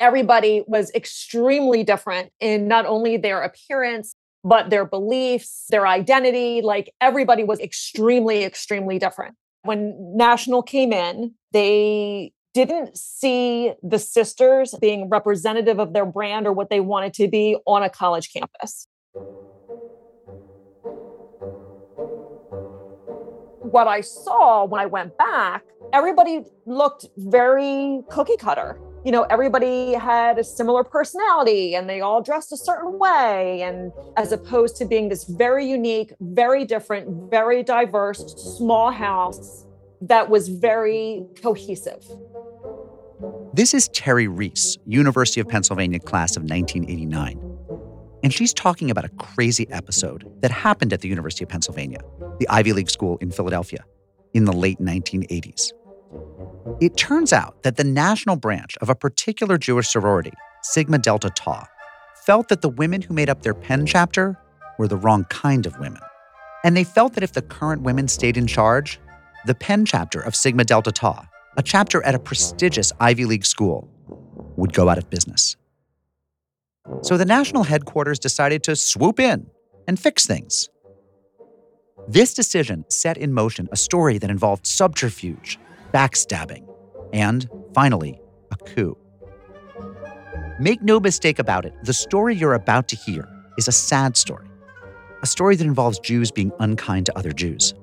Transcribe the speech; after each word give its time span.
everybody 0.00 0.64
was 0.66 0.90
extremely 0.94 1.84
different 1.84 2.30
in 2.40 2.68
not 2.68 2.86
only 2.86 3.16
their 3.16 3.42
appearance, 3.42 4.14
but 4.44 4.70
their 4.70 4.84
beliefs, 4.84 5.64
their 5.70 5.86
identity. 5.86 6.62
Like 6.62 6.92
everybody 7.00 7.44
was 7.44 7.60
extremely, 7.60 8.44
extremely 8.44 8.98
different. 8.98 9.34
When 9.62 9.94
National 10.16 10.62
came 10.62 10.92
in, 10.92 11.34
they 11.52 12.32
didn't 12.54 12.96
see 12.96 13.72
the 13.82 13.98
sisters 13.98 14.74
being 14.80 15.08
representative 15.08 15.78
of 15.78 15.92
their 15.92 16.06
brand 16.06 16.46
or 16.46 16.52
what 16.52 16.70
they 16.70 16.80
wanted 16.80 17.12
to 17.14 17.28
be 17.28 17.56
on 17.66 17.82
a 17.82 17.90
college 17.90 18.32
campus. 18.32 18.86
What 23.70 23.86
I 23.86 24.00
saw 24.00 24.64
when 24.64 24.80
I 24.80 24.86
went 24.86 25.16
back, 25.18 25.64
everybody 25.92 26.44
looked 26.64 27.06
very 27.16 28.00
cookie 28.10 28.36
cutter 28.38 28.78
you 29.04 29.12
know, 29.12 29.22
everybody 29.24 29.92
had 29.94 30.38
a 30.38 30.44
similar 30.44 30.84
personality 30.84 31.74
and 31.74 31.88
they 31.88 32.00
all 32.00 32.22
dressed 32.22 32.52
a 32.52 32.56
certain 32.56 32.98
way. 32.98 33.62
And 33.62 33.92
as 34.16 34.32
opposed 34.32 34.76
to 34.76 34.84
being 34.84 35.08
this 35.08 35.24
very 35.24 35.68
unique, 35.68 36.12
very 36.20 36.64
different, 36.64 37.30
very 37.30 37.62
diverse, 37.62 38.34
small 38.56 38.90
house 38.90 39.66
that 40.00 40.28
was 40.30 40.48
very 40.48 41.24
cohesive. 41.42 42.04
This 43.52 43.74
is 43.74 43.88
Terry 43.88 44.28
Reese, 44.28 44.78
University 44.86 45.40
of 45.40 45.48
Pennsylvania 45.48 45.98
class 45.98 46.36
of 46.36 46.44
1989. 46.44 47.40
And 48.22 48.32
she's 48.32 48.52
talking 48.52 48.90
about 48.90 49.04
a 49.04 49.08
crazy 49.10 49.68
episode 49.70 50.30
that 50.40 50.50
happened 50.50 50.92
at 50.92 51.00
the 51.00 51.08
University 51.08 51.44
of 51.44 51.48
Pennsylvania, 51.48 52.00
the 52.38 52.48
Ivy 52.48 52.72
League 52.72 52.90
school 52.90 53.16
in 53.18 53.30
Philadelphia, 53.30 53.84
in 54.34 54.44
the 54.44 54.52
late 54.52 54.78
1980s. 54.80 55.72
It 56.80 56.96
turns 56.96 57.32
out 57.32 57.62
that 57.62 57.76
the 57.76 57.84
national 57.84 58.36
branch 58.36 58.76
of 58.80 58.88
a 58.88 58.94
particular 58.94 59.58
Jewish 59.58 59.88
sorority, 59.88 60.32
Sigma 60.62 60.98
Delta 60.98 61.30
Tau, 61.30 61.66
felt 62.24 62.48
that 62.48 62.62
the 62.62 62.68
women 62.68 63.02
who 63.02 63.14
made 63.14 63.28
up 63.28 63.42
their 63.42 63.54
Penn 63.54 63.86
chapter 63.86 64.38
were 64.78 64.88
the 64.88 64.96
wrong 64.96 65.24
kind 65.24 65.66
of 65.66 65.78
women. 65.78 66.00
And 66.64 66.76
they 66.76 66.84
felt 66.84 67.14
that 67.14 67.24
if 67.24 67.32
the 67.32 67.42
current 67.42 67.82
women 67.82 68.08
stayed 68.08 68.36
in 68.36 68.46
charge, 68.46 69.00
the 69.46 69.54
Penn 69.54 69.84
chapter 69.84 70.20
of 70.20 70.36
Sigma 70.36 70.64
Delta 70.64 70.92
Tau, 70.92 71.24
a 71.56 71.62
chapter 71.62 72.02
at 72.04 72.14
a 72.14 72.18
prestigious 72.18 72.92
Ivy 73.00 73.24
League 73.24 73.46
school, 73.46 73.88
would 74.56 74.72
go 74.72 74.88
out 74.88 74.98
of 74.98 75.10
business. 75.10 75.56
So 77.02 77.16
the 77.16 77.24
national 77.24 77.64
headquarters 77.64 78.18
decided 78.18 78.62
to 78.64 78.76
swoop 78.76 79.20
in 79.20 79.46
and 79.86 79.98
fix 79.98 80.26
things. 80.26 80.68
This 82.06 82.34
decision 82.34 82.84
set 82.88 83.16
in 83.18 83.32
motion 83.32 83.68
a 83.72 83.76
story 83.76 84.18
that 84.18 84.30
involved 84.30 84.66
subterfuge, 84.66 85.58
backstabbing, 85.92 86.66
and 87.12 87.48
finally, 87.74 88.20
a 88.50 88.56
coup. 88.56 88.96
Make 90.60 90.82
no 90.82 90.98
mistake 90.98 91.38
about 91.38 91.64
it, 91.64 91.72
the 91.84 91.92
story 91.92 92.34
you're 92.34 92.54
about 92.54 92.88
to 92.88 92.96
hear 92.96 93.28
is 93.58 93.68
a 93.68 93.72
sad 93.72 94.16
story, 94.16 94.48
a 95.22 95.26
story 95.26 95.56
that 95.56 95.66
involves 95.66 95.98
Jews 96.00 96.30
being 96.30 96.52
unkind 96.58 97.06
to 97.06 97.16
other 97.16 97.32
Jews. 97.32 97.74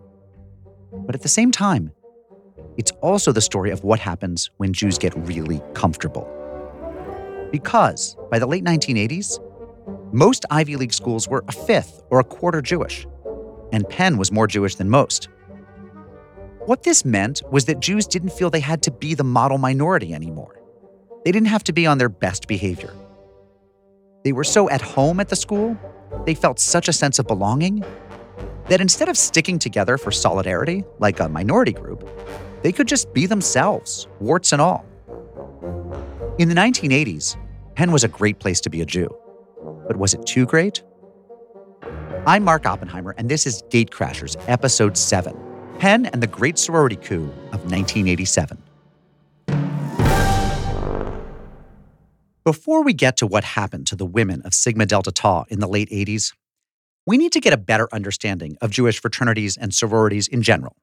But 0.92 1.16
at 1.16 1.22
the 1.22 1.30
same 1.30 1.52
time, 1.52 1.92
it's 2.78 2.92
also 3.02 3.32
the 3.32 3.42
story 3.42 3.72
of 3.72 3.84
what 3.84 4.00
happens 4.00 4.50
when 4.58 4.74
Jews 4.74 4.98
get 4.98 5.14
really 5.16 5.62
comfortable. 5.74 6.28
Because 7.52 8.18
by 8.30 8.40
the 8.40 8.46
late 8.46 8.64
1980s, 8.64 9.40
most 10.12 10.46
Ivy 10.50 10.76
League 10.76 10.94
schools 10.94 11.28
were 11.28 11.44
a 11.48 11.52
fifth 11.52 12.04
or 12.10 12.20
a 12.20 12.24
quarter 12.24 12.62
Jewish, 12.62 13.08
and 13.72 13.88
Penn 13.88 14.18
was 14.18 14.32
more 14.32 14.48
Jewish 14.48 14.76
than 14.76 14.90
most. 14.90 15.30
What 16.66 16.82
this 16.82 17.06
meant 17.06 17.44
was 17.52 17.66
that 17.66 17.80
Jews 17.80 18.08
didn't 18.08 18.32
feel 18.32 18.50
they 18.50 18.60
had 18.60 18.82
to 18.84 18.92
be 18.92 19.14
the 19.14 19.24
model 19.24 19.60
minority 19.60 20.16
anymore. 20.16 20.60
They 21.24 21.32
didn't 21.32 21.50
have 21.50 21.64
to 21.66 21.74
be 21.74 21.86
on 21.86 22.00
their 22.00 22.10
best 22.10 22.48
behavior. 22.48 22.92
They 24.24 24.34
were 24.34 24.44
so 24.44 24.68
at 24.72 24.82
home 24.82 25.20
at 25.20 25.30
the 25.30 25.36
school, 25.36 25.78
they 26.26 26.34
felt 26.34 26.60
such 26.60 26.88
a 26.88 26.94
sense 26.94 27.20
of 27.20 27.28
belonging, 27.28 27.86
that 28.68 28.82
instead 28.82 29.10
of 29.10 29.16
sticking 29.16 29.60
together 29.60 30.00
for 30.00 30.10
solidarity 30.12 30.84
like 30.98 31.20
a 31.20 31.30
minority 31.30 31.72
group, 31.72 32.10
they 32.64 32.72
could 32.72 32.88
just 32.88 33.14
be 33.14 33.28
themselves, 33.28 34.08
warts 34.20 34.52
and 34.52 34.60
all. 34.60 34.84
In 36.40 36.50
the 36.50 36.56
1980s, 36.56 37.38
Penn 37.76 37.92
was 37.92 38.04
a 38.04 38.08
great 38.08 38.40
place 38.40 38.60
to 38.62 38.72
be 38.72 38.82
a 38.82 38.86
Jew. 38.88 39.16
But 39.86 39.98
was 39.98 40.16
it 40.16 40.26
too 40.26 40.48
great? 40.48 40.82
I'm 42.26 42.44
Mark 42.44 42.66
Oppenheimer, 42.66 43.14
and 43.20 43.30
this 43.30 43.46
is 43.46 43.62
Gatecrashers, 43.70 44.36
Episode 44.48 44.98
7 44.98 45.45
Penn 45.80 46.06
and 46.08 46.22
the 46.24 46.28
Great 46.28 46.58
Sorority 46.58 46.96
Coup 46.96 47.26
of 47.52 47.72
1987. 47.72 48.62
Before 52.44 52.84
we 52.84 52.94
get 52.94 53.18
to 53.18 53.28
what 53.28 53.44
happened 53.44 53.88
to 53.88 53.96
the 53.96 54.06
women 54.06 54.42
of 54.44 54.54
Sigma 54.54 54.86
Delta 54.86 55.12
Tau 55.12 55.46
in 55.50 55.60
the 55.60 55.68
late 55.68 55.90
80s, 55.90 56.34
we 57.08 57.18
need 57.18 57.32
to 57.32 57.40
get 57.40 57.54
a 57.54 57.58
better 57.58 57.88
understanding 57.92 58.56
of 58.62 58.72
Jewish 58.72 59.02
fraternities 59.02 59.58
and 59.58 59.74
sororities 59.74 60.28
in 60.28 60.44
general. 60.44 60.76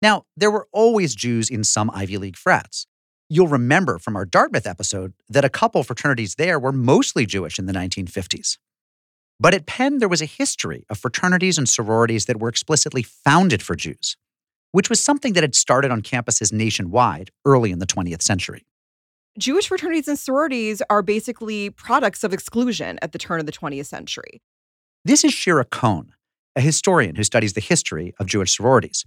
Now, 0.00 0.24
there 0.36 0.50
were 0.50 0.68
always 0.72 1.14
Jews 1.14 1.50
in 1.50 1.64
some 1.64 1.90
Ivy 1.92 2.16
League 2.16 2.36
frats. 2.36 2.86
You'll 3.28 3.48
remember 3.48 3.98
from 3.98 4.16
our 4.16 4.24
Dartmouth 4.24 4.66
episode 4.66 5.12
that 5.28 5.44
a 5.44 5.50
couple 5.50 5.82
fraternities 5.82 6.36
there 6.36 6.58
were 6.58 6.72
mostly 6.72 7.26
Jewish 7.26 7.58
in 7.58 7.66
the 7.66 7.72
1950s. 7.72 8.56
But 9.40 9.54
at 9.54 9.64
Penn, 9.64 9.98
there 9.98 10.08
was 10.08 10.20
a 10.20 10.26
history 10.26 10.84
of 10.90 10.98
fraternities 10.98 11.56
and 11.56 11.66
sororities 11.66 12.26
that 12.26 12.38
were 12.38 12.50
explicitly 12.50 13.02
founded 13.02 13.62
for 13.62 13.74
Jews, 13.74 14.18
which 14.72 14.90
was 14.90 15.00
something 15.00 15.32
that 15.32 15.42
had 15.42 15.54
started 15.54 15.90
on 15.90 16.02
campuses 16.02 16.52
nationwide 16.52 17.30
early 17.46 17.70
in 17.70 17.78
the 17.78 17.86
20th 17.86 18.20
century. 18.20 18.66
Jewish 19.38 19.68
fraternities 19.68 20.08
and 20.08 20.18
sororities 20.18 20.82
are 20.90 21.00
basically 21.00 21.70
products 21.70 22.22
of 22.22 22.34
exclusion 22.34 22.98
at 23.00 23.12
the 23.12 23.18
turn 23.18 23.40
of 23.40 23.46
the 23.46 23.52
20th 23.52 23.86
century. 23.86 24.42
This 25.06 25.24
is 25.24 25.32
Shira 25.32 25.64
Kohn, 25.64 26.12
a 26.54 26.60
historian 26.60 27.14
who 27.14 27.24
studies 27.24 27.54
the 27.54 27.62
history 27.62 28.12
of 28.20 28.26
Jewish 28.26 28.54
sororities. 28.54 29.06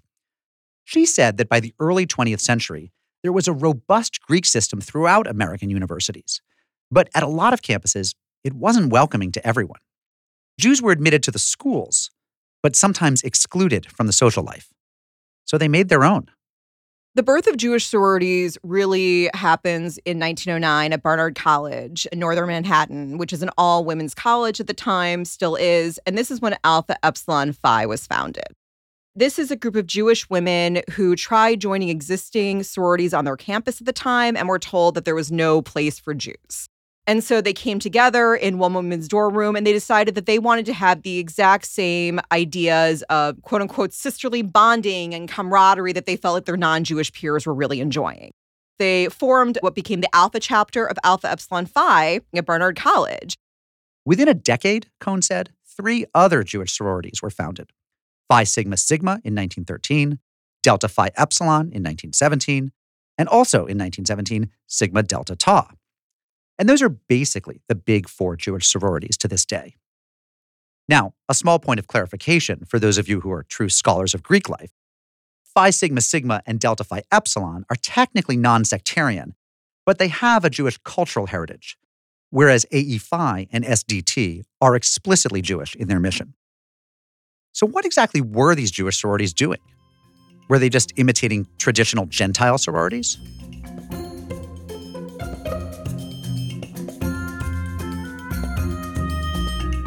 She 0.84 1.06
said 1.06 1.38
that 1.38 1.50
by 1.50 1.60
the 1.60 1.76
early 1.80 2.08
20th 2.08 2.40
century, 2.40 2.92
there 3.22 3.32
was 3.32 3.48
a 3.48 3.54
robust 3.54 4.20
Greek 4.22 4.46
system 4.46 4.82
throughout 4.82 5.28
American 5.28 5.70
universities. 5.70 6.42
But 6.90 7.10
at 7.14 7.22
a 7.22 7.28
lot 7.28 7.54
of 7.54 7.62
campuses, 7.62 8.16
it 8.44 8.54
wasn't 8.54 8.92
welcoming 8.92 9.32
to 9.34 9.48
everyone. 9.48 9.80
Jews 10.60 10.82
were 10.82 10.92
admitted 10.92 11.24
to 11.24 11.32
the 11.32 11.40
schools, 11.40 12.12
but 12.62 12.76
sometimes 12.76 13.22
excluded 13.24 13.92
from 13.92 14.08
the 14.08 14.14
social 14.14 14.44
life. 14.44 14.70
So 15.46 15.58
they 15.58 15.68
made 15.68 15.90
their 15.90 16.04
own. 16.04 16.30
The 17.16 17.22
birth 17.22 17.46
of 17.46 17.58
Jewish 17.58 17.86
sororities 17.86 18.58
really 18.64 19.30
happens 19.36 20.00
in 20.00 20.20
1909 20.20 20.94
at 20.94 21.04
Barnard 21.04 21.36
College 21.36 22.08
in 22.12 22.18
northern 22.18 22.48
Manhattan, 22.48 23.20
which 23.20 23.32
is 23.32 23.44
an 23.44 23.52
all 23.56 23.86
women's 23.86 24.16
college 24.16 24.60
at 24.60 24.66
the 24.66 24.74
time, 24.74 25.24
still 25.24 25.56
is. 25.56 26.00
And 26.08 26.18
this 26.18 26.32
is 26.32 26.42
when 26.42 26.58
Alpha 26.64 26.98
Epsilon 27.06 27.54
Phi 27.54 27.86
was 27.86 28.08
founded. 28.08 28.48
This 29.16 29.38
is 29.38 29.52
a 29.52 29.56
group 29.56 29.76
of 29.76 29.86
Jewish 29.86 30.28
women 30.28 30.82
who 30.94 31.16
tried 31.16 31.62
joining 31.62 31.90
existing 31.90 32.64
sororities 32.64 33.14
on 33.14 33.26
their 33.26 33.38
campus 33.38 33.80
at 33.80 33.86
the 33.86 33.94
time 33.94 34.36
and 34.36 34.48
were 34.48 34.58
told 34.58 34.96
that 34.96 35.06
there 35.06 35.14
was 35.14 35.32
no 35.32 35.62
place 35.62 36.00
for 36.00 36.16
Jews. 36.16 36.68
And 37.06 37.22
so 37.24 37.42
they 37.42 37.54
came 37.54 37.80
together 37.80 38.34
in 38.34 38.60
one 38.60 38.74
woman's 38.74 39.10
dorm 39.10 39.36
room 39.36 39.56
and 39.56 39.68
they 39.68 39.74
decided 39.74 40.16
that 40.16 40.26
they 40.26 40.40
wanted 40.40 40.66
to 40.68 40.74
have 40.74 41.02
the 41.02 41.18
exact 41.18 41.66
same 41.66 42.22
ideas 42.32 43.04
of 43.10 43.42
quote 43.42 43.62
unquote 43.62 43.94
sisterly 43.94 44.42
bonding 44.42 45.14
and 45.14 45.28
camaraderie 45.28 45.94
that 45.94 46.06
they 46.06 46.16
felt 46.16 46.36
like 46.36 46.46
their 46.46 46.58
non 46.58 46.84
Jewish 46.84 47.12
peers 47.12 47.46
were 47.46 47.54
really 47.54 47.82
enjoying. 47.82 48.32
They 48.80 49.10
formed 49.10 49.58
what 49.62 49.76
became 49.76 50.02
the 50.02 50.16
Alpha 50.16 50.40
chapter 50.40 50.86
of 50.86 50.98
Alpha 51.04 51.30
Epsilon 51.30 51.66
Phi 51.66 52.22
at 52.34 52.46
Barnard 52.46 52.78
College. 52.78 53.36
Within 54.06 54.28
a 54.28 54.34
decade, 54.34 54.88
Kohn 55.00 55.22
said, 55.22 55.52
three 55.66 56.06
other 56.14 56.44
Jewish 56.44 56.76
sororities 56.76 57.22
were 57.22 57.30
founded 57.30 57.70
Phi 58.30 58.44
Sigma 58.46 58.78
Sigma 58.78 59.12
in 59.24 59.36
1913, 59.36 60.20
Delta 60.62 60.88
Phi 60.88 61.10
Epsilon 61.16 61.72
in 61.72 61.84
1917, 61.84 62.72
and 63.18 63.30
also 63.30 63.60
in 63.60 63.78
1917, 63.78 64.50
Sigma 64.68 65.04
Delta 65.04 65.36
Tau. 65.36 65.68
And 66.64 66.70
those 66.70 66.82
are 66.82 66.88
basically 66.88 67.60
the 67.68 67.76
big 67.76 68.08
four 68.08 68.38
Jewish 68.38 68.66
sororities 68.68 69.18
to 69.18 69.28
this 69.28 69.46
day. 69.46 69.76
Now, 70.88 71.14
a 71.28 71.34
small 71.34 71.60
point 71.60 71.78
of 71.78 71.88
clarification 71.88 72.64
for 72.66 72.80
those 72.80 72.98
of 72.98 73.10
you 73.10 73.20
who 73.20 73.34
are 73.34 73.44
true 73.44 73.68
scholars 73.68 74.14
of 74.14 74.24
Greek 74.24 74.48
life 74.48 74.72
Phi 75.44 75.72
Sigma 75.72 76.00
Sigma 76.00 76.42
and 76.46 76.62
Delta 76.62 76.86
Phi 76.86 77.04
Epsilon 77.12 77.66
are 77.70 77.76
technically 77.76 78.38
non 78.38 78.64
sectarian, 78.64 79.36
but 79.86 80.00
they 80.00 80.08
have 80.08 80.46
a 80.46 80.50
Jewish 80.50 80.78
cultural 80.86 81.26
heritage, 81.26 81.78
whereas 82.30 82.66
AE 82.72 82.98
Phi 83.00 83.50
and 83.52 83.66
SDT 83.66 84.44
are 84.62 84.78
explicitly 84.78 85.42
Jewish 85.42 85.76
in 85.76 85.90
their 85.90 86.00
mission. 86.00 86.34
So, 87.52 87.68
what 87.68 87.84
exactly 87.84 88.22
were 88.22 88.56
these 88.56 88.72
Jewish 88.72 89.02
sororities 89.02 89.34
doing? 89.34 89.60
Were 90.48 90.60
they 90.60 90.70
just 90.70 90.94
imitating 90.96 91.46
traditional 91.58 92.06
Gentile 92.06 92.58
sororities? 92.58 93.18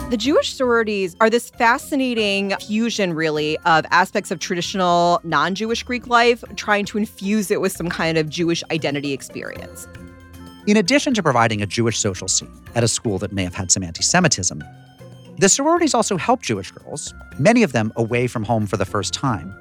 The 0.08 0.16
Jewish 0.16 0.54
sororities 0.54 1.16
are 1.18 1.28
this 1.28 1.50
fascinating 1.50 2.54
fusion, 2.60 3.12
really, 3.12 3.58
of 3.64 3.84
aspects 3.90 4.30
of 4.30 4.38
traditional 4.38 5.20
non 5.24 5.56
Jewish 5.56 5.82
Greek 5.82 6.06
life, 6.06 6.44
trying 6.54 6.84
to 6.84 6.98
infuse 6.98 7.50
it 7.50 7.60
with 7.60 7.72
some 7.72 7.88
kind 7.88 8.16
of 8.16 8.28
Jewish 8.28 8.62
identity 8.70 9.12
experience. 9.12 9.88
In 10.68 10.76
addition 10.76 11.12
to 11.14 11.24
providing 11.24 11.60
a 11.60 11.66
Jewish 11.66 11.98
social 11.98 12.28
scene 12.28 12.52
at 12.76 12.84
a 12.84 12.88
school 12.88 13.18
that 13.18 13.32
may 13.32 13.42
have 13.42 13.56
had 13.56 13.72
some 13.72 13.82
anti 13.82 14.04
Semitism, 14.04 14.62
the 15.38 15.48
sororities 15.48 15.92
also 15.92 16.16
help 16.16 16.40
Jewish 16.40 16.70
girls, 16.70 17.12
many 17.40 17.64
of 17.64 17.72
them 17.72 17.92
away 17.96 18.28
from 18.28 18.44
home 18.44 18.68
for 18.68 18.76
the 18.76 18.84
first 18.84 19.12
time, 19.12 19.52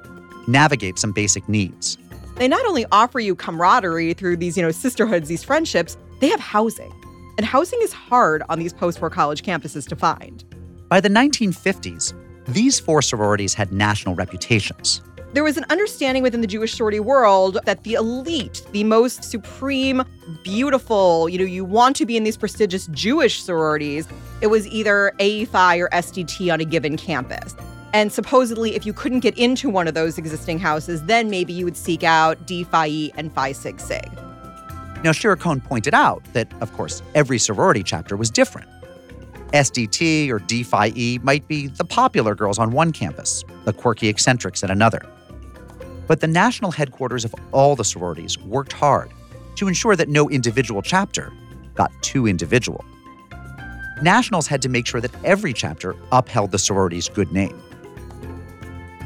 navigate 0.46 0.96
some 1.00 1.10
basic 1.10 1.48
needs. 1.48 1.98
They 2.36 2.46
not 2.46 2.64
only 2.66 2.86
offer 2.92 3.18
you 3.18 3.34
camaraderie 3.34 4.14
through 4.14 4.36
these, 4.36 4.56
you 4.56 4.62
know, 4.62 4.70
sisterhoods, 4.70 5.28
these 5.28 5.42
friendships, 5.42 5.96
they 6.20 6.28
have 6.28 6.38
housing. 6.38 6.92
And 7.38 7.46
housing 7.46 7.78
is 7.82 7.92
hard 7.92 8.42
on 8.48 8.58
these 8.58 8.72
post-war 8.72 9.10
college 9.10 9.42
campuses 9.42 9.86
to 9.88 9.96
find. 9.96 10.44
By 10.88 11.00
the 11.00 11.08
1950s, 11.08 12.14
these 12.48 12.78
four 12.80 13.02
sororities 13.02 13.54
had 13.54 13.72
national 13.72 14.14
reputations. 14.14 15.02
There 15.32 15.44
was 15.44 15.58
an 15.58 15.66
understanding 15.68 16.22
within 16.22 16.40
the 16.40 16.46
Jewish 16.46 16.74
sorority 16.74 17.00
world 17.00 17.58
that 17.66 17.82
the 17.82 17.94
elite, 17.94 18.62
the 18.72 18.84
most 18.84 19.24
supreme, 19.24 20.02
beautiful, 20.44 21.28
you 21.28 21.38
know, 21.38 21.44
you 21.44 21.64
want 21.64 21.96
to 21.96 22.06
be 22.06 22.16
in 22.16 22.24
these 22.24 22.36
prestigious 22.36 22.86
Jewish 22.86 23.42
sororities, 23.42 24.08
it 24.40 24.46
was 24.46 24.66
either 24.68 25.12
A 25.18 25.44
Phi 25.46 25.76
or 25.76 25.88
SDT 25.90 26.50
on 26.50 26.60
a 26.60 26.64
given 26.64 26.96
campus. 26.96 27.54
And 27.92 28.12
supposedly, 28.12 28.76
if 28.76 28.86
you 28.86 28.92
couldn't 28.92 29.20
get 29.20 29.36
into 29.36 29.68
one 29.68 29.88
of 29.88 29.94
those 29.94 30.16
existing 30.16 30.58
houses, 30.58 31.02
then 31.04 31.28
maybe 31.28 31.52
you 31.52 31.64
would 31.64 31.76
seek 31.76 32.02
out 32.02 32.46
D 32.46 32.64
Phi 32.64 32.86
E 32.86 33.12
and 33.16 33.32
Phi 33.34 33.52
Sig 33.52 33.80
Sig. 33.80 34.08
Now, 35.06 35.12
Shira 35.12 35.36
Kohn 35.36 35.60
pointed 35.60 35.94
out 35.94 36.24
that, 36.32 36.52
of 36.60 36.72
course, 36.72 37.00
every 37.14 37.38
sorority 37.38 37.84
chapter 37.84 38.16
was 38.16 38.28
different. 38.28 38.68
SDT 39.52 40.28
or 40.30 40.40
D 40.40 40.64
Phi 40.64 40.92
E 40.96 41.20
might 41.22 41.46
be 41.46 41.68
the 41.68 41.84
popular 41.84 42.34
girls 42.34 42.58
on 42.58 42.72
one 42.72 42.90
campus, 42.90 43.44
the 43.66 43.72
quirky 43.72 44.08
eccentrics 44.08 44.64
at 44.64 44.70
another. 44.72 45.00
But 46.08 46.18
the 46.18 46.26
national 46.26 46.72
headquarters 46.72 47.24
of 47.24 47.32
all 47.52 47.76
the 47.76 47.84
sororities 47.84 48.36
worked 48.36 48.72
hard 48.72 49.12
to 49.54 49.68
ensure 49.68 49.94
that 49.94 50.08
no 50.08 50.28
individual 50.28 50.82
chapter 50.82 51.32
got 51.76 51.92
too 52.02 52.26
individual. 52.26 52.84
Nationals 54.02 54.48
had 54.48 54.60
to 54.62 54.68
make 54.68 54.88
sure 54.88 55.00
that 55.00 55.14
every 55.22 55.52
chapter 55.52 55.94
upheld 56.10 56.50
the 56.50 56.58
sorority's 56.58 57.08
good 57.08 57.30
name. 57.30 57.62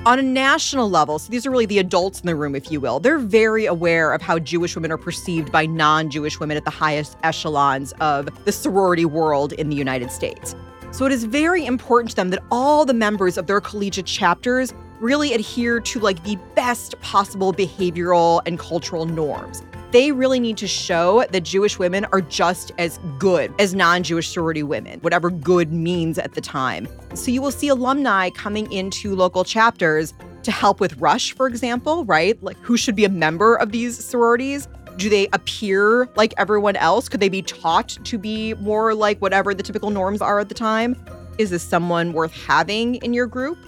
On 0.06 0.18
a 0.18 0.22
national 0.22 0.88
level, 0.88 1.18
so 1.18 1.30
these 1.30 1.44
are 1.44 1.50
really 1.50 1.66
the 1.66 1.78
adults 1.78 2.20
in 2.20 2.26
the 2.26 2.34
room, 2.34 2.54
if 2.54 2.72
you 2.72 2.80
will, 2.80 3.00
they're 3.00 3.18
very 3.18 3.66
aware 3.66 4.14
of 4.14 4.22
how 4.22 4.38
Jewish 4.38 4.74
women 4.74 4.90
are 4.90 4.96
perceived 4.96 5.52
by 5.52 5.66
non 5.66 6.08
Jewish 6.08 6.40
women 6.40 6.56
at 6.56 6.64
the 6.64 6.70
highest 6.70 7.18
echelons 7.22 7.92
of 8.00 8.26
the 8.46 8.52
sorority 8.52 9.04
world 9.04 9.52
in 9.52 9.68
the 9.68 9.76
United 9.76 10.10
States. 10.10 10.56
So 10.90 11.04
it 11.04 11.12
is 11.12 11.24
very 11.24 11.66
important 11.66 12.10
to 12.10 12.16
them 12.16 12.30
that 12.30 12.42
all 12.50 12.86
the 12.86 12.94
members 12.94 13.36
of 13.36 13.46
their 13.46 13.60
collegiate 13.60 14.06
chapters 14.06 14.72
really 15.00 15.34
adhere 15.34 15.80
to 15.80 16.00
like 16.00 16.24
the 16.24 16.36
best 16.54 16.98
possible 17.02 17.52
behavioral 17.52 18.40
and 18.46 18.58
cultural 18.58 19.04
norms. 19.04 19.62
They 19.92 20.12
really 20.12 20.38
need 20.38 20.56
to 20.58 20.68
show 20.68 21.24
that 21.30 21.40
Jewish 21.40 21.78
women 21.78 22.06
are 22.12 22.20
just 22.20 22.70
as 22.78 23.00
good 23.18 23.52
as 23.58 23.74
non 23.74 24.04
Jewish 24.04 24.28
sorority 24.28 24.62
women, 24.62 25.00
whatever 25.00 25.30
good 25.30 25.72
means 25.72 26.16
at 26.16 26.34
the 26.34 26.40
time. 26.40 26.86
So 27.14 27.32
you 27.32 27.42
will 27.42 27.50
see 27.50 27.66
alumni 27.66 28.30
coming 28.30 28.70
into 28.70 29.16
local 29.16 29.42
chapters 29.42 30.14
to 30.44 30.52
help 30.52 30.78
with 30.78 30.96
Rush, 30.98 31.32
for 31.32 31.48
example, 31.48 32.04
right? 32.04 32.40
Like 32.40 32.56
who 32.58 32.76
should 32.76 32.94
be 32.94 33.04
a 33.04 33.08
member 33.08 33.56
of 33.56 33.72
these 33.72 34.02
sororities? 34.04 34.68
Do 34.96 35.08
they 35.08 35.26
appear 35.32 36.08
like 36.14 36.34
everyone 36.36 36.76
else? 36.76 37.08
Could 37.08 37.20
they 37.20 37.28
be 37.28 37.42
taught 37.42 37.98
to 38.04 38.16
be 38.16 38.54
more 38.54 38.94
like 38.94 39.18
whatever 39.18 39.54
the 39.54 39.62
typical 39.62 39.90
norms 39.90 40.22
are 40.22 40.38
at 40.38 40.48
the 40.48 40.54
time? 40.54 40.94
Is 41.38 41.50
this 41.50 41.64
someone 41.64 42.12
worth 42.12 42.32
having 42.32 42.96
in 42.96 43.12
your 43.12 43.26
group? 43.26 43.58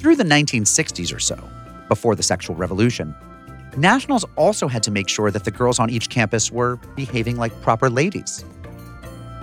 Through 0.00 0.16
the 0.16 0.24
1960s 0.24 1.14
or 1.14 1.20
so, 1.20 1.38
before 1.88 2.16
the 2.16 2.22
sexual 2.22 2.56
revolution, 2.56 3.14
Nationals 3.76 4.24
also 4.36 4.68
had 4.68 4.82
to 4.84 4.90
make 4.90 5.06
sure 5.06 5.30
that 5.30 5.44
the 5.44 5.50
girls 5.50 5.78
on 5.78 5.90
each 5.90 6.08
campus 6.08 6.50
were 6.50 6.76
behaving 6.94 7.36
like 7.36 7.52
proper 7.60 7.90
ladies. 7.90 8.42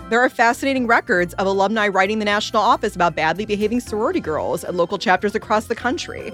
There 0.10 0.20
are 0.20 0.30
fascinating 0.30 0.88
records 0.88 1.36
of 1.36 1.46
alumni 1.46 1.88
writing 1.88 2.18
the 2.18 2.26
national 2.26 2.64
office 2.64 2.96
about 2.96 3.16
badly 3.16 3.46
behaving 3.46 3.80
sorority 3.80 4.20
girls 4.20 4.64
at 4.64 4.74
local 4.74 4.98
chapters 4.98 5.36
across 5.36 5.66
the 5.66 5.76
country. 5.76 6.34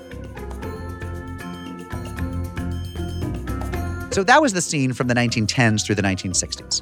So 4.12 4.24
that 4.24 4.42
was 4.42 4.54
the 4.54 4.62
scene 4.62 4.94
from 4.94 5.08
the 5.08 5.14
1910s 5.14 5.86
through 5.86 5.96
the 5.96 6.02
1960s. 6.02 6.82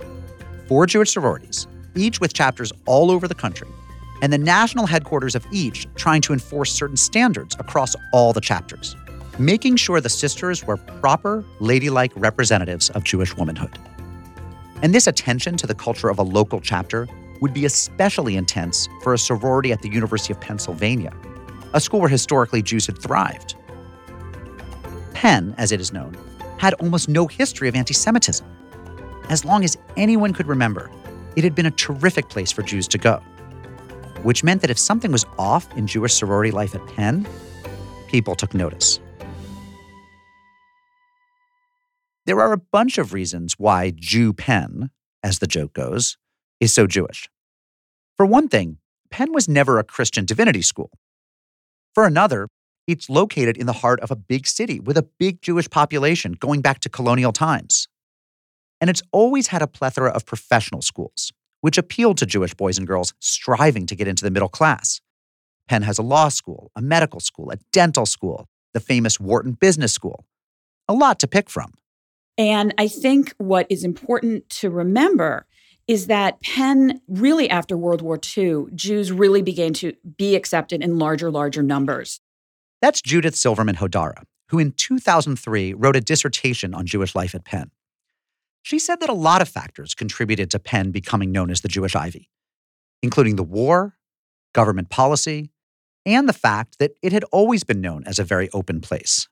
Four 0.67 0.85
Jewish 0.85 1.11
sororities, 1.11 1.67
each 1.95 2.21
with 2.21 2.33
chapters 2.33 2.71
all 2.85 3.09
over 3.09 3.27
the 3.27 3.35
country, 3.35 3.67
and 4.21 4.31
the 4.31 4.37
national 4.37 4.85
headquarters 4.85 5.33
of 5.33 5.45
each 5.51 5.87
trying 5.95 6.21
to 6.21 6.33
enforce 6.33 6.71
certain 6.71 6.97
standards 6.97 7.55
across 7.59 7.95
all 8.13 8.33
the 8.33 8.41
chapters 8.41 8.95
making 9.39 9.75
sure 9.75 10.01
the 10.01 10.09
sisters 10.09 10.65
were 10.65 10.77
proper, 10.77 11.43
ladylike 11.59 12.11
representatives 12.15 12.89
of 12.91 13.03
Jewish 13.03 13.35
womanhood. 13.35 13.77
And 14.81 14.93
this 14.93 15.07
attention 15.07 15.57
to 15.57 15.67
the 15.67 15.75
culture 15.75 16.09
of 16.09 16.19
a 16.19 16.23
local 16.23 16.61
chapter 16.61 17.07
would 17.41 17.53
be 17.53 17.65
especially 17.65 18.35
intense 18.35 18.87
for 19.03 19.13
a 19.13 19.17
sorority 19.17 19.71
at 19.71 19.81
the 19.81 19.89
University 19.89 20.33
of 20.33 20.41
Pennsylvania, 20.41 21.13
a 21.73 21.79
school 21.79 21.99
where 21.99 22.09
historically 22.09 22.61
Jews 22.61 22.85
had 22.87 22.97
thrived. 22.97 23.55
Penn, 25.13 25.55
as 25.57 25.71
it 25.71 25.79
is 25.81 25.93
known, 25.93 26.15
had 26.57 26.73
almost 26.75 27.09
no 27.09 27.27
history 27.27 27.67
of 27.67 27.75
anti 27.75 27.93
Semitism. 27.93 28.45
As 29.29 29.45
long 29.45 29.63
as 29.63 29.77
anyone 29.97 30.33
could 30.33 30.47
remember, 30.47 30.89
it 31.35 31.43
had 31.43 31.53
been 31.53 31.65
a 31.65 31.71
terrific 31.71 32.29
place 32.29 32.51
for 32.51 32.63
Jews 32.63 32.87
to 32.89 32.97
go, 32.97 33.17
which 34.23 34.43
meant 34.43 34.61
that 34.61 34.69
if 34.71 34.79
something 34.79 35.11
was 35.11 35.25
off 35.37 35.71
in 35.77 35.85
Jewish 35.85 36.13
sorority 36.13 36.51
life 36.51 36.73
at 36.73 36.85
Penn, 36.87 37.27
people 38.07 38.35
took 38.35 38.53
notice. 38.53 38.99
There 42.27 42.41
are 42.41 42.51
a 42.51 42.57
bunch 42.57 42.97
of 42.97 43.13
reasons 43.13 43.53
why 43.57 43.93
Jew 43.95 44.33
Penn, 44.33 44.89
as 45.23 45.39
the 45.39 45.47
joke 45.47 45.71
goes, 45.71 46.17
is 46.59 46.73
so 46.73 46.85
Jewish. 46.85 47.29
For 48.17 48.25
one 48.25 48.49
thing, 48.49 48.79
Penn 49.09 49.31
was 49.31 49.47
never 49.47 49.79
a 49.79 49.83
Christian 49.85 50.25
divinity 50.25 50.61
school. 50.61 50.91
For 51.95 52.05
another, 52.05 52.49
it's 52.85 53.09
located 53.09 53.55
in 53.55 53.65
the 53.65 53.79
heart 53.81 54.01
of 54.01 54.11
a 54.11 54.17
big 54.17 54.45
city 54.45 54.77
with 54.77 54.97
a 54.97 55.07
big 55.17 55.41
Jewish 55.41 55.69
population 55.69 56.33
going 56.33 56.59
back 56.59 56.81
to 56.81 56.89
colonial 56.89 57.31
times. 57.31 57.87
And 58.81 58.89
it's 58.89 59.03
always 59.13 59.47
had 59.47 59.61
a 59.61 59.67
plethora 59.67 60.09
of 60.09 60.25
professional 60.25 60.81
schools, 60.81 61.31
which 61.61 61.77
appealed 61.77 62.17
to 62.17 62.25
Jewish 62.25 62.53
boys 62.53 62.77
and 62.77 62.85
girls 62.85 63.13
striving 63.21 63.85
to 63.85 63.95
get 63.95 64.09
into 64.09 64.25
the 64.25 64.31
middle 64.31 64.49
class. 64.49 64.99
Penn 65.69 65.83
has 65.83 65.97
a 65.97 66.03
law 66.03 66.27
school, 66.27 66.71
a 66.75 66.81
medical 66.81 67.21
school, 67.21 67.51
a 67.51 67.57
dental 67.71 68.05
school, 68.05 68.49
the 68.73 68.81
famous 68.81 69.17
Wharton 69.17 69.53
Business 69.53 69.93
School. 69.93 70.25
A 70.89 70.93
lot 70.93 71.19
to 71.19 71.27
pick 71.29 71.49
from. 71.49 71.71
And 72.37 72.73
I 72.77 72.87
think 72.87 73.33
what 73.37 73.65
is 73.69 73.83
important 73.83 74.49
to 74.51 74.69
remember 74.69 75.47
is 75.87 76.07
that 76.07 76.41
Penn, 76.41 77.01
really 77.07 77.49
after 77.49 77.77
World 77.77 78.01
War 78.01 78.19
II, 78.37 78.65
Jews 78.75 79.11
really 79.11 79.41
began 79.41 79.73
to 79.75 79.93
be 80.17 80.35
accepted 80.35 80.83
in 80.83 80.99
larger, 80.99 81.31
larger 81.31 81.63
numbers. 81.63 82.19
That's 82.81 83.01
Judith 83.01 83.35
Silverman 83.35 83.77
Hodara, 83.77 84.23
who 84.49 84.59
in 84.59 84.73
2003 84.73 85.73
wrote 85.73 85.95
a 85.95 86.01
dissertation 86.01 86.73
on 86.73 86.85
Jewish 86.85 87.15
life 87.15 87.33
at 87.33 87.45
Penn. 87.45 87.71
She 88.61 88.79
said 88.79 88.99
that 88.99 89.09
a 89.09 89.13
lot 89.13 89.41
of 89.41 89.47
factors 89.47 89.95
contributed 89.95 90.51
to 90.51 90.59
Penn 90.59 90.91
becoming 90.91 91.31
known 91.31 91.49
as 91.49 91.61
the 91.61 91.69
Jewish 91.69 91.95
Ivy, 91.95 92.29
including 93.01 93.37
the 93.37 93.43
war, 93.43 93.95
government 94.53 94.89
policy, 94.89 95.51
and 96.05 96.27
the 96.27 96.33
fact 96.33 96.77
that 96.79 96.91
it 97.01 97.13
had 97.13 97.23
always 97.31 97.63
been 97.63 97.81
known 97.81 98.03
as 98.05 98.19
a 98.19 98.23
very 98.23 98.49
open 98.51 98.81
place 98.81 99.27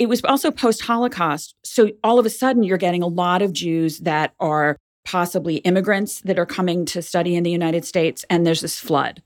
it 0.00 0.08
was 0.08 0.24
also 0.24 0.50
post 0.50 0.80
Holocaust. 0.80 1.54
So 1.62 1.90
all 2.02 2.18
of 2.18 2.24
a 2.24 2.30
sudden, 2.30 2.62
you're 2.62 2.78
getting 2.78 3.02
a 3.02 3.06
lot 3.06 3.42
of 3.42 3.52
Jews 3.52 3.98
that 3.98 4.32
are 4.40 4.78
possibly 5.04 5.56
immigrants 5.56 6.22
that 6.22 6.38
are 6.38 6.46
coming 6.46 6.86
to 6.86 7.02
study 7.02 7.36
in 7.36 7.42
the 7.44 7.50
United 7.50 7.84
States, 7.84 8.24
and 8.30 8.46
there's 8.46 8.62
this 8.62 8.80
flood. 8.80 9.22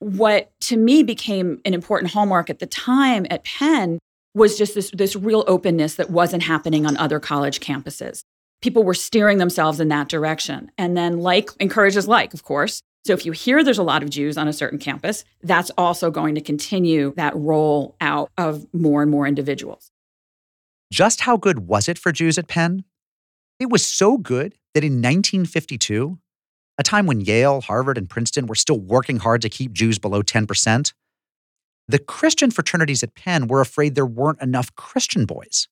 What 0.00 0.50
to 0.62 0.76
me 0.76 1.04
became 1.04 1.60
an 1.64 1.74
important 1.74 2.10
hallmark 2.10 2.50
at 2.50 2.58
the 2.58 2.66
time 2.66 3.24
at 3.30 3.44
Penn 3.44 4.00
was 4.34 4.58
just 4.58 4.74
this, 4.74 4.90
this 4.92 5.14
real 5.14 5.44
openness 5.46 5.94
that 5.94 6.10
wasn't 6.10 6.42
happening 6.42 6.86
on 6.86 6.96
other 6.96 7.20
college 7.20 7.60
campuses. 7.60 8.24
People 8.62 8.82
were 8.82 8.94
steering 8.94 9.38
themselves 9.38 9.78
in 9.78 9.88
that 9.88 10.08
direction. 10.08 10.72
And 10.76 10.96
then, 10.96 11.18
like 11.18 11.50
encourages 11.60 12.08
like, 12.08 12.34
of 12.34 12.42
course. 12.42 12.82
So 13.06 13.12
if 13.12 13.26
you 13.26 13.32
hear 13.32 13.62
there's 13.62 13.78
a 13.78 13.82
lot 13.82 14.02
of 14.02 14.08
Jews 14.08 14.38
on 14.38 14.48
a 14.48 14.52
certain 14.52 14.78
campus, 14.78 15.24
that's 15.42 15.70
also 15.76 16.10
going 16.10 16.34
to 16.36 16.40
continue 16.40 17.12
that 17.16 17.36
roll 17.36 17.96
out 18.00 18.30
of 18.38 18.66
more 18.72 19.02
and 19.02 19.10
more 19.10 19.26
individuals. 19.26 19.90
Just 20.90 21.22
how 21.22 21.36
good 21.36 21.66
was 21.66 21.88
it 21.88 21.98
for 21.98 22.12
Jews 22.12 22.38
at 22.38 22.48
Penn? 22.48 22.84
It 23.60 23.68
was 23.68 23.86
so 23.86 24.16
good 24.16 24.54
that 24.72 24.84
in 24.84 24.94
1952, 24.94 26.18
a 26.78 26.82
time 26.82 27.06
when 27.06 27.20
Yale, 27.20 27.60
Harvard, 27.60 27.98
and 27.98 28.08
Princeton 28.08 28.46
were 28.46 28.54
still 28.54 28.78
working 28.78 29.18
hard 29.18 29.42
to 29.42 29.50
keep 29.50 29.72
Jews 29.72 29.98
below 29.98 30.22
10%, 30.22 30.92
the 31.86 31.98
Christian 31.98 32.50
fraternities 32.50 33.02
at 33.02 33.14
Penn 33.14 33.48
were 33.48 33.60
afraid 33.60 33.94
there 33.94 34.06
weren't 34.06 34.40
enough 34.40 34.74
Christian 34.76 35.26
boys. 35.26 35.68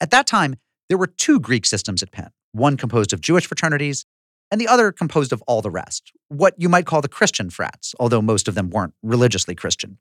At 0.00 0.12
that 0.12 0.28
time, 0.28 0.54
there 0.88 0.98
were 0.98 1.08
two 1.08 1.40
Greek 1.40 1.66
systems 1.66 2.02
at 2.04 2.12
Penn, 2.12 2.30
one 2.52 2.76
composed 2.76 3.12
of 3.12 3.20
Jewish 3.20 3.46
fraternities 3.46 4.06
and 4.50 4.60
the 4.60 4.68
other 4.68 4.92
composed 4.92 5.32
of 5.32 5.42
all 5.42 5.62
the 5.62 5.70
rest, 5.70 6.12
what 6.28 6.54
you 6.56 6.68
might 6.68 6.86
call 6.86 7.00
the 7.00 7.08
Christian 7.08 7.50
frats, 7.50 7.94
although 7.98 8.22
most 8.22 8.48
of 8.48 8.54
them 8.54 8.70
weren't 8.70 8.94
religiously 9.02 9.54
Christian. 9.54 9.98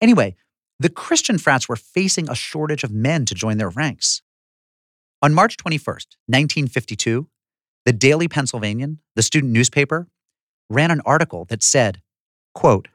Anyway, 0.00 0.36
the 0.78 0.90
Christian 0.90 1.38
frats 1.38 1.68
were 1.68 1.76
facing 1.76 2.28
a 2.28 2.34
shortage 2.34 2.84
of 2.84 2.90
men 2.90 3.24
to 3.26 3.34
join 3.34 3.58
their 3.58 3.68
ranks. 3.68 4.22
On 5.22 5.32
March 5.32 5.56
21st, 5.56 6.16
1952, 6.26 7.28
the 7.84 7.92
Daily 7.92 8.28
Pennsylvanian, 8.28 8.98
the 9.14 9.22
student 9.22 9.52
newspaper, 9.52 10.08
ran 10.68 10.90
an 10.90 11.00
article 11.06 11.44
that 11.46 11.62
said, 11.62 12.00
quote, 12.54 12.88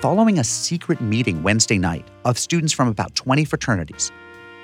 Following 0.00 0.38
a 0.38 0.44
secret 0.44 1.00
meeting 1.00 1.42
Wednesday 1.42 1.78
night 1.78 2.06
of 2.24 2.38
students 2.38 2.72
from 2.72 2.88
about 2.88 3.14
20 3.14 3.44
fraternities, 3.44 4.12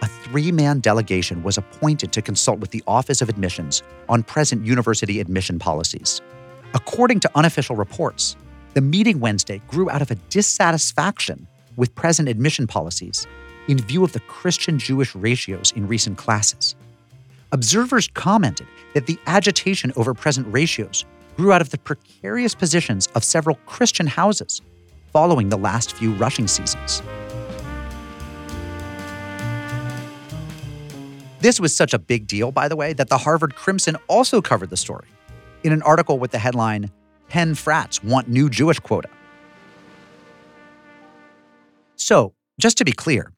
a 0.02 0.07
three 0.07 0.52
man 0.52 0.80
delegation 0.80 1.42
was 1.42 1.59
appointed 1.59 2.12
to 2.12 2.23
consult 2.23 2.59
with 2.61 2.71
the 2.71 2.83
Office 2.87 3.21
of 3.21 3.28
Admissions 3.28 3.83
on 4.09 4.23
present 4.23 4.64
university 4.64 5.21
admission 5.21 5.59
policies. 5.59 6.21
According 6.75 7.21
to 7.21 7.30
unofficial 7.35 7.76
reports, 7.76 8.37
the 8.75 8.80
meeting 8.80 9.21
Wednesday 9.21 9.61
grew 9.69 9.90
out 9.90 10.02
of 10.02 10.11
a 10.11 10.14
dissatisfaction 10.30 11.47
with 11.76 11.95
present 11.95 12.28
admission 12.28 12.66
policies 12.66 13.26
in 13.69 13.78
view 13.78 14.04
of 14.04 14.12
the 14.12 14.21
Christian 14.21 14.78
Jewish 14.78 15.14
ratios 15.14 15.73
in 15.73 15.87
recent 15.87 16.19
classes. 16.19 16.75
Observers 17.52 18.09
commented 18.09 18.66
that 18.95 19.07
the 19.07 19.19
agitation 19.26 19.92
over 19.97 20.14
present 20.14 20.47
ratios 20.52 21.04
grew 21.37 21.52
out 21.52 21.61
of 21.61 21.71
the 21.71 21.78
precarious 21.78 22.54
positions 22.54 23.09
of 23.14 23.25
several 23.25 23.57
Christian 23.66 24.07
houses 24.07 24.61
following 25.12 25.49
the 25.49 25.59
last 25.59 25.92
few 25.95 26.12
rushing 26.14 26.47
seasons. 26.47 27.02
This 31.40 31.59
was 31.59 31.75
such 31.75 31.94
a 31.94 31.99
big 31.99 32.26
deal, 32.26 32.52
by 32.52 32.68
the 32.68 32.76
way, 32.76 32.92
that 32.92 33.09
the 33.09 33.16
Harvard 33.16 33.54
Crimson 33.54 33.97
also 34.09 34.42
covered 34.42 34.68
the 34.68 34.76
story 34.76 35.09
in 35.62 35.73
an 35.73 35.82
article 35.82 36.18
with 36.18 36.32
the 36.32 36.38
headline 36.38 36.90
Penn 37.28 37.54
Frats 37.54 38.02
Want 38.04 38.28
New 38.28 38.50
Jewish 38.50 38.78
Quota. 38.78 39.09
So, 41.97 42.35
just 42.61 42.76
to 42.78 42.85
be 42.85 42.92
clear, 42.92 43.32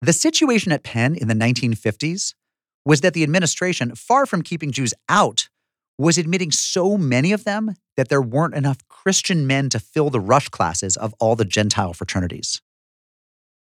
the 0.00 0.12
situation 0.12 0.72
at 0.72 0.84
Penn 0.84 1.14
in 1.14 1.28
the 1.28 1.34
1950s 1.34 2.34
was 2.84 3.02
that 3.02 3.12
the 3.12 3.22
administration, 3.22 3.94
far 3.94 4.24
from 4.24 4.42
keeping 4.42 4.72
Jews 4.72 4.94
out, 5.08 5.48
was 5.98 6.16
admitting 6.16 6.52
so 6.52 6.96
many 6.96 7.32
of 7.32 7.44
them 7.44 7.74
that 7.96 8.08
there 8.08 8.22
weren't 8.22 8.54
enough 8.54 8.78
Christian 8.88 9.46
men 9.46 9.68
to 9.70 9.80
fill 9.80 10.08
the 10.08 10.20
rush 10.20 10.48
classes 10.48 10.96
of 10.96 11.14
all 11.18 11.36
the 11.36 11.44
Gentile 11.44 11.92
fraternities. 11.92 12.62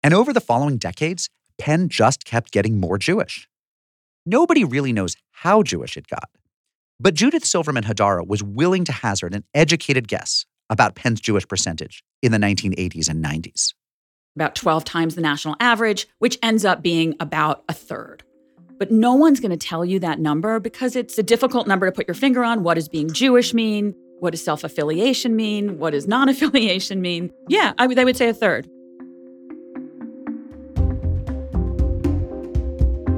And 0.01 0.13
over 0.13 0.33
the 0.33 0.41
following 0.41 0.77
decades, 0.77 1.29
Penn 1.59 1.89
just 1.89 2.25
kept 2.25 2.51
getting 2.51 2.79
more 2.79 2.97
Jewish. 2.97 3.47
Nobody 4.25 4.63
really 4.63 4.93
knows 4.93 5.15
how 5.31 5.63
Jewish 5.63 5.97
it 5.97 6.07
got. 6.07 6.29
But 6.99 7.15
Judith 7.15 7.43
Silverman 7.43 7.83
Hadara 7.83 8.27
was 8.27 8.43
willing 8.43 8.85
to 8.85 8.91
hazard 8.91 9.33
an 9.33 9.43
educated 9.55 10.07
guess 10.07 10.45
about 10.69 10.93
Penn's 10.93 11.19
Jewish 11.19 11.47
percentage 11.47 12.03
in 12.21 12.31
the 12.31 12.37
1980s 12.37 13.09
and 13.09 13.23
90s. 13.23 13.73
About 14.35 14.53
12 14.53 14.83
times 14.85 15.15
the 15.15 15.21
national 15.21 15.55
average, 15.59 16.07
which 16.19 16.37
ends 16.43 16.63
up 16.63 16.83
being 16.83 17.15
about 17.19 17.63
a 17.67 17.73
third. 17.73 18.23
But 18.77 18.91
no 18.91 19.15
one's 19.15 19.39
going 19.39 19.51
to 19.51 19.57
tell 19.57 19.83
you 19.83 19.99
that 19.99 20.19
number 20.19 20.59
because 20.59 20.95
it's 20.95 21.17
a 21.17 21.23
difficult 21.23 21.67
number 21.67 21.87
to 21.87 21.91
put 21.91 22.07
your 22.07 22.15
finger 22.15 22.43
on. 22.43 22.63
What 22.63 22.75
does 22.75 22.87
being 22.87 23.11
Jewish 23.11 23.53
mean? 23.53 23.95
What 24.19 24.31
does 24.31 24.43
self 24.43 24.63
affiliation 24.63 25.35
mean? 25.35 25.79
What 25.79 25.91
does 25.91 26.07
non 26.07 26.29
affiliation 26.29 27.01
mean? 27.01 27.31
Yeah, 27.49 27.73
I, 27.79 27.87
they 27.87 28.05
would 28.05 28.17
say 28.17 28.29
a 28.29 28.33
third. 28.33 28.69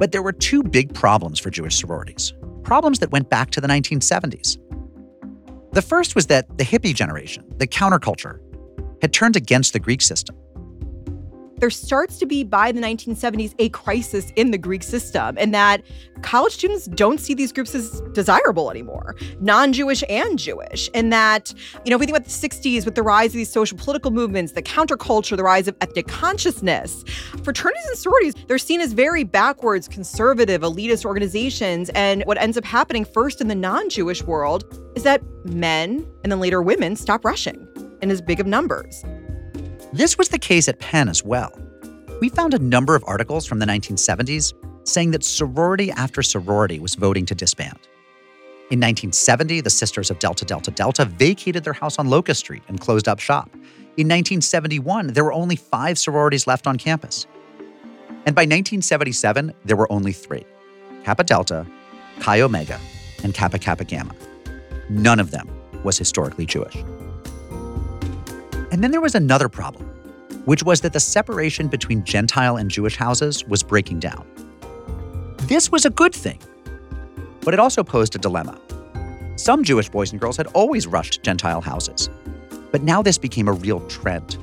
But 0.04 0.12
there 0.12 0.22
were 0.22 0.34
two 0.34 0.64
big 0.64 0.94
problems 0.94 1.40
for 1.40 1.50
Jewish 1.50 1.78
sororities, 1.78 2.34
problems 2.64 3.00
that 3.00 3.14
went 3.14 3.30
back 3.30 3.52
to 3.52 3.62
the 3.62 3.70
1970s. 3.70 4.58
The 5.72 5.82
first 5.82 6.14
was 6.14 6.28
that 6.28 6.58
the 6.58 6.66
hippie 6.66 6.94
generation, 6.94 7.46
the 7.56 7.68
counterculture, 7.68 8.40
had 9.02 9.14
turned 9.14 9.38
against 9.38 9.72
the 9.72 9.80
Greek 9.80 10.02
system 10.02 10.36
there 11.64 11.70
starts 11.70 12.18
to 12.18 12.26
be 12.26 12.44
by 12.44 12.74
the 12.74 12.82
1970s 12.82 13.56
a 13.58 13.70
crisis 13.70 14.34
in 14.36 14.52
the 14.52 14.58
Greek 14.58 14.84
system, 14.84 15.38
and 15.40 15.54
that 15.54 15.82
college 16.22 16.52
students 16.52 16.88
don't 16.88 17.22
see 17.22 17.34
these 17.34 17.54
groups 17.54 17.74
as 17.74 18.02
desirable 18.12 18.70
anymore, 18.70 19.16
non 19.40 19.72
Jewish 19.72 20.04
and 20.10 20.38
Jewish. 20.38 20.90
And 20.94 21.14
that, 21.14 21.54
you 21.86 21.90
know, 21.90 21.96
if 21.96 22.02
we 22.02 22.06
think 22.06 22.18
about 22.18 22.28
the 22.28 22.50
60s 22.50 22.84
with 22.84 22.96
the 22.96 23.02
rise 23.02 23.30
of 23.30 23.36
these 23.36 23.50
social 23.50 23.78
political 23.78 24.12
movements, 24.12 24.52
the 24.52 24.62
counterculture, 24.62 25.38
the 25.38 25.44
rise 25.44 25.70
of 25.70 25.78
ethnic 25.80 26.10
consciousness, 26.10 27.06
fraternities 27.44 27.88
and 27.88 27.98
sororities, 27.98 28.34
they're 28.50 28.58
seen 28.58 28.82
as 28.82 28.92
very 28.92 29.24
backwards, 29.24 29.88
conservative, 29.88 30.64
elitist 30.64 31.06
organizations. 31.06 31.90
And 31.92 32.24
what 32.26 32.38
ends 32.38 32.58
up 32.58 32.66
happening 32.66 33.06
first 33.06 33.40
in 33.40 33.48
the 33.48 33.56
non 33.56 33.90
Jewish 33.90 34.22
world 34.22 34.66
is 34.96 35.04
that 35.04 35.24
men 35.46 36.06
and 36.24 36.32
then 36.34 36.42
later 36.42 36.62
women 36.62 36.98
stop 36.98 37.24
rushing 37.24 37.66
in 38.02 38.12
as 38.12 38.22
big 38.22 38.42
of 38.42 38.48
numbers. 38.48 39.06
This 39.94 40.18
was 40.18 40.30
the 40.30 40.40
case 40.40 40.68
at 40.68 40.80
Penn 40.80 41.08
as 41.08 41.24
well. 41.24 41.56
We 42.20 42.28
found 42.28 42.56
a 42.56 42.60
number 42.60 42.96
of 42.96 43.04
articles 43.06 43.46
from 43.46 43.60
the 43.60 43.68
1970s 43.68 44.52
saying 44.88 45.12
that 45.12 45.24
sorority 45.24 45.92
after 45.92 46.24
sorority 46.24 46.80
was 46.80 46.96
voting 46.96 47.28
to 47.28 47.36
disband. 47.36 47.78
In 48.72 48.80
1970, 48.80 49.62
the 49.62 49.70
Sisters 49.70 50.10
of 50.10 50.18
Delta 50.18 50.46
Delta 50.46 50.72
Delta 50.72 51.06
vacated 51.06 51.64
their 51.64 51.74
house 51.74 52.00
on 52.00 52.10
Locust 52.10 52.40
Street 52.40 52.64
and 52.68 52.82
closed 52.82 53.08
up 53.08 53.20
shop. 53.20 53.52
In 53.96 54.08
1971, 54.08 55.14
there 55.14 55.24
were 55.24 55.32
only 55.32 55.56
five 55.56 56.00
sororities 56.00 56.48
left 56.48 56.66
on 56.66 56.80
campus. 56.80 57.28
And 58.26 58.36
by 58.36 58.46
1977, 58.46 59.54
there 59.64 59.78
were 59.78 59.92
only 59.92 60.12
three 60.12 60.44
Kappa 61.04 61.24
Delta, 61.24 61.68
Chi 62.20 62.42
Omega, 62.42 62.80
and 63.24 63.32
Kappa 63.36 63.60
Kappa 63.60 63.84
Gamma. 63.84 64.16
None 64.90 65.20
of 65.20 65.30
them 65.30 65.48
was 65.84 66.00
historically 66.00 66.48
Jewish. 66.48 66.84
And 68.74 68.84
then 68.84 68.90
there 68.90 69.02
was 69.02 69.14
another 69.14 69.50
problem, 69.50 69.86
which 70.46 70.64
was 70.64 70.82
that 70.82 70.94
the 70.94 71.00
separation 71.00 71.68
between 71.68 72.04
Gentile 72.04 72.58
and 72.58 72.72
Jewish 72.72 72.96
houses 72.96 73.46
was 73.46 73.62
breaking 73.62 74.00
down. 74.00 74.26
This 75.44 75.72
was 75.72 75.86
a 75.86 75.92
good 75.92 76.12
thing, 76.12 76.40
but 77.42 77.54
it 77.54 77.60
also 77.60 77.84
posed 77.84 78.16
a 78.16 78.18
dilemma. 78.18 78.60
Some 79.36 79.64
Jewish 79.64 79.90
boys 79.90 80.12
and 80.12 80.20
girls 80.20 80.38
had 80.38 80.48
always 80.56 80.88
rushed 80.88 81.22
Gentile 81.22 81.62
houses, 81.62 82.10
but 82.72 82.82
now 82.82 83.04
this 83.04 83.20
became 83.20 83.48
a 83.48 83.54
real 83.54 83.80
trend. 83.82 84.38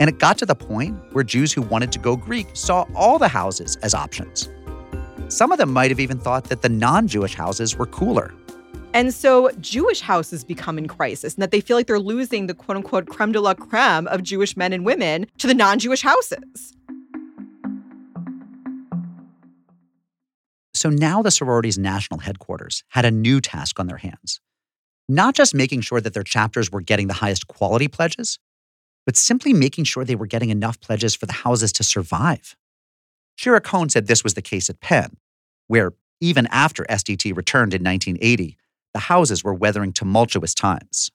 And 0.00 0.08
it 0.08 0.18
got 0.18 0.38
to 0.38 0.46
the 0.46 0.54
point 0.54 0.96
where 1.12 1.22
Jews 1.22 1.52
who 1.52 1.60
wanted 1.60 1.92
to 1.92 1.98
go 1.98 2.16
Greek 2.16 2.46
saw 2.54 2.86
all 2.94 3.18
the 3.18 3.28
houses 3.28 3.76
as 3.82 3.92
options. 3.92 4.48
Some 5.28 5.52
of 5.52 5.58
them 5.58 5.70
might 5.70 5.90
have 5.90 6.00
even 6.00 6.18
thought 6.18 6.44
that 6.44 6.62
the 6.62 6.70
non 6.70 7.06
Jewish 7.06 7.34
houses 7.34 7.76
were 7.76 7.84
cooler 7.84 8.32
and 8.94 9.12
so 9.12 9.50
Jewish 9.60 10.00
houses 10.00 10.44
become 10.44 10.78
in 10.78 10.88
crisis 10.88 11.34
and 11.34 11.42
that 11.42 11.50
they 11.50 11.60
feel 11.60 11.76
like 11.76 11.86
they're 11.86 11.98
losing 11.98 12.46
the 12.46 12.54
quote 12.54 12.76
unquote 12.76 13.06
creme 13.06 13.32
de 13.32 13.40
la 13.40 13.54
creme 13.54 14.06
of 14.08 14.22
Jewish 14.22 14.56
men 14.56 14.72
and 14.72 14.84
women 14.84 15.26
to 15.38 15.46
the 15.46 15.54
non 15.54 15.78
Jewish 15.78 16.02
houses. 16.02 16.76
So 20.74 20.90
now 20.90 21.22
the 21.22 21.30
sorority's 21.30 21.78
national 21.78 22.20
headquarters 22.20 22.82
had 22.88 23.04
a 23.04 23.10
new 23.10 23.40
task 23.40 23.78
on 23.78 23.86
their 23.86 23.98
hands. 23.98 24.40
Not 25.08 25.34
just 25.34 25.54
making 25.54 25.82
sure 25.82 26.00
that 26.00 26.14
their 26.14 26.22
chapters 26.22 26.72
were 26.72 26.80
getting 26.80 27.06
the 27.06 27.14
highest 27.14 27.46
quality 27.46 27.86
pledges, 27.86 28.38
but 29.06 29.16
simply 29.16 29.52
making 29.52 29.84
sure 29.84 30.04
they 30.04 30.14
were 30.14 30.26
getting 30.26 30.50
enough 30.50 30.80
pledges 30.80 31.14
for 31.14 31.26
the 31.26 31.32
houses 31.32 31.72
to 31.74 31.84
survive. 31.84 32.56
Shira 33.36 33.60
Kohn 33.60 33.88
said 33.88 34.06
this 34.06 34.24
was 34.24 34.34
the 34.34 34.42
case 34.42 34.68
at 34.70 34.80
Penn, 34.80 35.16
where 35.66 35.92
even 36.20 36.46
after 36.48 36.84
SDT 36.84 37.36
returned 37.36 37.74
in 37.74 37.82
1980, 37.82 38.56
the 38.94 39.00
houses 39.00 39.42
were 39.42 39.54
weathering 39.54 39.92
tumultuous 39.92 40.54
times. 40.54 41.10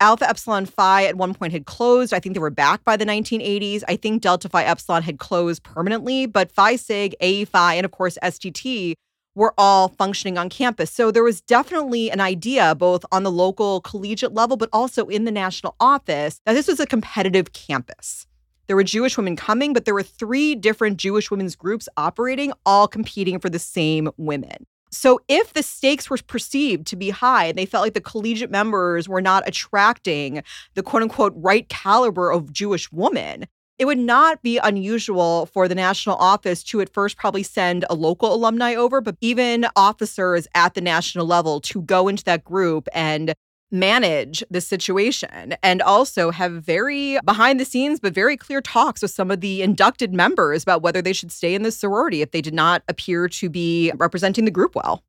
Alpha 0.00 0.26
Epsilon 0.28 0.64
Phi 0.64 1.04
at 1.04 1.16
one 1.16 1.34
point 1.34 1.52
had 1.52 1.66
closed. 1.66 2.14
I 2.14 2.20
think 2.20 2.34
they 2.34 2.40
were 2.40 2.48
back 2.48 2.82
by 2.84 2.96
the 2.96 3.04
1980s. 3.04 3.82
I 3.86 3.96
think 3.96 4.22
Delta 4.22 4.48
Phi 4.48 4.64
Epsilon 4.64 5.02
had 5.02 5.18
closed 5.18 5.62
permanently, 5.62 6.24
but 6.24 6.50
Phi 6.50 6.76
Sig, 6.76 7.14
AE 7.20 7.44
Phi, 7.44 7.74
and 7.74 7.84
of 7.84 7.90
course 7.90 8.16
SDT 8.22 8.94
were 9.34 9.54
all 9.58 9.88
functioning 9.88 10.38
on 10.38 10.48
campus. 10.48 10.90
So 10.90 11.10
there 11.10 11.22
was 11.22 11.40
definitely 11.42 12.10
an 12.10 12.20
idea, 12.20 12.74
both 12.74 13.04
on 13.12 13.22
the 13.22 13.30
local 13.30 13.82
collegiate 13.82 14.32
level, 14.32 14.56
but 14.56 14.70
also 14.72 15.06
in 15.06 15.24
the 15.24 15.30
national 15.30 15.76
office, 15.78 16.40
that 16.46 16.54
this 16.54 16.66
was 16.66 16.80
a 16.80 16.86
competitive 16.86 17.52
campus. 17.52 18.26
There 18.66 18.76
were 18.76 18.84
Jewish 18.84 19.16
women 19.16 19.36
coming, 19.36 19.72
but 19.72 19.84
there 19.84 19.94
were 19.94 20.02
three 20.02 20.54
different 20.54 20.96
Jewish 20.96 21.30
women's 21.30 21.56
groups 21.56 21.88
operating, 21.96 22.52
all 22.64 22.88
competing 22.88 23.38
for 23.38 23.50
the 23.50 23.58
same 23.58 24.10
women. 24.16 24.66
So 24.90 25.20
if 25.28 25.52
the 25.52 25.62
stakes 25.62 26.10
were 26.10 26.18
perceived 26.26 26.86
to 26.88 26.96
be 26.96 27.10
high 27.10 27.46
and 27.46 27.56
they 27.56 27.66
felt 27.66 27.82
like 27.82 27.94
the 27.94 28.00
collegiate 28.00 28.50
members 28.50 29.08
were 29.08 29.20
not 29.20 29.46
attracting 29.46 30.42
the 30.74 30.82
quote 30.82 31.02
unquote 31.02 31.32
right 31.36 31.68
caliber 31.68 32.30
of 32.30 32.52
Jewish 32.52 32.90
woman, 32.90 33.46
it 33.78 33.86
would 33.86 33.98
not 33.98 34.42
be 34.42 34.58
unusual 34.58 35.46
for 35.46 35.66
the 35.66 35.74
national 35.74 36.16
office 36.16 36.62
to 36.64 36.82
at 36.82 36.92
first 36.92 37.16
probably 37.16 37.42
send 37.42 37.86
a 37.88 37.94
local 37.94 38.34
alumni 38.34 38.74
over, 38.74 39.00
but 39.00 39.16
even 39.22 39.66
officers 39.74 40.46
at 40.54 40.74
the 40.74 40.82
national 40.82 41.24
level 41.24 41.60
to 41.62 41.80
go 41.82 42.06
into 42.06 42.22
that 42.24 42.44
group 42.44 42.88
and 42.92 43.32
manage 43.70 44.42
the 44.50 44.60
situation 44.60 45.54
and 45.62 45.80
also 45.82 46.30
have 46.30 46.52
very 46.64 47.18
behind 47.24 47.60
the 47.60 47.64
scenes 47.64 48.00
but 48.00 48.12
very 48.12 48.36
clear 48.36 48.60
talks 48.60 49.02
with 49.02 49.10
some 49.10 49.30
of 49.30 49.40
the 49.40 49.62
inducted 49.62 50.12
members 50.12 50.62
about 50.62 50.82
whether 50.82 51.00
they 51.00 51.12
should 51.12 51.30
stay 51.30 51.54
in 51.54 51.62
the 51.62 51.70
sorority 51.70 52.22
if 52.22 52.32
they 52.32 52.40
did 52.40 52.54
not 52.54 52.82
appear 52.88 53.28
to 53.28 53.48
be 53.48 53.92
representing 53.96 54.44
the 54.44 54.50
group 54.50 54.74
well. 54.74 55.04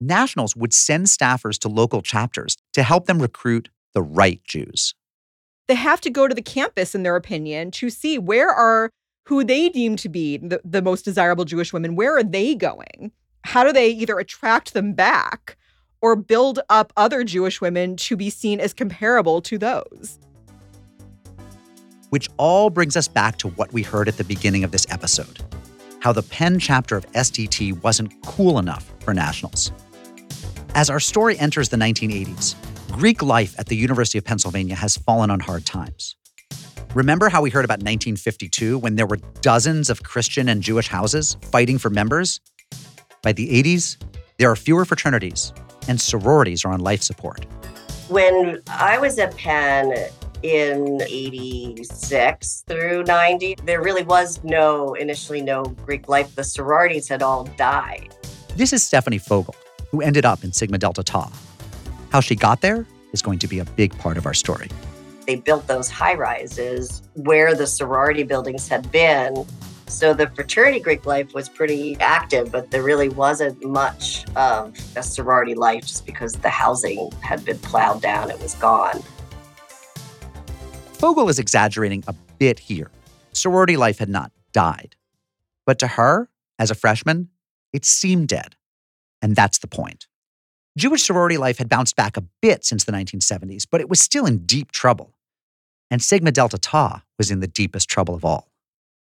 Nationals 0.00 0.54
would 0.56 0.72
send 0.72 1.06
staffers 1.06 1.58
to 1.58 1.68
local 1.68 2.02
chapters 2.02 2.56
to 2.72 2.82
help 2.82 3.06
them 3.06 3.20
recruit 3.20 3.68
the 3.94 4.02
right 4.02 4.42
Jews. 4.44 4.94
They 5.66 5.74
have 5.74 6.00
to 6.02 6.10
go 6.10 6.28
to 6.28 6.34
the 6.34 6.42
campus 6.42 6.94
in 6.94 7.02
their 7.02 7.16
opinion 7.16 7.70
to 7.72 7.90
see 7.90 8.18
where 8.18 8.50
are 8.50 8.90
who 9.28 9.44
they 9.44 9.68
deem 9.68 9.96
to 9.96 10.08
be 10.08 10.38
the, 10.38 10.60
the 10.64 10.80
most 10.80 11.04
desirable 11.04 11.44
Jewish 11.44 11.72
women, 11.72 11.96
where 11.96 12.16
are 12.16 12.22
they 12.22 12.54
going? 12.54 13.12
How 13.44 13.62
do 13.62 13.72
they 13.72 13.90
either 13.90 14.18
attract 14.18 14.72
them 14.72 14.94
back 14.94 15.58
or 16.00 16.16
build 16.16 16.60
up 16.68 16.92
other 16.96 17.24
Jewish 17.24 17.60
women 17.60 17.96
to 17.96 18.16
be 18.16 18.30
seen 18.30 18.60
as 18.60 18.72
comparable 18.72 19.40
to 19.42 19.58
those? 19.58 20.18
Which 22.10 22.28
all 22.36 22.70
brings 22.70 22.96
us 22.96 23.08
back 23.08 23.36
to 23.38 23.48
what 23.48 23.72
we 23.72 23.82
heard 23.82 24.08
at 24.08 24.16
the 24.16 24.24
beginning 24.24 24.64
of 24.64 24.70
this 24.70 24.86
episode 24.90 25.40
how 26.00 26.12
the 26.12 26.22
Penn 26.22 26.58
chapter 26.58 26.96
of 26.96 27.10
SDT 27.12 27.82
wasn't 27.82 28.12
cool 28.22 28.58
enough 28.58 28.92
for 29.00 29.12
nationals. 29.12 29.72
As 30.74 30.90
our 30.90 31.00
story 31.00 31.38
enters 31.38 31.70
the 31.70 31.76
1980s, 31.76 32.54
Greek 32.92 33.22
life 33.22 33.58
at 33.58 33.66
the 33.66 33.76
University 33.76 34.18
of 34.18 34.24
Pennsylvania 34.24 34.74
has 34.74 34.96
fallen 34.96 35.30
on 35.30 35.40
hard 35.40 35.66
times. 35.66 36.16
Remember 36.94 37.28
how 37.28 37.42
we 37.42 37.50
heard 37.50 37.64
about 37.64 37.78
1952 37.78 38.78
when 38.78 38.96
there 38.96 39.06
were 39.06 39.18
dozens 39.40 39.90
of 39.90 40.02
Christian 40.02 40.48
and 40.48 40.62
Jewish 40.62 40.88
houses 40.88 41.36
fighting 41.50 41.78
for 41.78 41.90
members? 41.90 42.40
By 43.22 43.32
the 43.32 43.48
80s, 43.62 43.96
there 44.38 44.50
are 44.50 44.56
fewer 44.56 44.84
fraternities, 44.84 45.52
and 45.88 46.00
sororities 46.00 46.64
are 46.64 46.72
on 46.72 46.80
life 46.80 47.02
support. 47.02 47.44
When 48.08 48.62
I 48.68 48.98
was 48.98 49.18
at 49.18 49.36
Penn 49.36 49.92
in 50.42 51.02
86 51.02 52.64
through 52.68 53.04
90, 53.04 53.56
there 53.64 53.82
really 53.82 54.04
was 54.04 54.42
no, 54.44 54.94
initially, 54.94 55.42
no 55.42 55.64
Greek 55.64 56.08
life. 56.08 56.34
The 56.34 56.44
sororities 56.44 57.08
had 57.08 57.22
all 57.22 57.44
died. 57.44 58.14
This 58.56 58.72
is 58.72 58.84
Stephanie 58.84 59.18
Fogel, 59.18 59.56
who 59.90 60.00
ended 60.00 60.24
up 60.24 60.44
in 60.44 60.52
Sigma 60.52 60.78
Delta 60.78 61.02
Tau. 61.02 61.30
How 62.10 62.20
she 62.20 62.34
got 62.34 62.60
there 62.60 62.86
is 63.12 63.20
going 63.22 63.38
to 63.40 63.48
be 63.48 63.58
a 63.58 63.64
big 63.64 63.96
part 63.98 64.16
of 64.16 64.26
our 64.26 64.34
story. 64.34 64.68
They 65.26 65.36
built 65.36 65.66
those 65.66 65.90
high 65.90 66.14
rises 66.14 67.02
where 67.14 67.54
the 67.54 67.66
sorority 67.66 68.22
buildings 68.22 68.68
had 68.68 68.90
been 68.90 69.44
so 69.88 70.14
the 70.14 70.28
fraternity 70.28 70.80
Greek 70.80 71.06
life 71.06 71.34
was 71.34 71.48
pretty 71.48 71.96
active, 72.00 72.52
but 72.52 72.70
there 72.70 72.82
really 72.82 73.08
wasn't 73.08 73.64
much 73.64 74.24
of 74.36 74.76
a 74.96 75.02
sorority 75.02 75.54
life 75.54 75.86
just 75.86 76.06
because 76.06 76.34
the 76.34 76.48
housing 76.48 77.10
had 77.20 77.44
been 77.44 77.58
plowed 77.58 78.02
down, 78.02 78.30
it 78.30 78.40
was 78.40 78.54
gone. 78.54 79.02
Fogel 80.92 81.28
is 81.28 81.38
exaggerating 81.38 82.04
a 82.06 82.12
bit 82.38 82.58
here. 82.58 82.90
Sorority 83.32 83.76
life 83.76 83.98
had 83.98 84.08
not 84.08 84.32
died. 84.52 84.96
But 85.64 85.78
to 85.80 85.86
her, 85.86 86.28
as 86.58 86.70
a 86.70 86.74
freshman, 86.74 87.28
it 87.72 87.84
seemed 87.84 88.28
dead. 88.28 88.56
And 89.22 89.36
that's 89.36 89.58
the 89.58 89.68
point. 89.68 90.06
Jewish 90.76 91.02
sorority 91.02 91.36
life 91.36 91.58
had 91.58 91.68
bounced 91.68 91.96
back 91.96 92.16
a 92.16 92.24
bit 92.40 92.64
since 92.64 92.84
the 92.84 92.92
1970s, 92.92 93.66
but 93.70 93.80
it 93.80 93.88
was 93.88 94.00
still 94.00 94.26
in 94.26 94.46
deep 94.46 94.72
trouble. 94.72 95.14
And 95.90 96.02
Sigma 96.02 96.30
Delta 96.30 96.58
Tau 96.58 97.02
was 97.16 97.30
in 97.30 97.40
the 97.40 97.46
deepest 97.46 97.88
trouble 97.88 98.14
of 98.14 98.24
all 98.24 98.47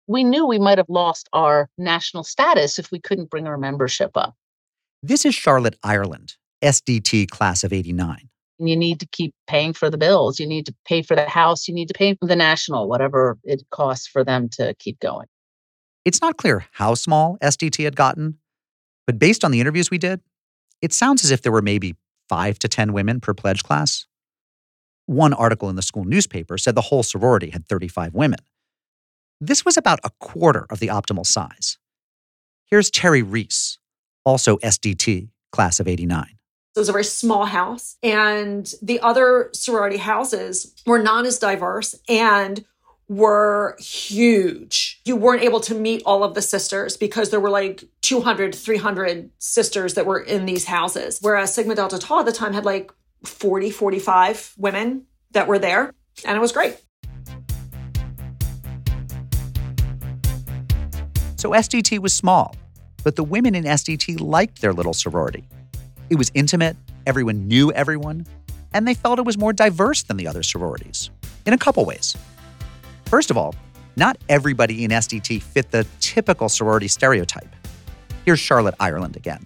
we 0.09 0.25
knew 0.25 0.47
we 0.47 0.59
might 0.59 0.79
have 0.79 0.89
lost 0.89 1.29
our 1.33 1.69
national 1.77 2.25
status 2.25 2.79
if 2.79 2.91
we 2.91 2.99
couldn't 2.99 3.31
bring 3.31 3.47
our 3.47 3.59
membership 3.59 4.11
up. 4.17 4.35
This 5.03 5.25
is 5.25 5.35
Charlotte 5.35 5.77
Ireland, 5.85 6.35
SDT 6.63 7.29
class 7.29 7.63
of 7.63 7.73
89. 7.73 8.31
You 8.59 8.77
need 8.77 8.99
to 9.01 9.07
keep 9.07 9.35
paying 9.47 9.75
for 9.75 9.89
the 9.89 9.99
bills. 9.99 10.41
You 10.41 10.47
need 10.47 10.67
to 10.67 10.75
pay 10.85 11.03
for 11.03 11.15
the 11.15 11.29
house. 11.29 11.69
You 11.69 11.75
need 11.75 11.87
to 11.89 11.95
pay 11.95 12.17
for 12.17 12.27
the 12.27 12.35
national, 12.35 12.89
whatever 12.89 13.39
it 13.45 13.63
costs 13.71 14.09
for 14.09 14.25
them 14.25 14.49
to 14.53 14.75
keep 14.81 14.99
going. 14.99 15.27
It's 16.05 16.21
not 16.21 16.39
clear 16.39 16.65
how 16.73 16.95
small 16.95 17.37
SDT 17.41 17.85
had 17.85 17.95
gotten, 17.95 18.39
but 19.07 19.19
based 19.19 19.45
on 19.45 19.53
the 19.53 19.61
interviews 19.61 19.91
we 19.91 19.99
did, 19.99 20.21
it 20.81 20.93
sounds 20.93 21.23
as 21.23 21.31
if 21.31 21.43
there 21.43 21.53
were 21.53 21.63
maybe 21.63 21.95
five 22.29 22.59
to 22.61 22.69
10 22.69 22.93
women 22.93 23.21
per 23.21 23.35
pledge 23.35 23.63
class. 23.63 24.07
One 25.07 25.35
article 25.35 25.69
in 25.69 25.77
the 25.77 25.83
school 25.83 26.05
newspaper 26.05 26.59
said 26.59 26.75
the 26.75 26.83
whole 26.83 27.03
sorority 27.03 27.51
had 27.51 27.67
35 27.67 28.15
women. 28.15 28.41
This 29.41 29.65
was 29.65 29.77
about 29.77 30.01
a 30.03 30.11
quarter 30.19 30.67
of 30.69 30.81
the 30.81 30.89
optimal 30.89 31.25
size. 31.25 31.79
Here's 32.67 32.91
Terry 32.91 33.23
Reese, 33.23 33.79
also 34.25 34.57
SDT, 34.59 35.29
class 35.53 35.79
of 35.79 35.87
89. 35.87 36.25
So 36.75 36.79
It 36.79 36.81
was 36.81 36.89
a 36.89 36.93
very 36.93 37.05
small 37.05 37.47
house, 37.47 37.97
and 38.03 38.71
the 38.83 39.01
other 39.01 39.51
sorority 39.53 39.97
houses 39.97 40.75
were 40.87 40.99
not 40.99 41.25
as 41.25 41.39
diverse 41.39 41.95
and 42.09 42.65
were 43.09 43.77
huge. 43.79 45.01
You 45.05 45.17
weren't 45.17 45.43
able 45.43 45.61
to 45.61 45.75
meet 45.75 46.03
all 46.05 46.25
of 46.25 46.35
the 46.35 46.43
sisters 46.43 46.97
because 46.97 47.31
there 47.31 47.41
were 47.41 47.49
like 47.49 47.85
200, 48.03 48.55
300 48.55 49.31
sisters 49.39 49.95
that 49.95 50.05
were 50.05 50.21
in 50.21 50.47
these 50.47 50.67
houses. 50.67 51.19
Whereas 51.23 51.55
Sigma 51.55 51.75
Delta 51.75 51.99
Tau 51.99 52.21
at 52.21 52.27
the 52.27 52.33
time 52.33 52.53
had 52.53 52.65
like 52.65 52.93
40, 53.25 53.71
45 53.71 54.55
women 54.59 55.07
that 55.31 55.47
were 55.47 55.59
there, 55.59 55.95
and 56.25 56.37
it 56.37 56.41
was 56.41 56.53
great. 56.53 56.77
So 61.39 61.51
SDT 61.51 62.01
was 62.01 62.13
small, 62.13 62.57
but 63.05 63.15
the 63.15 63.23
women 63.23 63.55
in 63.55 63.63
SDT 63.63 64.21
liked 64.21 64.61
their 64.61 64.73
little 64.73 64.93
sorority. 64.93 65.45
It 66.11 66.17
was 66.17 66.33
intimate, 66.35 66.77
everyone 67.07 67.47
knew 67.47 67.71
everyone, 67.71 68.27
and 68.75 68.89
they 68.89 68.95
felt 68.95 69.21
it 69.21 69.25
was 69.25 69.39
more 69.39 69.53
diverse 69.53 70.03
than 70.03 70.17
the 70.17 70.27
other 70.27 70.43
sororities 70.43 71.11
in 71.47 71.53
a 71.53 71.59
couple 71.59 71.85
ways. 71.85 72.17
First 73.05 73.31
of 73.31 73.37
all, 73.37 73.55
not 73.95 74.19
everybody 74.29 74.83
in 74.83 74.91
SDT 74.91 75.41
fit 75.41 75.71
the 75.71 75.87
typical 76.01 76.49
sorority 76.49 76.89
stereotype. 76.89 77.55
Here's 78.25 78.41
Charlotte 78.41 78.75
Ireland 78.81 79.15
again. 79.15 79.45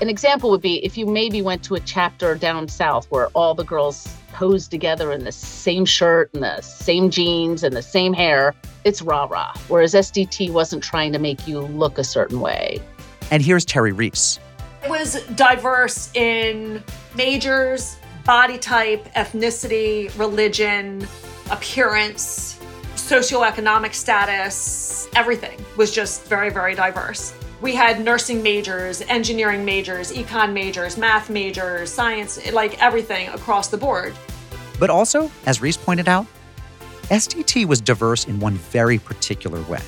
An 0.00 0.08
example 0.08 0.50
would 0.50 0.60
be 0.60 0.84
if 0.84 0.96
you 0.96 1.06
maybe 1.06 1.42
went 1.42 1.64
to 1.64 1.74
a 1.74 1.80
chapter 1.80 2.36
down 2.36 2.68
south 2.68 3.10
where 3.10 3.26
all 3.28 3.52
the 3.54 3.64
girls 3.64 4.06
posed 4.32 4.70
together 4.70 5.10
in 5.10 5.24
the 5.24 5.32
same 5.32 5.84
shirt 5.84 6.30
and 6.32 6.44
the 6.44 6.60
same 6.60 7.10
jeans 7.10 7.64
and 7.64 7.74
the 7.74 7.82
same 7.82 8.12
hair, 8.12 8.54
it's 8.84 9.02
rah 9.02 9.24
rah. 9.24 9.52
Whereas 9.66 9.94
SDT 9.94 10.52
wasn't 10.52 10.84
trying 10.84 11.12
to 11.14 11.18
make 11.18 11.48
you 11.48 11.62
look 11.62 11.98
a 11.98 12.04
certain 12.04 12.38
way. 12.38 12.80
And 13.32 13.42
here's 13.42 13.64
Terry 13.64 13.90
Reese. 13.90 14.38
It 14.84 14.90
was 14.90 15.20
diverse 15.34 16.14
in 16.14 16.84
majors, 17.16 17.96
body 18.24 18.56
type, 18.56 19.12
ethnicity, 19.14 20.16
religion, 20.16 21.08
appearance, 21.50 22.60
socioeconomic 22.94 23.94
status, 23.94 25.08
everything 25.16 25.58
was 25.76 25.92
just 25.92 26.24
very, 26.26 26.50
very 26.50 26.74
diverse. 26.74 27.32
We 27.60 27.74
had 27.74 28.04
nursing 28.04 28.40
majors, 28.40 29.00
engineering 29.02 29.64
majors, 29.64 30.12
econ 30.12 30.52
majors, 30.52 30.96
math 30.96 31.28
majors, 31.28 31.92
science, 31.92 32.52
like 32.52 32.80
everything 32.80 33.28
across 33.30 33.66
the 33.66 33.76
board. 33.76 34.14
But 34.78 34.90
also, 34.90 35.28
as 35.44 35.60
Reese 35.60 35.76
pointed 35.76 36.08
out, 36.08 36.26
SDT 37.10 37.66
was 37.66 37.80
diverse 37.80 38.26
in 38.28 38.38
one 38.38 38.54
very 38.54 38.98
particular 38.98 39.60
way. 39.62 39.82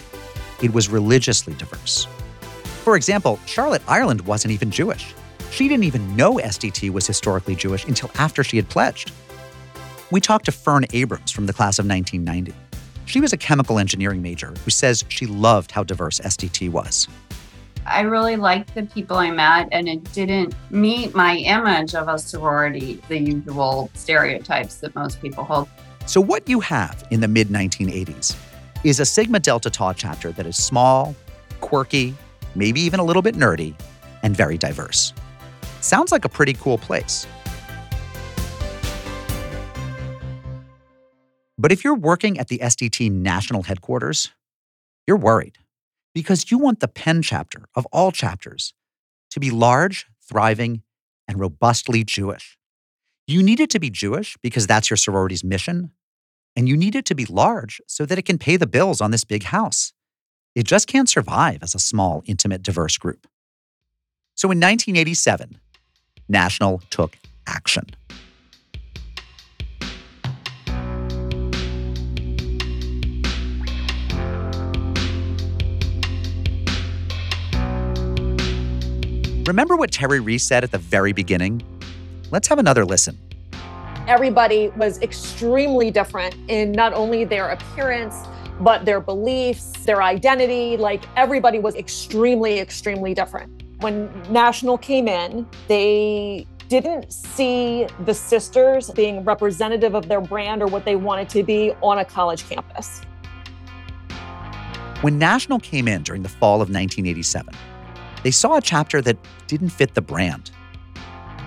It 0.60 0.72
was 0.72 0.88
religiously 0.88 1.54
diverse. 1.54 2.08
For 2.82 2.96
example, 2.96 3.38
Charlotte 3.46 3.82
Ireland 3.86 4.22
wasn't 4.22 4.52
even 4.52 4.72
Jewish. 4.72 5.14
She 5.52 5.68
didn't 5.68 5.84
even 5.84 6.16
know 6.16 6.36
SDT 6.36 6.90
was 6.90 7.06
historically 7.06 7.54
Jewish 7.54 7.84
until 7.84 8.10
after 8.16 8.42
she 8.42 8.56
had 8.56 8.68
pledged. 8.68 9.12
We 10.10 10.20
talked 10.20 10.46
to 10.46 10.52
Fern 10.52 10.86
Abrams 10.92 11.30
from 11.30 11.46
the 11.46 11.52
class 11.52 11.78
of 11.78 11.86
1990. 11.86 12.52
She 13.06 13.20
was 13.20 13.32
a 13.32 13.36
chemical 13.36 13.78
engineering 13.78 14.22
major 14.22 14.54
who 14.64 14.70
says 14.70 15.04
she 15.08 15.26
loved 15.26 15.70
how 15.70 15.84
diverse 15.84 16.18
SDT 16.18 16.68
was. 16.68 17.06
I 17.86 18.02
really 18.02 18.36
liked 18.36 18.74
the 18.74 18.84
people 18.84 19.16
I 19.16 19.30
met, 19.30 19.68
and 19.72 19.88
it 19.88 20.04
didn't 20.12 20.54
meet 20.70 21.14
my 21.14 21.36
image 21.36 21.94
of 21.94 22.08
a 22.08 22.18
sorority, 22.18 23.00
the 23.08 23.18
usual 23.18 23.90
stereotypes 23.94 24.76
that 24.76 24.94
most 24.94 25.20
people 25.20 25.44
hold. 25.44 25.68
So, 26.06 26.20
what 26.20 26.48
you 26.48 26.60
have 26.60 27.06
in 27.10 27.20
the 27.20 27.28
mid 27.28 27.48
1980s 27.48 28.36
is 28.84 29.00
a 29.00 29.04
Sigma 29.04 29.40
Delta 29.40 29.70
Tau 29.70 29.92
chapter 29.92 30.32
that 30.32 30.46
is 30.46 30.56
small, 30.56 31.14
quirky, 31.60 32.14
maybe 32.54 32.80
even 32.80 33.00
a 33.00 33.04
little 33.04 33.22
bit 33.22 33.34
nerdy, 33.34 33.74
and 34.22 34.36
very 34.36 34.58
diverse. 34.58 35.12
Sounds 35.80 36.12
like 36.12 36.24
a 36.24 36.28
pretty 36.28 36.54
cool 36.54 36.78
place. 36.78 37.26
But 41.58 41.72
if 41.72 41.84
you're 41.84 41.94
working 41.94 42.38
at 42.38 42.48
the 42.48 42.58
SDT 42.58 43.10
national 43.10 43.64
headquarters, 43.64 44.30
you're 45.06 45.18
worried 45.18 45.58
because 46.14 46.50
you 46.50 46.58
want 46.58 46.80
the 46.80 46.88
Penn 46.88 47.22
chapter 47.22 47.64
of 47.74 47.86
all 47.86 48.12
chapters 48.12 48.74
to 49.30 49.40
be 49.40 49.50
large, 49.50 50.06
thriving, 50.28 50.82
and 51.28 51.38
robustly 51.38 52.04
Jewish. 52.04 52.58
You 53.26 53.42
need 53.42 53.60
it 53.60 53.70
to 53.70 53.78
be 53.78 53.90
Jewish 53.90 54.36
because 54.42 54.66
that's 54.66 54.90
your 54.90 54.96
sorority's 54.96 55.44
mission, 55.44 55.92
and 56.56 56.68
you 56.68 56.76
need 56.76 56.96
it 56.96 57.04
to 57.06 57.14
be 57.14 57.24
large 57.26 57.80
so 57.86 58.04
that 58.06 58.18
it 58.18 58.24
can 58.24 58.38
pay 58.38 58.56
the 58.56 58.66
bills 58.66 59.00
on 59.00 59.12
this 59.12 59.24
big 59.24 59.44
house. 59.44 59.92
It 60.56 60.64
just 60.64 60.88
can't 60.88 61.08
survive 61.08 61.62
as 61.62 61.74
a 61.74 61.78
small, 61.78 62.22
intimate, 62.26 62.62
diverse 62.62 62.98
group. 62.98 63.28
So 64.34 64.46
in 64.46 64.58
1987, 64.58 65.60
National 66.28 66.82
took 66.90 67.16
action. 67.46 67.84
Remember 79.50 79.74
what 79.74 79.90
Terry 79.90 80.20
Reese 80.20 80.44
said 80.44 80.62
at 80.62 80.70
the 80.70 80.78
very 80.78 81.12
beginning? 81.12 81.60
Let's 82.30 82.46
have 82.46 82.60
another 82.60 82.84
listen. 82.84 83.18
Everybody 84.06 84.68
was 84.76 85.02
extremely 85.02 85.90
different 85.90 86.36
in 86.46 86.70
not 86.70 86.92
only 86.92 87.24
their 87.24 87.48
appearance, 87.48 88.14
but 88.60 88.84
their 88.84 89.00
beliefs, 89.00 89.72
their 89.84 90.04
identity, 90.04 90.76
like 90.76 91.02
everybody 91.16 91.58
was 91.58 91.74
extremely, 91.74 92.60
extremely 92.60 93.12
different. 93.12 93.64
When 93.80 94.08
National 94.30 94.78
came 94.78 95.08
in, 95.08 95.48
they 95.66 96.46
didn't 96.68 97.12
see 97.12 97.88
the 98.04 98.14
sisters 98.14 98.92
being 98.92 99.24
representative 99.24 99.96
of 99.96 100.06
their 100.06 100.20
brand 100.20 100.62
or 100.62 100.68
what 100.68 100.84
they 100.84 100.94
wanted 100.94 101.28
to 101.30 101.42
be 101.42 101.72
on 101.82 101.98
a 101.98 102.04
college 102.04 102.48
campus. 102.48 103.00
When 105.00 105.18
National 105.18 105.58
came 105.58 105.88
in 105.88 106.04
during 106.04 106.22
the 106.22 106.28
fall 106.28 106.62
of 106.62 106.68
1987, 106.68 107.52
they 108.22 108.30
saw 108.30 108.56
a 108.56 108.60
chapter 108.60 109.00
that 109.02 109.16
didn't 109.46 109.70
fit 109.70 109.94
the 109.94 110.02
brand. 110.02 110.50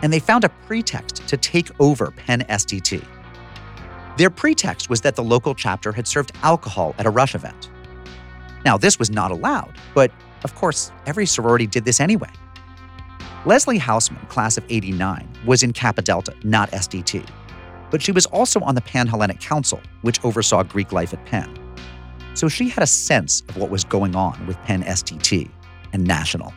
And 0.01 0.11
they 0.11 0.19
found 0.19 0.43
a 0.43 0.49
pretext 0.49 1.27
to 1.27 1.37
take 1.37 1.69
over 1.79 2.11
Penn 2.11 2.41
SDT. 2.49 3.05
Their 4.17 4.29
pretext 4.29 4.89
was 4.89 5.01
that 5.01 5.15
the 5.15 5.23
local 5.23 5.55
chapter 5.55 5.91
had 5.91 6.07
served 6.07 6.31
alcohol 6.43 6.93
at 6.97 7.05
a 7.05 7.09
rush 7.09 7.35
event. 7.35 7.69
Now, 8.65 8.77
this 8.77 8.99
was 8.99 9.09
not 9.09 9.31
allowed, 9.31 9.73
but 9.93 10.11
of 10.43 10.55
course, 10.55 10.91
every 11.05 11.25
sorority 11.25 11.67
did 11.67 11.85
this 11.85 11.99
anyway. 11.99 12.29
Leslie 13.45 13.79
Hausman, 13.79 14.27
class 14.29 14.57
of 14.57 14.63
89, 14.69 15.27
was 15.45 15.63
in 15.63 15.73
Kappa 15.73 16.01
Delta, 16.01 16.33
not 16.43 16.71
SDT. 16.71 17.27
But 17.91 18.01
she 18.01 18.11
was 18.11 18.25
also 18.27 18.59
on 18.61 18.75
the 18.75 18.81
Panhellenic 18.81 19.39
Council, 19.39 19.81
which 20.01 20.23
oversaw 20.23 20.63
Greek 20.63 20.91
life 20.91 21.13
at 21.13 21.25
Penn. 21.25 21.53
So 22.35 22.47
she 22.47 22.69
had 22.69 22.83
a 22.83 22.87
sense 22.87 23.41
of 23.49 23.57
what 23.57 23.69
was 23.69 23.83
going 23.83 24.15
on 24.15 24.47
with 24.47 24.57
Penn 24.63 24.83
SDT 24.83 25.49
and 25.91 26.03
National. 26.03 26.53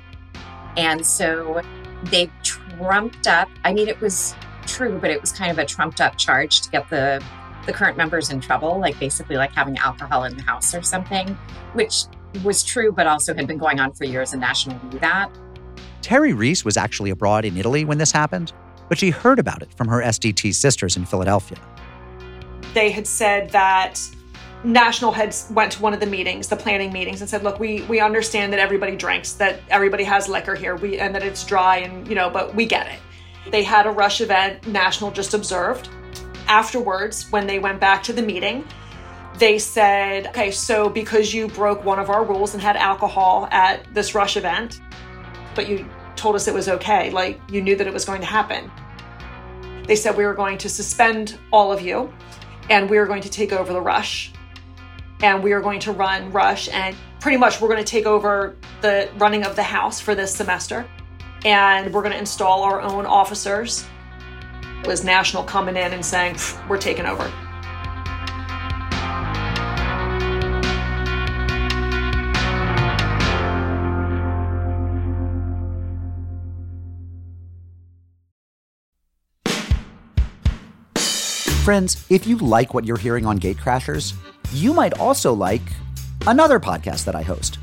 And 0.77 1.05
so 1.05 1.63
they 2.05 2.31
trumped 2.43 3.27
up, 3.27 3.49
I 3.65 3.73
mean, 3.73 3.89
it 3.89 4.01
was 4.01 4.35
true, 4.67 4.99
but 5.01 5.11
it 5.11 5.21
was 5.21 5.33
kind 5.33 5.51
of 5.51 5.59
a 5.59 5.65
trumped 5.65 6.01
up 6.01 6.17
charge 6.17 6.61
to 6.63 6.71
get 6.71 6.89
the 6.91 7.23
the 7.67 7.73
current 7.73 7.97
members 7.97 8.31
in 8.31 8.41
trouble, 8.41 8.79
like 8.79 8.97
basically 9.01 9.37
like 9.37 9.53
having 9.53 9.77
alcohol 9.77 10.23
in 10.23 10.37
the 10.37 10.43
house 10.43 10.73
or 10.73 10.83
something, 10.83 11.37
which 11.73 12.05
was 12.45 12.63
true, 12.63 12.93
but 12.93 13.09
also 13.09 13.35
had 13.35 13.49
been 13.49 13.59
going 13.59 13.81
on 13.81 13.93
for 13.93 14.05
years 14.05 14.33
and 14.33 14.41
National 14.41 14.79
knew 14.87 15.01
that. 15.01 15.31
Terry 16.01 16.33
Reese 16.33 16.65
was 16.65 16.77
actually 16.77 17.11
abroad 17.11 17.45
in 17.45 17.57
Italy 17.57 17.85
when 17.85 17.99
this 17.99 18.13
happened, 18.13 18.53
but 18.89 18.99
she 18.99 19.11
heard 19.11 19.41
about 19.41 19.63
it 19.63 19.75
from 19.75 19.89
her 19.89 20.01
SDT 20.01 20.55
sisters 20.55 20.97
in 20.97 21.05
Philadelphia. 21.05 21.59
They 22.73 22.93
had 22.93 23.07
said 23.07 23.51
that 23.51 24.01
National 24.65 25.13
had 25.13 25.35
went 25.51 25.73
to 25.73 25.83
one 25.83 25.95
of 25.95 26.01
the 26.01 26.07
meetings, 26.07 26.49
the 26.49 26.57
planning 26.57 26.93
meetings, 26.93 27.21
and 27.21 27.29
said, 27.31 27.45
"Look, 27.45 27.61
we 27.61 27.83
we 27.83 28.01
understand 28.01 28.53
that 28.53 28.61
everybody 28.61 28.97
drinks, 28.97 29.33
that 29.35 29.61
everybody 29.69 30.05
has 30.05 30.29
liquor 30.29 30.55
here, 30.55 30.77
we 30.77 30.99
and 30.99 31.15
that 31.15 31.23
it's 31.23 31.45
dry, 31.45 31.79
and 31.79 32.09
you 32.09 32.15
know, 32.15 32.31
but 32.31 32.55
we 32.55 32.67
get 32.67 32.87
it." 32.87 32.99
They 33.51 33.63
had 33.63 33.87
a 33.87 33.91
rush 33.91 34.21
event. 34.21 34.67
National 34.67 35.11
just 35.11 35.35
observed. 35.35 35.89
Afterwards, 36.49 37.31
when 37.31 37.47
they 37.47 37.59
went 37.59 37.81
back 37.81 38.03
to 38.05 38.13
the 38.13 38.23
meeting, 38.23 38.65
they 39.39 39.59
said, 39.59 40.29
"Okay, 40.29 40.51
so 40.51 40.89
because 40.89 41.35
you 41.35 41.49
broke 41.49 41.85
one 41.85 41.99
of 41.99 42.11
our 42.11 42.25
rules 42.25 42.55
and 42.55 42.63
had 42.63 42.77
alcohol 42.77 43.49
at 43.51 43.85
this 43.95 44.15
rush 44.15 44.37
event, 44.37 44.81
but 45.55 45.69
you 45.69 45.87
told 46.17 46.35
us 46.35 46.49
it 46.49 46.55
was 46.55 46.69
okay, 46.69 47.11
like 47.11 47.39
you 47.51 47.61
knew 47.61 47.77
that 47.77 47.87
it 47.87 47.93
was 47.93 48.05
going 48.05 48.21
to 48.21 48.27
happen." 48.27 48.71
They 49.87 49.97
said 49.97 50.17
we 50.17 50.25
were 50.25 50.35
going 50.35 50.59
to 50.59 50.69
suspend 50.69 51.39
all 51.53 51.71
of 51.73 51.81
you 51.81 52.13
and 52.69 52.91
we 52.91 52.99
were 52.99 53.07
going 53.07 53.23
to 53.23 53.31
take 53.31 53.53
over 53.53 53.73
the 53.73 53.81
rush 53.81 54.33
and 55.23 55.43
we 55.43 55.53
are 55.53 55.61
going 55.61 55.81
to 55.81 55.93
run 55.93 56.31
rush 56.33 56.69
and 56.69 56.97
pretty 57.21 57.39
much 57.39 57.61
we're 57.61 57.69
going 57.69 57.83
to 57.83 57.91
take 57.91 58.07
over 58.07 58.57
the 58.83 59.09
running 59.17 59.45
of 59.45 59.57
the 59.57 59.63
house 59.63 60.01
for 60.01 60.15
this 60.15 60.35
semester. 60.35 60.87
And 61.45 61.93
we're 61.93 62.03
going 62.03 62.13
to 62.13 62.19
install 62.19 62.63
our 62.63 62.81
own 62.81 63.07
officers. 63.07 63.87
It 64.81 64.87
was 64.87 65.05
national 65.05 65.45
coming 65.45 65.77
in 65.77 65.93
and 65.93 66.05
saying 66.05 66.37
we're 66.69 66.79
taking 66.79 67.07
over 67.07 67.33
Friends, 81.67 82.07
if 82.11 82.29
you 82.29 82.37
like 82.37 82.75
what 82.75 82.85
you're 82.85 82.97
hearing 82.97 83.27
on 83.27 83.41
Gatecrashers, 83.41 84.15
you 84.53 84.73
might 84.73 85.01
also 85.01 85.33
like 85.33 85.63
another 86.29 86.61
podcast 86.61 87.05
that 87.07 87.17
I 87.17 87.23
host. 87.23 87.59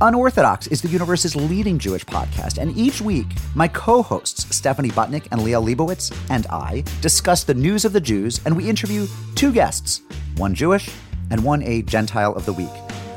Unorthodox 0.00 0.68
is 0.68 0.80
the 0.80 0.86
universe's 0.86 1.34
leading 1.34 1.76
Jewish 1.76 2.04
podcast, 2.04 2.58
and 2.58 2.70
each 2.76 3.00
week, 3.00 3.26
my 3.56 3.66
co 3.66 4.00
hosts, 4.00 4.54
Stephanie 4.54 4.90
Butnick 4.90 5.26
and 5.32 5.40
Liel 5.40 5.66
Leibovitz, 5.66 6.16
and 6.30 6.46
I 6.46 6.84
discuss 7.00 7.42
the 7.42 7.52
news 7.52 7.84
of 7.84 7.92
the 7.92 8.00
Jews, 8.00 8.40
and 8.44 8.56
we 8.56 8.70
interview 8.70 9.08
two 9.34 9.50
guests, 9.50 10.02
one 10.36 10.54
Jewish 10.54 10.88
and 11.32 11.42
one 11.42 11.64
a 11.64 11.82
Gentile 11.82 12.36
of 12.36 12.46
the 12.46 12.52
week. 12.52 12.70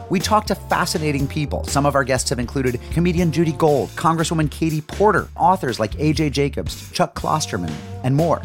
We 0.09 0.19
talk 0.19 0.47
to 0.47 0.55
fascinating 0.55 1.27
people. 1.27 1.65
Some 1.65 1.85
of 1.85 1.93
our 1.93 2.03
guests 2.03 2.31
have 2.31 2.39
included 2.39 2.81
comedian 2.89 3.31
Judy 3.31 3.53
Gold, 3.53 3.89
Congresswoman 3.89 4.49
Katie 4.49 4.81
Porter, 4.81 5.29
authors 5.35 5.79
like 5.79 5.91
AJ 5.97 6.31
Jacobs, 6.31 6.89
Chuck 6.89 7.13
Klosterman, 7.13 7.71
and 8.03 8.15
more. 8.15 8.41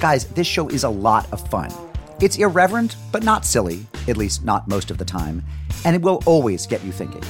Guys, 0.00 0.26
this 0.26 0.46
show 0.46 0.68
is 0.68 0.84
a 0.84 0.88
lot 0.88 1.32
of 1.32 1.46
fun. 1.48 1.72
It's 2.20 2.36
irreverent, 2.36 2.96
but 3.12 3.22
not 3.22 3.44
silly, 3.44 3.86
at 4.08 4.16
least 4.16 4.44
not 4.44 4.68
most 4.68 4.90
of 4.90 4.98
the 4.98 5.04
time, 5.04 5.42
and 5.84 5.94
it 5.94 6.02
will 6.02 6.22
always 6.26 6.66
get 6.66 6.84
you 6.84 6.92
thinking. 6.92 7.22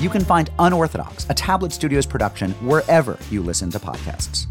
You 0.00 0.10
can 0.10 0.24
find 0.24 0.50
Unorthodox, 0.58 1.26
a 1.30 1.34
Tablet 1.34 1.72
Studios 1.72 2.04
production, 2.04 2.50
wherever 2.66 3.18
you 3.30 3.42
listen 3.42 3.70
to 3.70 3.78
podcasts. 3.78 4.46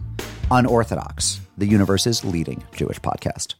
Unorthodox, 0.51 1.41
the 1.57 1.65
universe's 1.65 2.23
leading 2.23 2.63
Jewish 2.73 2.99
podcast. 2.99 3.55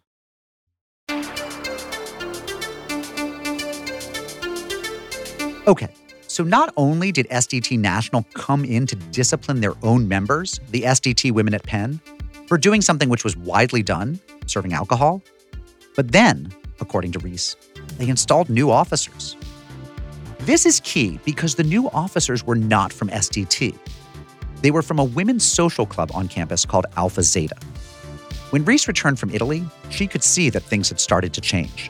Okay, 5.65 5.93
so 6.27 6.43
not 6.43 6.73
only 6.75 7.11
did 7.11 7.27
SDT 7.29 7.79
National 7.79 8.23
come 8.33 8.65
in 8.65 8.85
to 8.87 8.95
discipline 8.95 9.61
their 9.61 9.75
own 9.83 10.07
members, 10.07 10.59
the 10.71 10.81
SDT 10.81 11.31
women 11.31 11.53
at 11.53 11.63
Penn, 11.63 12.01
for 12.47 12.58
doing 12.58 12.82
something 12.82 13.10
which 13.10 13.23
was 13.23 13.36
widely 13.38 13.84
done, 13.84 14.19
serving 14.45 14.73
alcohol, 14.73 15.21
but 15.95 16.12
then, 16.12 16.53
according 16.79 17.12
to 17.13 17.19
Reese, 17.19 17.56
they 17.97 18.10
installed 18.10 18.49
new 18.49 18.71
officers. 18.71 19.36
This 20.39 20.65
is 20.65 20.79
key 20.82 21.19
because 21.23 21.56
the 21.56 21.63
new 21.63 21.89
officers 21.91 22.45
were 22.45 22.56
not 22.56 22.91
from 22.91 23.10
SDT. 23.10 23.77
They 24.62 24.71
were 24.71 24.82
from 24.82 24.99
a 24.99 25.03
women's 25.03 25.43
social 25.43 25.86
club 25.86 26.12
on 26.13 26.27
campus 26.27 26.65
called 26.65 26.86
Alpha 26.97 27.23
Zeta. 27.23 27.56
When 28.49 28.65
Reese 28.65 28.88
returned 28.88 29.19
from 29.19 29.29
Italy, 29.32 29.63
she 29.89 30.08
could 30.08 30.23
see 30.23 30.49
that 30.49 30.63
things 30.63 30.89
had 30.89 30.99
started 30.99 31.34
to 31.34 31.41
change. 31.41 31.89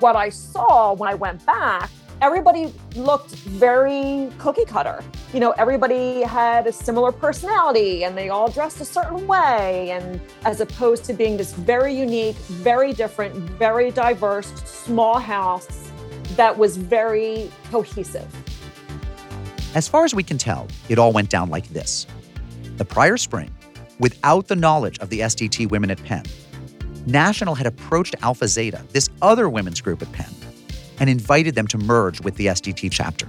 What 0.00 0.16
I 0.16 0.28
saw 0.28 0.94
when 0.94 1.08
I 1.08 1.14
went 1.14 1.44
back 1.46 1.90
everybody 2.22 2.72
looked 2.94 3.30
very 3.30 4.30
cookie 4.38 4.64
cutter. 4.64 5.02
You 5.32 5.40
know, 5.40 5.50
everybody 5.52 6.22
had 6.22 6.66
a 6.66 6.72
similar 6.72 7.12
personality 7.12 8.04
and 8.04 8.16
they 8.16 8.28
all 8.28 8.50
dressed 8.50 8.80
a 8.80 8.84
certain 8.84 9.26
way. 9.26 9.90
And 9.90 10.20
as 10.44 10.60
opposed 10.60 11.04
to 11.04 11.12
being 11.12 11.36
this 11.36 11.52
very 11.52 11.94
unique, 11.94 12.36
very 12.36 12.92
different, 12.92 13.34
very 13.34 13.90
diverse, 13.90 14.48
small 14.64 15.18
house 15.18 15.90
that 16.36 16.56
was 16.56 16.76
very 16.76 17.50
cohesive. 17.70 18.26
As 19.74 19.86
far 19.88 20.04
as 20.04 20.14
we 20.14 20.22
can 20.22 20.38
tell, 20.38 20.68
it 20.88 20.98
all 20.98 21.12
went 21.12 21.28
down 21.28 21.50
like 21.50 21.68
this. 21.68 22.06
The 22.78 22.84
prior 22.84 23.16
spring, 23.16 23.54
without 24.00 24.48
the 24.48 24.56
knowledge 24.56 24.98
of 24.98 25.10
the 25.10 25.20
SDT 25.20 25.70
women 25.70 25.90
at 25.90 26.02
Penn, 26.02 26.24
National 27.06 27.54
had 27.54 27.66
approached 27.66 28.16
Alpha 28.22 28.48
Zeta, 28.48 28.84
this 28.92 29.08
other 29.22 29.48
women's 29.48 29.80
group 29.80 30.02
at 30.02 30.10
Penn, 30.12 30.32
and 31.00 31.10
invited 31.10 31.54
them 31.54 31.66
to 31.68 31.78
merge 31.78 32.20
with 32.20 32.36
the 32.36 32.46
SDT 32.46 32.90
chapter. 32.90 33.28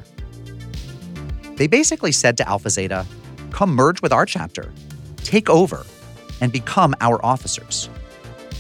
They 1.56 1.68
basically 1.68 2.12
said 2.12 2.38
to 2.38 2.48
Alpha 2.48 2.70
Zeta, 2.70 3.06
come 3.52 3.72
merge 3.72 4.02
with 4.02 4.14
our 4.14 4.26
chapter, 4.26 4.72
take 5.18 5.50
over, 5.50 5.86
and 6.42 6.52
become 6.52 6.94
our 7.02 7.24
officers. 7.26 7.90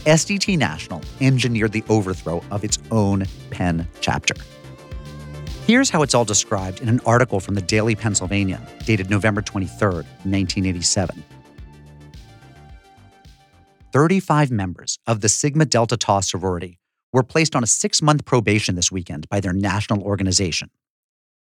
SDT 0.06 0.58
National 0.58 1.02
engineered 1.22 1.74
the 1.74 1.84
overthrow 1.90 2.42
of 2.50 2.64
its 2.64 2.80
own 2.92 3.26
Penn 3.52 3.88
chapter. 4.02 4.36
Here's 5.66 5.90
how 5.90 6.02
it's 6.02 6.14
all 6.14 6.24
described 6.24 6.82
in 6.82 6.88
an 6.88 7.02
article 7.06 7.42
from 7.42 7.56
the 7.56 7.62
Daily 7.62 7.94
Pennsylvanian, 7.94 8.62
dated 8.86 9.10
November 9.10 9.42
23, 9.42 9.88
1987. 9.88 11.24
35 13.92 14.52
members 14.52 14.98
of 15.08 15.22
the 15.22 15.30
Sigma 15.30 15.66
Delta 15.66 15.98
Tau 15.98 16.22
sorority 16.22 16.80
were 17.18 17.24
placed 17.24 17.56
on 17.56 17.64
a 17.64 17.68
six 17.68 18.00
month 18.00 18.26
probation 18.26 18.76
this 18.76 18.92
weekend 18.92 19.28
by 19.28 19.40
their 19.40 19.52
national 19.52 20.04
organization. 20.04 20.70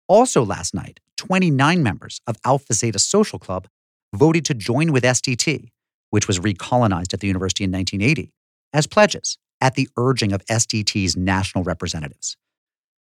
Also, 0.08 0.46
last 0.46 0.74
night, 0.74 1.02
29 1.18 1.84
members 1.84 2.22
of 2.26 2.38
Alpha 2.46 2.74
Zeta 2.74 3.00
Social 3.00 3.38
Club 3.38 3.68
voted 4.16 4.46
to 4.46 4.54
join 4.54 4.94
with 4.94 5.04
SDT, 5.04 5.72
which 6.10 6.26
was 6.26 6.40
recolonized 6.40 7.14
at 7.14 7.20
the 7.20 7.28
university 7.28 7.66
in 7.66 7.72
1980, 7.74 8.32
as 8.72 8.88
pledges 8.88 9.38
at 9.60 9.76
the 9.76 9.90
urging 9.98 10.32
of 10.32 10.46
SDT's 10.46 11.18
national 11.18 11.66
representatives. 11.66 12.38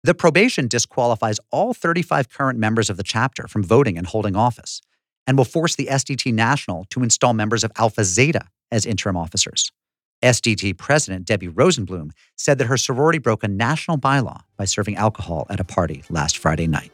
The 0.05 0.13
probation 0.13 0.69
disqualifies 0.69 1.41
all 1.51 1.73
35 1.73 2.29
current 2.29 2.57
members 2.57 2.89
of 2.89 2.95
the 2.95 3.03
chapter 3.03 3.49
from 3.49 3.65
voting 3.65 3.97
and 3.97 4.07
holding 4.07 4.37
office, 4.37 4.81
and 5.27 5.37
will 5.37 5.43
force 5.43 5.75
the 5.75 5.87
SDT 5.87 6.33
National 6.33 6.85
to 6.91 7.03
install 7.03 7.33
members 7.33 7.65
of 7.65 7.73
Alpha 7.77 8.05
Zeta 8.05 8.47
as 8.71 8.85
interim 8.85 9.17
officers. 9.17 9.73
SDT 10.23 10.77
president 10.77 11.25
Debbie 11.25 11.47
Rosenblum 11.47 12.11
said 12.35 12.57
that 12.57 12.65
her 12.65 12.77
sorority 12.77 13.19
broke 13.19 13.43
a 13.43 13.47
national 13.47 13.97
bylaw 13.97 14.41
by 14.57 14.65
serving 14.65 14.95
alcohol 14.95 15.45
at 15.49 15.59
a 15.59 15.63
party 15.63 16.03
last 16.09 16.37
Friday 16.37 16.67
night. 16.67 16.91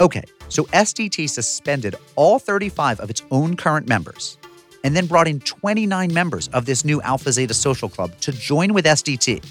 Okay, 0.00 0.24
so 0.48 0.64
SDT 0.64 1.30
suspended 1.30 1.94
all 2.16 2.38
35 2.38 2.98
of 2.98 3.08
its 3.08 3.22
own 3.30 3.56
current 3.56 3.86
members 3.86 4.36
and 4.84 4.96
then 4.96 5.06
brought 5.06 5.28
in 5.28 5.38
29 5.40 6.12
members 6.12 6.48
of 6.48 6.66
this 6.66 6.84
new 6.84 7.00
Alpha 7.02 7.30
Zeta 7.32 7.54
social 7.54 7.88
club 7.88 8.18
to 8.20 8.32
join 8.32 8.74
with 8.74 8.84
SDT. 8.84 9.44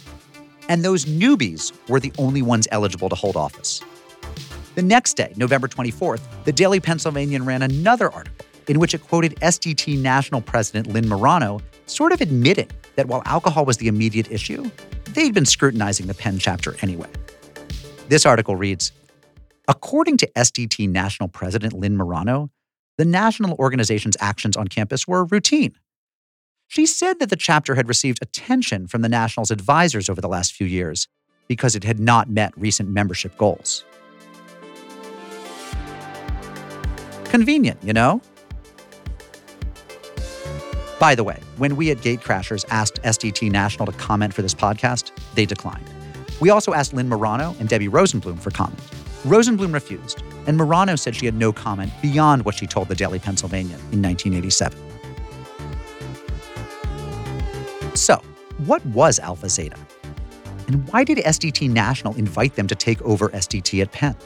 And 0.68 0.84
those 0.84 1.06
newbies 1.06 1.72
were 1.88 2.00
the 2.00 2.12
only 2.18 2.42
ones 2.42 2.68
eligible 2.72 3.10
to 3.10 3.16
hold 3.16 3.38
office. 3.38 3.82
The 4.76 4.82
next 4.82 5.16
day, 5.16 5.34
November 5.36 5.68
24th, 5.68 6.22
the 6.46 6.54
Daily 6.54 6.80
Pennsylvanian 6.80 7.46
ran 7.46 7.62
another 7.62 8.10
article 8.12 8.46
in 8.68 8.80
which 8.80 8.94
it 8.94 9.00
quoted 9.00 9.36
SDT 9.42 9.98
National 10.00 10.40
President 10.40 10.88
Lynn 10.88 11.10
Morano, 11.10 11.60
sort 11.88 12.14
of 12.14 12.22
admitting 12.22 12.70
that 12.96 13.08
while 13.08 13.22
alcohol 13.26 13.66
was 13.66 13.78
the 13.78 13.90
immediate 13.90 14.32
issue, 14.32 14.70
they'd 15.10 15.34
been 15.34 15.46
scrutinizing 15.46 16.08
the 16.08 16.14
Penn 16.14 16.40
chapter 16.40 16.76
anyway. 16.82 17.10
This 18.08 18.26
article 18.26 18.56
reads 18.56 18.94
According 19.68 20.18
to 20.18 20.32
SDT 20.38 20.88
National 20.88 21.28
President 21.28 21.74
Lynn 21.74 21.98
Morano, 21.98 22.50
the 22.98 23.06
national 23.06 23.58
organization's 23.58 24.16
actions 24.22 24.56
on 24.56 24.68
campus 24.68 25.06
were 25.08 25.26
routine. 25.26 25.76
She 26.68 26.86
said 26.86 27.20
that 27.20 27.30
the 27.30 27.36
chapter 27.36 27.76
had 27.76 27.90
received 27.90 28.20
attention 28.22 28.88
from 28.88 29.02
the 29.02 29.10
National's 29.10 29.52
advisors 29.52 30.10
over 30.10 30.22
the 30.22 30.30
last 30.30 30.54
few 30.54 30.68
years 30.68 31.10
because 31.48 31.76
it 31.76 31.84
had 31.84 32.00
not 32.00 32.30
met 32.30 32.58
recent 32.58 32.88
membership 32.88 33.38
goals. 33.38 33.84
Convenient, 37.32 37.80
you 37.82 37.94
know? 37.94 38.22
By 41.00 41.16
the 41.16 41.24
way, 41.24 41.40
when 41.56 41.78
we 41.78 41.90
at 41.90 42.00
Gatecrashers 42.00 42.66
asked 42.70 43.02
SDT 43.04 43.50
National 43.50 43.86
to 43.86 43.94
comment 43.94 44.34
for 44.34 44.42
this 44.42 44.54
podcast, 44.54 45.12
they 45.34 45.46
declined. 45.46 45.90
We 46.42 46.50
also 46.50 46.74
asked 46.74 46.94
Lynn 46.94 47.08
Morano 47.08 47.56
and 47.58 47.70
Debbie 47.70 47.88
Rosenblum 47.88 48.38
for 48.38 48.52
comment. 48.52 48.82
Rosenblum 49.24 49.74
refused, 49.74 50.22
and 50.46 50.58
Morano 50.58 50.98
said 50.98 51.16
she 51.16 51.26
had 51.26 51.36
no 51.36 51.54
comment 51.54 51.94
beyond 52.02 52.44
what 52.44 52.56
she 52.56 52.68
told 52.68 52.90
the 52.90 52.96
Daily 52.96 53.18
Pennsylvanian 53.18 53.80
in 53.94 54.02
1987. 54.02 54.78
So, 57.96 58.22
what 58.66 58.86
was 58.88 59.20
Alpha 59.20 59.48
Zeta? 59.48 59.78
And 60.68 60.86
why 60.90 61.06
did 61.06 61.20
SDT 61.20 61.70
National 61.70 62.14
invite 62.16 62.56
them 62.56 62.68
to 62.68 62.76
take 62.76 63.02
over 63.04 63.30
SDT 63.30 63.82
at 63.82 63.94
Penn? 63.94 64.18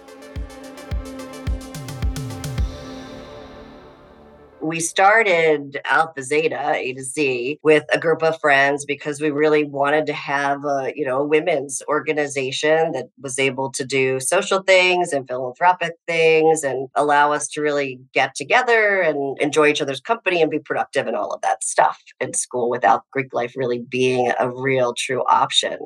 We 4.66 4.80
started 4.80 5.80
Alpha 5.86 6.24
Zeta 6.24 6.74
A 6.76 6.94
to 6.94 7.04
Z 7.04 7.60
with 7.62 7.86
a 7.94 8.00
group 8.00 8.24
of 8.24 8.40
friends 8.40 8.84
because 8.84 9.22
we 9.22 9.30
really 9.30 9.64
wanted 9.64 10.08
to 10.08 10.14
have 10.14 10.66
a, 10.66 10.92
you 10.96 11.06
know, 11.06 11.20
a 11.20 11.26
women's 11.26 11.84
organization 11.88 12.92
that 12.94 13.10
was 13.22 13.38
able 13.38 13.72
to 13.72 13.86
do 13.86 14.20
social 14.20 14.64
things 14.64 15.14
and 15.14 15.28
philanthropic 15.28 15.94
things 16.08 16.64
and 16.64 16.90
allow 16.96 17.32
us 17.32 17.48
to 17.50 17.62
really 17.62 18.00
get 18.14 18.34
together 18.36 19.02
and 19.02 19.40
enjoy 19.40 19.68
each 19.68 19.82
other's 19.82 20.02
company 20.02 20.42
and 20.42 20.50
be 20.50 20.60
productive 20.60 21.06
and 21.06 21.16
all 21.16 21.32
of 21.32 21.42
that 21.42 21.64
stuff 21.64 22.02
in 22.20 22.34
school 22.34 22.70
without 22.70 23.04
Greek 23.12 23.34
life 23.34 23.54
really 23.56 23.80
being 23.80 24.32
a 24.40 24.50
real 24.50 24.94
true 24.94 25.24
option. 25.28 25.78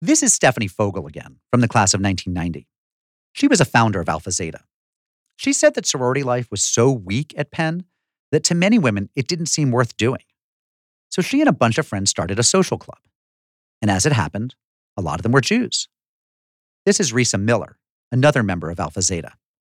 This 0.00 0.22
is 0.22 0.32
Stephanie 0.32 0.68
Fogel 0.68 1.06
again 1.06 1.38
from 1.50 1.60
the 1.60 1.68
class 1.68 1.92
of 1.92 2.00
1990. 2.00 2.68
She 3.32 3.48
was 3.48 3.60
a 3.60 3.64
founder 3.64 4.00
of 4.00 4.08
Alpha 4.08 4.30
Zeta. 4.30 4.60
She 5.36 5.52
said 5.52 5.74
that 5.74 5.86
sorority 5.86 6.22
life 6.22 6.50
was 6.50 6.62
so 6.62 6.90
weak 6.90 7.34
at 7.36 7.50
Penn 7.50 7.84
that 8.36 8.44
to 8.44 8.54
many 8.54 8.78
women, 8.78 9.08
it 9.16 9.28
didn't 9.28 9.46
seem 9.46 9.70
worth 9.70 9.96
doing. 9.96 10.20
So 11.08 11.22
she 11.22 11.40
and 11.40 11.48
a 11.48 11.52
bunch 11.52 11.78
of 11.78 11.86
friends 11.86 12.10
started 12.10 12.38
a 12.38 12.42
social 12.42 12.76
club. 12.76 12.98
And 13.80 13.90
as 13.90 14.04
it 14.04 14.12
happened, 14.12 14.54
a 14.94 15.00
lot 15.00 15.18
of 15.18 15.22
them 15.22 15.32
were 15.32 15.40
Jews. 15.40 15.88
This 16.84 17.00
is 17.00 17.14
Risa 17.14 17.40
Miller, 17.40 17.78
another 18.12 18.42
member 18.42 18.68
of 18.68 18.78
Alpha 18.78 19.00
Zeta. 19.00 19.32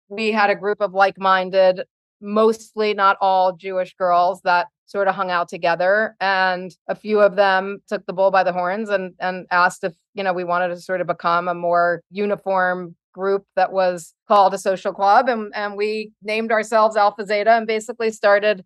We 0.09 0.33
had 0.33 0.51
a 0.51 0.57
group 0.57 0.81
of 0.81 0.93
like 0.93 1.21
minded, 1.21 1.83
mostly 2.21 2.95
not 2.95 3.17
all 3.21 3.55
Jewish 3.55 3.95
girls 3.95 4.41
that 4.43 4.67
sort 4.87 5.07
of 5.07 5.15
hung 5.15 5.31
out 5.31 5.49
together. 5.49 6.17
And 6.21 6.75
a 6.89 6.97
few 6.97 7.21
of 7.21 7.37
them 7.37 7.79
took 7.87 8.07
the 8.07 8.13
bull 8.13 8.33
by 8.33 8.43
the 8.43 8.53
horns 8.53 8.91
and, 8.91 9.15
and 9.21 9.47
asked 9.53 9.85
if, 9.85 9.95
you 10.15 10.25
know, 10.25 10.33
we 10.33 10.43
wanted 10.43 10.69
to 10.71 10.81
sort 10.81 11.01
of 11.01 11.07
become 11.07 11.47
a 11.47 11.55
more 11.55 12.03
uniform 12.11 12.97
group 13.19 13.45
that 13.57 13.73
was 13.73 14.15
called 14.29 14.55
a 14.55 14.59
social 14.59 14.93
club 14.93 15.29
and, 15.29 15.53
and 15.55 15.77
we 15.77 16.13
named 16.23 16.53
ourselves 16.53 16.97
alpha 16.97 17.27
zeta 17.27 17.51
and 17.51 17.67
basically 17.67 18.11
started 18.11 18.65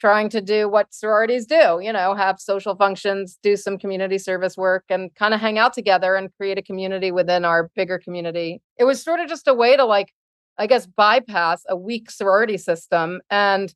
trying 0.00 0.28
to 0.28 0.40
do 0.40 0.68
what 0.68 0.92
sororities 0.92 1.46
do 1.46 1.78
you 1.80 1.92
know 1.92 2.14
have 2.14 2.38
social 2.40 2.74
functions 2.74 3.38
do 3.42 3.56
some 3.56 3.78
community 3.78 4.18
service 4.18 4.56
work 4.56 4.84
and 4.90 5.14
kind 5.14 5.32
of 5.32 5.40
hang 5.40 5.58
out 5.58 5.72
together 5.72 6.16
and 6.16 6.30
create 6.36 6.58
a 6.58 6.62
community 6.62 7.10
within 7.12 7.44
our 7.44 7.70
bigger 7.74 7.98
community. 7.98 8.60
It 8.78 8.84
was 8.84 9.02
sort 9.02 9.20
of 9.20 9.28
just 9.28 9.48
a 9.48 9.54
way 9.54 9.76
to 9.76 9.84
like 9.84 10.12
i 10.58 10.66
guess 10.66 10.86
bypass 10.86 11.62
a 11.68 11.76
weak 11.76 12.10
sorority 12.10 12.58
system 12.58 13.20
and 13.30 13.74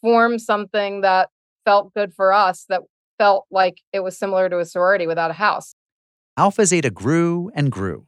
form 0.00 0.38
something 0.38 1.02
that 1.02 1.28
felt 1.64 1.92
good 1.94 2.14
for 2.14 2.32
us 2.32 2.64
that 2.68 2.80
felt 3.18 3.46
like 3.50 3.82
it 3.92 4.00
was 4.00 4.18
similar 4.18 4.48
to 4.48 4.58
a 4.58 4.64
sorority 4.64 5.06
without 5.06 5.30
a 5.30 5.34
house. 5.34 5.74
Alpha 6.36 6.64
zeta 6.64 6.90
grew 6.90 7.50
and 7.54 7.70
grew 7.70 8.07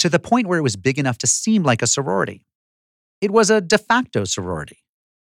to 0.00 0.08
the 0.08 0.18
point 0.18 0.46
where 0.46 0.58
it 0.58 0.62
was 0.62 0.76
big 0.76 0.98
enough 0.98 1.18
to 1.18 1.26
seem 1.26 1.62
like 1.62 1.82
a 1.82 1.86
sorority. 1.86 2.44
It 3.20 3.30
was 3.30 3.50
a 3.50 3.60
de 3.60 3.78
facto 3.78 4.24
sorority 4.24 4.78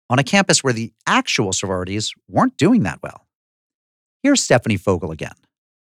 on 0.10 0.20
a 0.20 0.24
campus 0.24 0.64
where 0.64 0.74
the 0.74 0.92
actual 1.08 1.54
sororities 1.54 2.14
weren't 2.28 2.58
doing 2.58 2.84
that 2.84 3.00
well. 3.02 3.28
Here's 4.24 4.44
Stephanie 4.44 4.78
Fogel 4.78 5.12
again. 5.12 5.36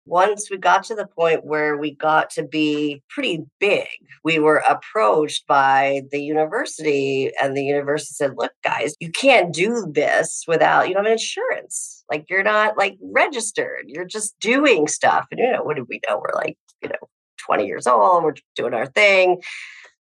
Once 0.04 0.50
we 0.50 0.56
got 0.56 0.82
to 0.82 0.96
the 0.96 1.06
point 1.06 1.44
where 1.44 1.76
we 1.76 1.94
got 1.94 2.28
to 2.28 2.42
be 2.42 3.00
pretty 3.08 3.44
big, 3.60 3.86
we 4.24 4.40
were 4.40 4.64
approached 4.68 5.46
by 5.46 6.02
the 6.10 6.20
university, 6.20 7.30
and 7.40 7.56
the 7.56 7.62
university 7.62 8.12
said, 8.12 8.32
Look, 8.36 8.50
guys, 8.64 8.96
you 8.98 9.12
can't 9.12 9.54
do 9.54 9.86
this 9.94 10.42
without 10.48 10.88
you 10.88 10.94
know 10.94 11.04
insurance. 11.04 12.02
Like 12.10 12.24
you're 12.28 12.42
not 12.42 12.76
like 12.76 12.98
registered. 13.00 13.84
You're 13.86 14.04
just 14.04 14.34
doing 14.40 14.88
stuff. 14.88 15.26
And 15.30 15.38
you 15.38 15.52
know, 15.52 15.62
what 15.62 15.76
do 15.76 15.86
we 15.88 16.00
know? 16.08 16.18
We're 16.18 16.34
like, 16.34 16.58
you 16.82 16.88
know, 16.88 17.08
20 17.46 17.66
years 17.66 17.86
old, 17.86 18.24
we're 18.24 18.34
doing 18.56 18.74
our 18.74 18.86
thing. 18.86 19.42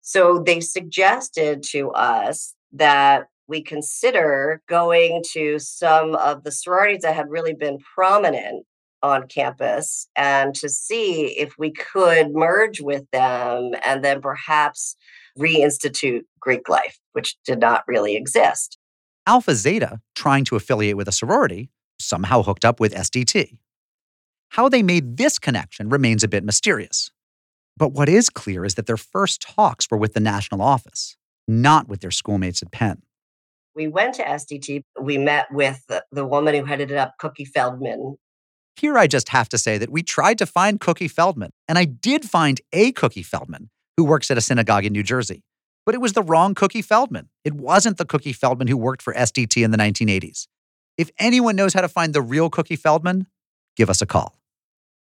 So 0.00 0.38
they 0.38 0.60
suggested 0.60 1.62
to 1.70 1.90
us 1.90 2.54
that 2.72 3.28
we 3.46 3.62
consider 3.62 4.62
going 4.68 5.22
to 5.32 5.58
some 5.58 6.14
of 6.16 6.42
the 6.44 6.50
sororities 6.50 7.02
that 7.02 7.14
had 7.14 7.30
really 7.30 7.54
been 7.54 7.78
prominent 7.94 8.64
on 9.02 9.26
campus 9.26 10.08
and 10.16 10.54
to 10.54 10.68
see 10.68 11.38
if 11.38 11.54
we 11.58 11.72
could 11.72 12.32
merge 12.32 12.80
with 12.80 13.04
them 13.10 13.72
and 13.84 14.04
then 14.04 14.20
perhaps 14.20 14.96
reinstitute 15.38 16.22
Greek 16.40 16.68
life, 16.68 16.98
which 17.12 17.36
did 17.44 17.58
not 17.58 17.84
really 17.86 18.16
exist. 18.16 18.78
Alpha 19.26 19.54
Zeta, 19.54 20.00
trying 20.14 20.44
to 20.44 20.56
affiliate 20.56 20.96
with 20.96 21.08
a 21.08 21.12
sorority, 21.12 21.70
somehow 22.00 22.42
hooked 22.42 22.64
up 22.64 22.80
with 22.80 22.92
SDT. 22.94 23.56
How 24.50 24.68
they 24.68 24.82
made 24.82 25.16
this 25.16 25.38
connection 25.38 25.88
remains 25.88 26.24
a 26.24 26.28
bit 26.28 26.44
mysterious. 26.44 27.11
But 27.76 27.92
what 27.92 28.08
is 28.08 28.30
clear 28.30 28.64
is 28.64 28.74
that 28.74 28.86
their 28.86 28.96
first 28.96 29.40
talks 29.40 29.86
were 29.90 29.98
with 29.98 30.14
the 30.14 30.20
national 30.20 30.62
office, 30.62 31.16
not 31.48 31.88
with 31.88 32.00
their 32.00 32.10
schoolmates 32.10 32.62
at 32.62 32.70
Penn. 32.70 33.02
We 33.74 33.88
went 33.88 34.14
to 34.14 34.22
SDT. 34.22 34.82
We 35.00 35.16
met 35.16 35.46
with 35.50 35.82
the, 35.88 36.04
the 36.12 36.26
woman 36.26 36.54
who 36.54 36.64
headed 36.64 36.90
it 36.90 36.98
up, 36.98 37.14
Cookie 37.18 37.46
Feldman. 37.46 38.16
Here, 38.76 38.98
I 38.98 39.06
just 39.06 39.30
have 39.30 39.48
to 39.50 39.58
say 39.58 39.78
that 39.78 39.90
we 39.90 40.02
tried 40.02 40.38
to 40.38 40.46
find 40.46 40.80
Cookie 40.80 41.08
Feldman, 41.08 41.50
and 41.68 41.78
I 41.78 41.84
did 41.84 42.24
find 42.24 42.60
a 42.72 42.92
Cookie 42.92 43.22
Feldman 43.22 43.70
who 43.96 44.04
works 44.04 44.30
at 44.30 44.38
a 44.38 44.42
synagogue 44.42 44.84
in 44.84 44.92
New 44.92 45.02
Jersey. 45.02 45.42
But 45.84 45.94
it 45.94 46.00
was 46.00 46.12
the 46.12 46.22
wrong 46.22 46.54
Cookie 46.54 46.82
Feldman. 46.82 47.28
It 47.44 47.54
wasn't 47.54 47.98
the 47.98 48.04
Cookie 48.04 48.32
Feldman 48.32 48.68
who 48.68 48.76
worked 48.76 49.02
for 49.02 49.12
SDT 49.14 49.64
in 49.64 49.70
the 49.70 49.78
1980s. 49.78 50.46
If 50.96 51.10
anyone 51.18 51.56
knows 51.56 51.74
how 51.74 51.80
to 51.80 51.88
find 51.88 52.14
the 52.14 52.22
real 52.22 52.50
Cookie 52.50 52.76
Feldman, 52.76 53.26
give 53.76 53.90
us 53.90 54.00
a 54.00 54.06
call 54.06 54.36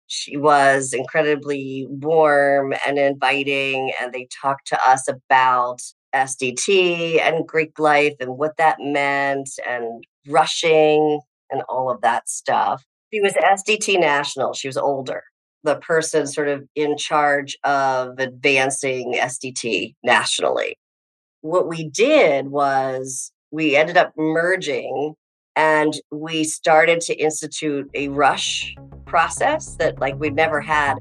she 0.07 0.37
was 0.37 0.93
incredibly 0.93 1.85
warm 1.89 2.73
and 2.87 2.97
inviting 2.97 3.91
and 4.01 4.13
they 4.13 4.27
talked 4.41 4.67
to 4.67 4.89
us 4.89 5.07
about 5.07 5.81
SDT 6.15 7.21
and 7.21 7.45
Greek 7.45 7.77
life 7.77 8.15
and 8.19 8.37
what 8.37 8.57
that 8.57 8.77
meant 8.79 9.49
and 9.67 10.03
rushing 10.27 11.19
and 11.51 11.61
all 11.69 11.89
of 11.89 12.01
that 12.01 12.29
stuff. 12.29 12.83
She 13.13 13.21
was 13.21 13.33
SDT 13.33 13.99
national. 13.99 14.53
She 14.53 14.67
was 14.67 14.77
older. 14.77 15.23
The 15.63 15.75
person 15.75 16.27
sort 16.27 16.47
of 16.47 16.63
in 16.75 16.97
charge 16.97 17.57
of 17.63 18.19
advancing 18.19 19.13
SDT 19.15 19.95
nationally. 20.03 20.77
What 21.41 21.67
we 21.67 21.89
did 21.89 22.47
was 22.47 23.31
we 23.51 23.75
ended 23.75 23.97
up 23.97 24.13
merging 24.17 25.15
and 25.57 25.99
we 26.11 26.43
started 26.43 27.01
to 27.01 27.15
institute 27.15 27.89
a 27.95 28.07
rush 28.09 28.75
process 29.05 29.75
that 29.77 29.99
like 29.99 30.15
we've 30.19 30.35
never 30.35 30.61
had 30.61 30.95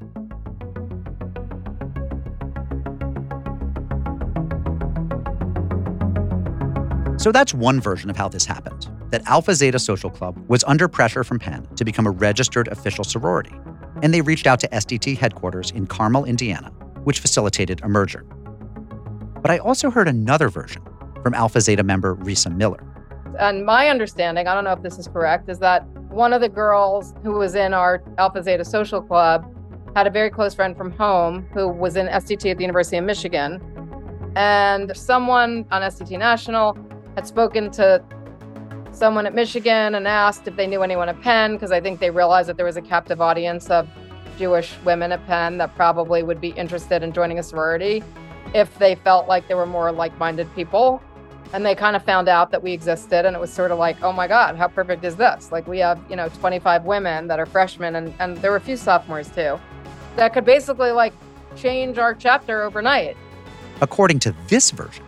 So 7.19 7.33
that's 7.33 7.53
one 7.53 7.81
version 7.81 8.09
of 8.09 8.17
how 8.17 8.29
this 8.29 8.45
happened 8.45 8.89
that 9.11 9.27
Alpha 9.27 9.55
Zeta 9.55 9.79
Social 9.79 10.11
Club 10.11 10.39
was 10.49 10.63
under 10.65 10.87
pressure 10.89 11.25
from 11.25 11.39
Penn 11.39 11.67
to 11.77 11.85
become 11.85 12.07
a 12.07 12.11
registered 12.11 12.69
official 12.69 13.05
sorority, 13.05 13.53
and 14.03 14.13
they 14.13 14.21
reached 14.21 14.47
out 14.47 14.61
to 14.61 14.69
SDT 14.69 15.17
headquarters 15.17 15.71
in 15.71 15.87
Carmel, 15.87 16.25
Indiana, 16.25 16.71
which 17.05 17.21
facilitated 17.21 17.81
a 17.83 17.89
merger. 17.89 18.23
But 19.43 19.51
I 19.51 19.59
also 19.59 19.91
heard 19.91 20.09
another 20.09 20.49
version 20.49 20.83
from 21.23 21.35
Alpha 21.35 21.61
Zeta 21.61 21.83
member 21.83 22.17
Risa 22.17 22.55
Miller. 22.55 22.85
And 23.39 23.67
my 23.67 23.89
understanding, 23.89 24.47
I 24.47 24.55
don't 24.55 24.65
know 24.65 24.73
if 24.73 24.83
this 24.83 24.99
is 24.99 25.09
correct, 25.09 25.49
is 25.49 25.59
that 25.59 25.87
one 26.11 26.33
of 26.33 26.41
the 26.41 26.49
girls 26.49 27.15
who 27.23 27.33
was 27.33 27.55
in 27.55 27.75
our 27.75 28.03
Alpha 28.19 28.43
Zeta 28.43 28.65
Social 28.65 29.03
Club 29.03 29.53
had 29.95 30.07
a 30.07 30.11
very 30.11 30.31
close 30.31 30.55
friend 30.55 30.77
from 30.77 30.91
home 30.93 31.47
who 31.53 31.69
was 31.69 31.97
in 31.97 32.07
SDT 32.07 32.51
at 32.51 32.57
the 32.57 32.65
University 32.65 32.97
of 32.97 33.05
Michigan. 33.05 33.61
And 34.37 34.97
someone 34.97 35.67
on 35.71 35.83
SDT 35.83 36.19
National 36.19 36.77
had 37.15 37.27
spoken 37.27 37.71
to 37.73 38.03
someone 38.93 39.27
at 39.27 39.35
Michigan 39.35 39.95
and 39.95 40.07
asked 40.07 40.49
if 40.49 40.57
they 40.57 40.67
knew 40.67 40.83
anyone 40.83 41.09
at 41.09 41.21
Penn, 41.21 41.53
because 41.55 41.73
I 41.73 41.81
think 41.81 42.01
they 42.01 42.11
realized 42.11 42.49
that 42.49 42.57
there 42.57 42.67
was 42.67 42.77
a 42.77 42.83
captive 42.83 43.21
audience 43.21 43.69
of 43.71 43.89
Jewish 44.39 44.75
women 44.85 45.13
at 45.13 45.27
Penn 45.27 45.59
that 45.59 45.75
probably 45.75 46.23
would 46.23 46.41
be 46.41 46.51
interested 46.51 47.03
in 47.03 47.13
joining 47.13 47.39
a 47.39 47.43
sorority 47.43 48.03
if 48.55 48.79
they 48.79 48.95
felt 48.95 49.29
like 49.29 49.49
there 49.49 49.57
were 49.57 49.67
more 49.67 49.93
like 49.93 50.17
minded 50.19 50.55
people. 50.55 51.03
And 51.53 51.65
they 51.65 51.75
kind 51.75 51.97
of 51.97 52.05
found 52.05 52.29
out 52.29 52.51
that 52.51 52.63
we 52.63 52.73
existed, 52.73 53.25
and 53.25 53.37
it 53.37 53.39
was 53.39 53.53
sort 53.53 53.71
of 53.71 53.79
like, 53.79 54.03
oh 54.03 54.13
my 54.13 54.27
God, 54.27 54.57
how 54.57 54.69
perfect 54.69 55.05
is 55.05 55.17
this? 55.17 55.53
Like, 55.53 55.67
we 55.67 55.79
have, 55.79 56.01
you 56.11 56.17
know, 56.17 56.29
25 56.29 56.85
women 56.85 57.29
that 57.29 57.39
are 57.39 57.47
freshmen, 57.47 57.97
and, 57.97 58.13
and 58.19 58.37
there 58.39 58.51
were 58.51 58.57
a 58.57 58.61
few 58.61 58.77
sophomores 58.77 59.31
too, 59.31 59.59
that 60.17 60.33
could 60.33 60.45
basically 60.45 60.91
like 60.91 61.13
change 61.57 61.99
our 61.99 62.15
chapter 62.15 62.63
overnight. 62.63 63.17
According 63.81 64.19
to 64.21 64.35
this 64.49 64.71
version, 64.71 65.05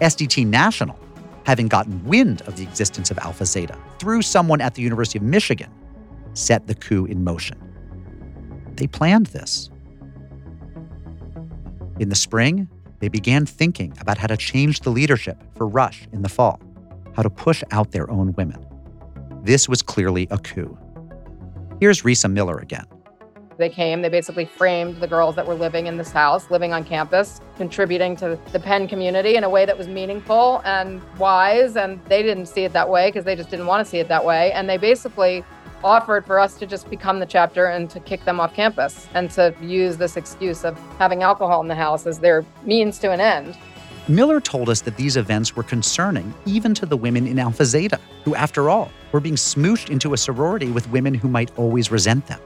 SDT 0.00 0.46
National 0.46 0.98
having 1.46 1.68
gotten 1.68 2.04
wind 2.04 2.42
of 2.42 2.56
the 2.56 2.64
existence 2.64 3.08
of 3.12 3.18
Alpha 3.18 3.46
Zeta 3.46 3.78
through 4.00 4.20
someone 4.20 4.60
at 4.60 4.74
the 4.74 4.82
University 4.82 5.16
of 5.16 5.22
Michigan, 5.22 5.70
set 6.34 6.66
the 6.66 6.74
coup 6.74 7.04
in 7.04 7.22
motion. 7.22 7.56
They 8.74 8.88
planned 8.88 9.26
this. 9.26 9.70
In 12.00 12.08
the 12.08 12.16
spring, 12.16 12.68
they 12.98 13.08
began 13.08 13.46
thinking 13.46 13.92
about 14.00 14.18
how 14.18 14.26
to 14.26 14.36
change 14.36 14.80
the 14.80 14.90
leadership 14.90 15.42
for 15.56 15.66
Rush 15.66 16.06
in 16.12 16.22
the 16.22 16.28
fall, 16.28 16.60
how 17.14 17.22
to 17.22 17.30
push 17.30 17.62
out 17.70 17.92
their 17.92 18.10
own 18.10 18.32
women. 18.34 18.64
This 19.42 19.68
was 19.68 19.82
clearly 19.82 20.26
a 20.30 20.38
coup. 20.38 20.76
Here's 21.80 22.02
Risa 22.02 22.30
Miller 22.32 22.58
again. 22.58 22.84
They 23.58 23.68
came, 23.70 24.02
they 24.02 24.08
basically 24.08 24.44
framed 24.44 25.00
the 25.00 25.06
girls 25.06 25.34
that 25.36 25.46
were 25.46 25.54
living 25.54 25.86
in 25.86 25.96
this 25.96 26.12
house, 26.12 26.50
living 26.50 26.72
on 26.72 26.84
campus, 26.84 27.40
contributing 27.56 28.14
to 28.16 28.38
the 28.52 28.60
Penn 28.60 28.86
community 28.86 29.36
in 29.36 29.44
a 29.44 29.48
way 29.48 29.64
that 29.64 29.78
was 29.78 29.88
meaningful 29.88 30.60
and 30.64 31.00
wise. 31.18 31.76
And 31.76 32.04
they 32.06 32.22
didn't 32.22 32.46
see 32.46 32.64
it 32.64 32.72
that 32.74 32.88
way 32.88 33.08
because 33.08 33.24
they 33.24 33.34
just 33.34 33.48
didn't 33.48 33.66
want 33.66 33.84
to 33.84 33.90
see 33.90 33.98
it 33.98 34.08
that 34.08 34.24
way. 34.24 34.52
And 34.52 34.68
they 34.68 34.76
basically 34.76 35.42
offered 35.84 36.26
for 36.26 36.38
us 36.38 36.54
to 36.58 36.66
just 36.66 36.88
become 36.90 37.20
the 37.20 37.26
chapter 37.26 37.66
and 37.66 37.88
to 37.90 38.00
kick 38.00 38.24
them 38.24 38.40
off 38.40 38.54
campus 38.54 39.08
and 39.14 39.30
to 39.32 39.54
use 39.60 39.96
this 39.96 40.16
excuse 40.16 40.64
of 40.64 40.78
having 40.98 41.22
alcohol 41.22 41.60
in 41.60 41.68
the 41.68 41.74
house 41.74 42.06
as 42.06 42.18
their 42.18 42.44
means 42.62 42.98
to 42.98 43.10
an 43.10 43.20
end. 43.20 43.56
Miller 44.08 44.40
told 44.40 44.68
us 44.68 44.80
that 44.82 44.96
these 44.96 45.16
events 45.16 45.56
were 45.56 45.64
concerning 45.64 46.32
even 46.44 46.74
to 46.74 46.86
the 46.86 46.96
women 46.96 47.26
in 47.26 47.38
Alpha 47.38 47.64
Zeta, 47.64 48.00
who, 48.24 48.34
after 48.34 48.70
all, 48.70 48.90
were 49.10 49.20
being 49.20 49.34
smooshed 49.34 49.90
into 49.90 50.14
a 50.14 50.16
sorority 50.16 50.70
with 50.70 50.88
women 50.90 51.12
who 51.12 51.28
might 51.28 51.56
always 51.58 51.90
resent 51.90 52.26
them 52.26 52.40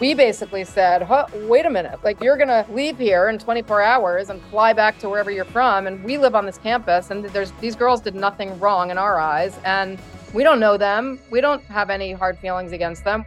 we 0.00 0.14
basically 0.14 0.64
said, 0.64 1.02
huh, 1.02 1.26
wait 1.42 1.66
a 1.66 1.70
minute, 1.70 1.98
like 2.04 2.22
you're 2.22 2.36
going 2.36 2.48
to 2.48 2.64
leave 2.72 2.98
here 2.98 3.28
in 3.28 3.38
24 3.38 3.82
hours 3.82 4.30
and 4.30 4.40
fly 4.44 4.72
back 4.72 4.98
to 5.00 5.08
wherever 5.08 5.30
you're 5.30 5.44
from. 5.44 5.86
And 5.86 6.02
we 6.04 6.18
live 6.18 6.34
on 6.34 6.46
this 6.46 6.58
campus 6.58 7.10
and 7.10 7.24
there's 7.26 7.50
these 7.60 7.74
girls 7.74 8.00
did 8.00 8.14
nothing 8.14 8.58
wrong 8.60 8.90
in 8.90 8.98
our 8.98 9.18
eyes. 9.18 9.58
And 9.64 9.98
we 10.32 10.42
don't 10.42 10.60
know 10.60 10.76
them. 10.76 11.18
We 11.30 11.40
don't 11.40 11.62
have 11.64 11.90
any 11.90 12.12
hard 12.12 12.38
feelings 12.38 12.72
against 12.72 13.04
them. 13.04 13.24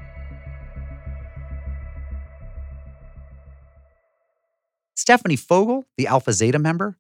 Stephanie 4.96 5.36
Fogel, 5.36 5.86
the 5.98 6.08
Alpha 6.08 6.32
Zeta 6.32 6.60
member, 6.60 6.98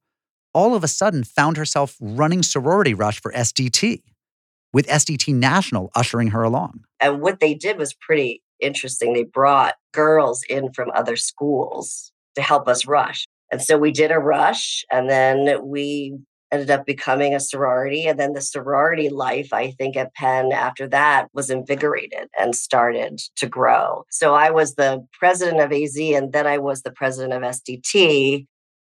all 0.53 0.75
of 0.75 0.83
a 0.83 0.87
sudden 0.87 1.23
found 1.23 1.55
herself 1.57 1.95
running 2.01 2.43
sorority 2.43 2.93
rush 2.93 3.21
for 3.21 3.31
SDT, 3.31 4.01
with 4.73 4.87
SDT 4.87 5.33
National 5.35 5.91
ushering 5.95 6.29
her 6.29 6.43
along. 6.43 6.83
And 6.99 7.21
what 7.21 7.39
they 7.39 7.53
did 7.53 7.77
was 7.77 7.93
pretty 7.93 8.41
interesting. 8.59 9.13
They 9.13 9.23
brought 9.23 9.75
girls 9.93 10.43
in 10.49 10.73
from 10.73 10.89
other 10.95 11.15
schools 11.15 12.11
to 12.35 12.41
help 12.41 12.67
us 12.67 12.87
rush. 12.87 13.27
And 13.51 13.61
so 13.61 13.77
we 13.77 13.91
did 13.91 14.11
a 14.11 14.19
rush 14.19 14.83
and 14.91 15.09
then 15.09 15.59
we 15.63 16.17
ended 16.51 16.69
up 16.69 16.85
becoming 16.85 17.33
a 17.33 17.39
sorority. 17.39 18.05
And 18.05 18.19
then 18.19 18.33
the 18.33 18.41
sorority 18.41 19.09
life, 19.09 19.53
I 19.53 19.71
think, 19.71 19.95
at 19.95 20.13
Penn 20.13 20.51
after 20.51 20.87
that 20.89 21.27
was 21.33 21.49
invigorated 21.49 22.29
and 22.39 22.55
started 22.55 23.21
to 23.37 23.47
grow. 23.47 24.05
So 24.09 24.33
I 24.33 24.51
was 24.51 24.75
the 24.75 25.05
president 25.13 25.61
of 25.61 25.71
AZ 25.71 25.97
and 25.97 26.33
then 26.33 26.47
I 26.47 26.57
was 26.57 26.81
the 26.81 26.91
president 26.91 27.33
of 27.33 27.41
SDT. 27.41 28.45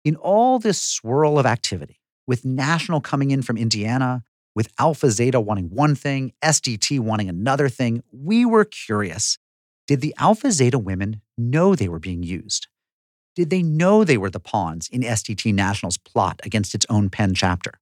In 0.05 0.15
all 0.17 0.59
this 0.59 0.81
swirl 0.81 1.39
of 1.39 1.45
activity, 1.45 1.99
with 2.27 2.45
National 2.45 3.01
coming 3.01 3.31
in 3.31 3.41
from 3.41 3.57
Indiana, 3.57 4.23
with 4.55 4.69
Alpha 4.79 5.11
Zeta 5.11 5.39
wanting 5.39 5.69
one 5.69 5.95
thing, 5.95 6.33
SDT 6.43 6.99
wanting 6.99 7.29
another 7.29 7.69
thing, 7.69 8.03
we 8.11 8.45
were 8.45 8.65
curious 8.65 9.37
did 9.87 10.01
the 10.01 10.13
Alpha 10.17 10.51
Zeta 10.51 10.77
women 10.77 11.21
know 11.37 11.73
they 11.73 11.87
were 11.87 11.99
being 11.99 12.21
used? 12.21 12.67
Did 13.38 13.52
they 13.52 13.62
know 13.62 14.04
they 14.04 14.17
were 14.17 14.32
the 14.32 14.39
pawns 14.39 14.89
in 14.89 15.02
SDT 15.02 15.54
National's 15.54 16.00
plot 16.00 16.39
against 16.43 16.73
its 16.73 16.88
own 16.89 17.12
Penn 17.12 17.36
chapter? 17.36 17.73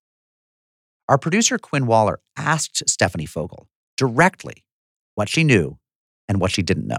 Our 1.08 1.18
producer, 1.18 1.58
Quinn 1.58 1.88
Waller, 1.88 2.20
asked 2.36 2.84
Stephanie 2.90 3.26
Fogel 3.26 3.70
directly 3.96 4.66
what 5.14 5.30
she 5.30 5.46
knew 5.46 5.80
and 6.28 6.42
what 6.42 6.52
she 6.52 6.62
didn't 6.62 6.88
know. 6.88 6.98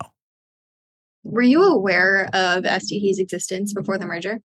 Were 1.23 1.43
you 1.43 1.65
aware 1.65 2.31
of 2.33 2.65
SDT's 2.65 3.19
existence 3.19 3.75
before 3.75 3.99
the 3.99 4.07
merger? 4.07 4.41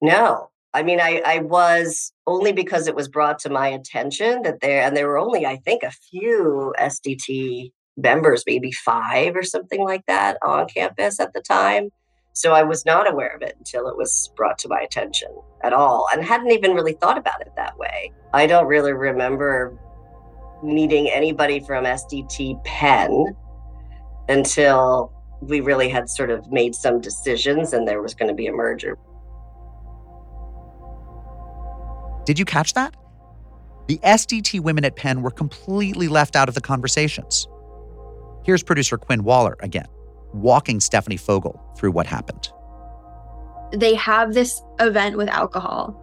No. 0.00 0.48
I 0.72 0.82
mean, 0.82 0.98
I, 0.98 1.20
I 1.22 1.40
was 1.40 2.14
only 2.26 2.52
because 2.54 2.86
it 2.86 2.96
was 2.96 3.08
brought 3.08 3.38
to 3.40 3.50
my 3.50 3.68
attention 3.68 4.40
that 4.40 4.62
there, 4.62 4.80
and 4.80 4.96
there 4.96 5.06
were 5.06 5.18
only, 5.18 5.44
I 5.44 5.56
think, 5.56 5.82
a 5.82 5.90
few 5.90 6.72
SDT 6.80 7.72
members, 7.98 8.44
maybe 8.46 8.72
five 8.72 9.36
or 9.36 9.42
something 9.42 9.84
like 9.84 10.06
that 10.06 10.38
on 10.42 10.66
campus 10.66 11.20
at 11.20 11.34
the 11.34 11.42
time. 11.42 11.90
So 12.34 12.52
I 12.52 12.62
was 12.62 12.86
not 12.86 13.10
aware 13.10 13.34
of 13.34 13.42
it 13.42 13.56
until 13.58 13.88
it 13.88 13.96
was 13.96 14.32
brought 14.36 14.58
to 14.60 14.68
my 14.68 14.80
attention 14.80 15.28
at 15.62 15.72
all 15.72 16.06
and 16.12 16.24
hadn't 16.24 16.50
even 16.50 16.72
really 16.72 16.94
thought 16.94 17.18
about 17.18 17.40
it 17.42 17.52
that 17.56 17.76
way. 17.78 18.12
I 18.32 18.46
don't 18.46 18.66
really 18.66 18.92
remember 18.92 19.78
meeting 20.62 21.10
anybody 21.10 21.60
from 21.60 21.84
SDT 21.84 22.64
Penn 22.64 23.36
until 24.28 25.12
we 25.40 25.60
really 25.60 25.88
had 25.88 26.08
sort 26.08 26.30
of 26.30 26.50
made 26.50 26.74
some 26.74 27.00
decisions 27.00 27.72
and 27.72 27.86
there 27.86 28.00
was 28.00 28.14
going 28.14 28.28
to 28.28 28.34
be 28.34 28.46
a 28.46 28.52
merger. 28.52 28.96
Did 32.24 32.38
you 32.38 32.44
catch 32.44 32.74
that? 32.74 32.94
The 33.88 33.98
SDT 33.98 34.60
women 34.60 34.84
at 34.84 34.94
Penn 34.96 35.22
were 35.22 35.32
completely 35.32 36.06
left 36.08 36.36
out 36.36 36.48
of 36.48 36.54
the 36.54 36.60
conversations. 36.60 37.48
Here's 38.44 38.62
producer 38.62 38.96
Quinn 38.96 39.24
Waller 39.24 39.56
again, 39.60 39.86
walking 40.32 40.80
Stephanie 40.80 41.16
Fogel 41.16 41.60
through 41.76 41.92
what 41.92 42.06
happened. 42.06 42.50
They 43.72 43.94
have 43.94 44.34
this 44.34 44.62
event 44.80 45.16
with 45.16 45.28
alcohol, 45.28 45.98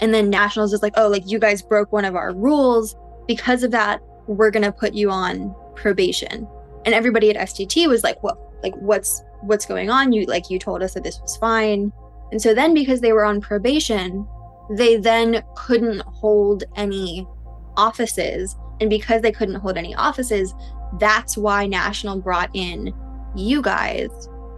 and 0.00 0.12
then 0.12 0.30
Nationals 0.30 0.72
is 0.72 0.82
like, 0.82 0.94
oh, 0.96 1.08
like 1.08 1.22
you 1.26 1.38
guys 1.38 1.62
broke 1.62 1.92
one 1.92 2.04
of 2.04 2.16
our 2.16 2.34
rules. 2.34 2.96
Because 3.26 3.62
of 3.62 3.70
that, 3.70 4.02
we're 4.26 4.50
going 4.50 4.64
to 4.64 4.72
put 4.72 4.92
you 4.92 5.10
on 5.10 5.54
probation. 5.74 6.46
And 6.84 6.94
everybody 6.94 7.30
at 7.30 7.48
SDT 7.48 7.88
was 7.88 8.04
like, 8.04 8.22
what? 8.22 8.38
like 8.64 8.74
what's 8.76 9.22
what's 9.42 9.66
going 9.66 9.90
on? 9.90 10.12
You 10.12 10.24
like 10.24 10.50
you 10.50 10.58
told 10.58 10.82
us 10.82 10.94
that 10.94 11.04
this 11.04 11.20
was 11.20 11.36
fine. 11.36 11.92
And 12.32 12.42
so 12.42 12.52
then 12.52 12.74
because 12.74 13.00
they 13.00 13.12
were 13.12 13.24
on 13.24 13.40
probation, 13.40 14.26
they 14.70 14.96
then 14.96 15.44
couldn't 15.54 16.00
hold 16.00 16.64
any 16.74 17.28
offices. 17.76 18.56
And 18.80 18.90
because 18.90 19.22
they 19.22 19.30
couldn't 19.30 19.56
hold 19.56 19.76
any 19.76 19.94
offices, 19.94 20.52
that's 20.98 21.36
why 21.36 21.66
National 21.66 22.20
brought 22.20 22.50
in 22.54 22.92
you 23.34 23.62
guys 23.62 24.08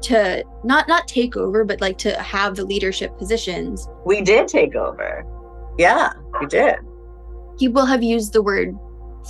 to 0.03 0.45
not 0.65 0.87
not 0.89 1.09
take 1.09 1.37
over 1.37 1.65
but 1.65 1.81
like 1.81 1.99
to 1.99 2.13
have 2.21 2.57
the 2.57 2.65
leadership 2.65 3.17
positions. 3.19 3.89
We 4.05 4.23
did 4.23 4.49
take 4.49 4.75
over. 4.75 5.25
Yeah 5.79 6.13
we 6.41 6.47
did. 6.47 6.77
People 7.59 7.87
have 7.87 8.03
used 8.03 8.33
the 8.33 8.43
word 8.43 8.77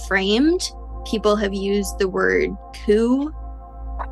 framed. 0.06 0.70
People 1.04 1.36
have 1.36 1.54
used 1.54 1.98
the 1.98 2.08
word 2.08 2.50
coup. 2.84 3.32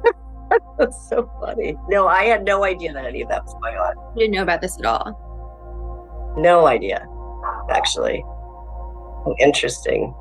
That's 0.79 1.09
so 1.09 1.31
funny. 1.41 1.77
No 1.89 2.07
i 2.07 2.25
had 2.25 2.45
no 2.45 2.65
idea 2.65 2.93
that 2.93 3.05
any 3.05 3.23
of 3.23 3.29
that 3.29 3.45
was 3.45 3.55
going 3.55 3.77
on. 3.77 3.99
I 3.99 4.19
didn't 4.19 4.33
know 4.33 4.43
about 4.43 4.61
this 4.61 4.79
at 4.79 4.87
all. 4.87 6.35
No 6.39 6.67
idea 6.67 7.07
actually. 7.71 8.25
Interesting. 9.41 10.13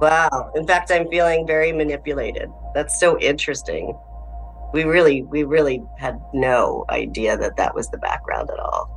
Wow. 0.00 0.50
In 0.54 0.66
fact, 0.66 0.90
I'm 0.90 1.08
feeling 1.08 1.46
very 1.46 1.72
manipulated. 1.72 2.50
That's 2.74 2.98
so 2.98 3.18
interesting. 3.20 3.96
We 4.72 4.82
really, 4.82 5.22
we 5.22 5.44
really 5.44 5.80
had 5.96 6.18
no 6.34 6.84
idea 6.90 7.36
that 7.36 7.56
that 7.56 7.72
was 7.72 7.88
the 7.88 7.98
background 7.98 8.50
at 8.50 8.58
all. 8.58 8.90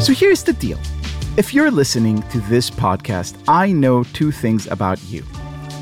So 0.00 0.12
here's 0.12 0.44
the 0.44 0.52
deal 0.52 0.78
if 1.38 1.54
you're 1.54 1.70
listening 1.70 2.20
to 2.28 2.40
this 2.40 2.68
podcast, 2.68 3.42
I 3.48 3.72
know 3.72 4.04
two 4.04 4.30
things 4.30 4.66
about 4.66 5.02
you 5.04 5.24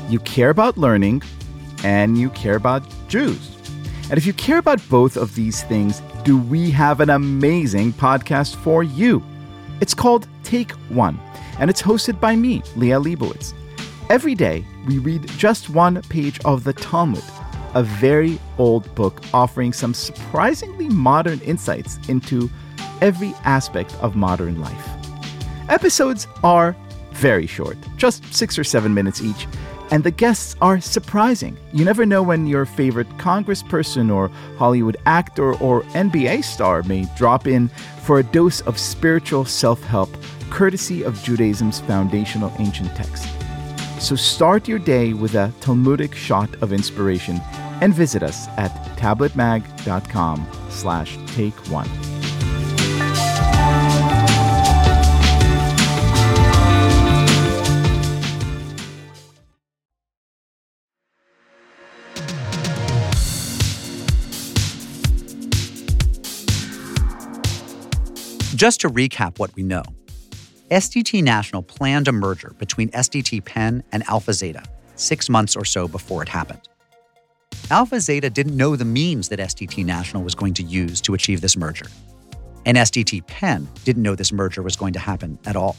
you 0.09 0.19
care 0.19 0.49
about 0.49 0.77
learning, 0.77 1.21
and 1.85 2.17
you 2.17 2.29
care 2.31 2.55
about 2.57 2.83
Jews. 3.07 3.55
And 4.09 4.17
if 4.17 4.25
you 4.25 4.33
care 4.33 4.57
about 4.57 4.81
both 4.89 5.15
of 5.15 5.35
these 5.35 5.63
things, 5.63 6.01
do 6.23 6.37
we 6.37 6.69
have 6.71 6.99
an 6.99 7.09
amazing 7.09 7.93
podcast 7.93 8.57
for 8.57 8.83
you? 8.83 9.23
It's 9.79 9.93
called 9.93 10.27
Take 10.43 10.71
One, 10.89 11.17
and 11.59 11.69
it's 11.69 11.81
hosted 11.81 12.19
by 12.19 12.35
me, 12.35 12.59
Liel 12.75 13.03
Leibovitz. 13.05 13.53
Every 14.09 14.35
day, 14.35 14.65
we 14.85 14.97
read 14.97 15.25
just 15.37 15.69
one 15.69 16.01
page 16.03 16.41
of 16.43 16.65
the 16.65 16.73
Talmud, 16.73 17.23
a 17.73 17.83
very 17.83 18.37
old 18.57 18.93
book 18.95 19.21
offering 19.33 19.71
some 19.71 19.93
surprisingly 19.93 20.89
modern 20.89 21.39
insights 21.39 21.99
into 22.09 22.49
every 22.99 23.33
aspect 23.45 23.95
of 24.01 24.17
modern 24.17 24.59
life. 24.59 25.00
Episodes 25.71 26.27
are 26.43 26.75
very 27.13 27.47
short, 27.47 27.77
just 27.95 28.25
six 28.33 28.59
or 28.59 28.63
seven 28.63 28.93
minutes 28.93 29.21
each, 29.21 29.47
and 29.89 30.03
the 30.03 30.11
guests 30.11 30.57
are 30.61 30.81
surprising. 30.81 31.57
You 31.71 31.85
never 31.85 32.05
know 32.05 32.21
when 32.21 32.45
your 32.45 32.65
favorite 32.65 33.07
congressperson 33.17 34.13
or 34.13 34.27
Hollywood 34.57 34.97
actor 35.05 35.53
or 35.63 35.83
NBA 35.93 36.43
star 36.43 36.83
may 36.83 37.07
drop 37.15 37.47
in 37.47 37.69
for 38.03 38.19
a 38.19 38.23
dose 38.23 38.59
of 38.61 38.77
spiritual 38.77 39.45
self 39.45 39.81
help, 39.83 40.09
courtesy 40.49 41.03
of 41.03 41.23
Judaism's 41.23 41.79
foundational 41.79 42.51
ancient 42.59 42.93
text. 42.93 43.29
So 43.97 44.17
start 44.17 44.67
your 44.67 44.79
day 44.79 45.13
with 45.13 45.35
a 45.35 45.53
Talmudic 45.61 46.15
shot 46.15 46.53
of 46.61 46.73
inspiration 46.73 47.39
and 47.79 47.93
visit 47.93 48.23
us 48.23 48.49
at 48.57 48.71
tabletmag.com 48.97 50.51
slash 50.69 51.17
take 51.27 51.55
one. 51.69 52.10
Just 68.61 68.81
to 68.81 68.91
recap 68.91 69.39
what 69.39 69.55
we 69.55 69.63
know, 69.63 69.81
SDT 70.69 71.23
National 71.23 71.63
planned 71.63 72.07
a 72.07 72.11
merger 72.11 72.53
between 72.59 72.91
SDT 72.91 73.43
Penn 73.43 73.81
and 73.91 74.07
Alpha 74.07 74.33
Zeta 74.33 74.61
six 74.95 75.29
months 75.29 75.55
or 75.55 75.65
so 75.65 75.87
before 75.87 76.21
it 76.21 76.29
happened. 76.29 76.61
Alpha 77.71 77.99
Zeta 77.99 78.29
didn't 78.29 78.55
know 78.55 78.75
the 78.75 78.85
means 78.85 79.29
that 79.29 79.39
SDT 79.39 79.83
National 79.83 80.21
was 80.21 80.35
going 80.35 80.53
to 80.53 80.61
use 80.61 81.01
to 81.01 81.15
achieve 81.15 81.41
this 81.41 81.57
merger. 81.57 81.87
And 82.67 82.77
SDT 82.77 83.25
Penn 83.25 83.67
didn't 83.83 84.03
know 84.03 84.13
this 84.13 84.31
merger 84.31 84.61
was 84.61 84.75
going 84.75 84.93
to 84.93 84.99
happen 84.99 85.39
at 85.47 85.55
all. 85.55 85.75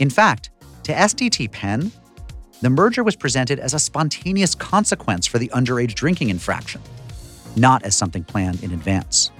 In 0.00 0.10
fact, 0.10 0.50
to 0.82 0.92
SDT 0.92 1.52
Penn, 1.52 1.92
the 2.62 2.70
merger 2.70 3.04
was 3.04 3.14
presented 3.14 3.60
as 3.60 3.74
a 3.74 3.78
spontaneous 3.78 4.56
consequence 4.56 5.24
for 5.24 5.38
the 5.38 5.52
underage 5.54 5.94
drinking 5.94 6.30
infraction, 6.30 6.80
not 7.54 7.84
as 7.84 7.94
something 7.94 8.24
planned 8.24 8.64
in 8.64 8.72
advance. 8.72 9.30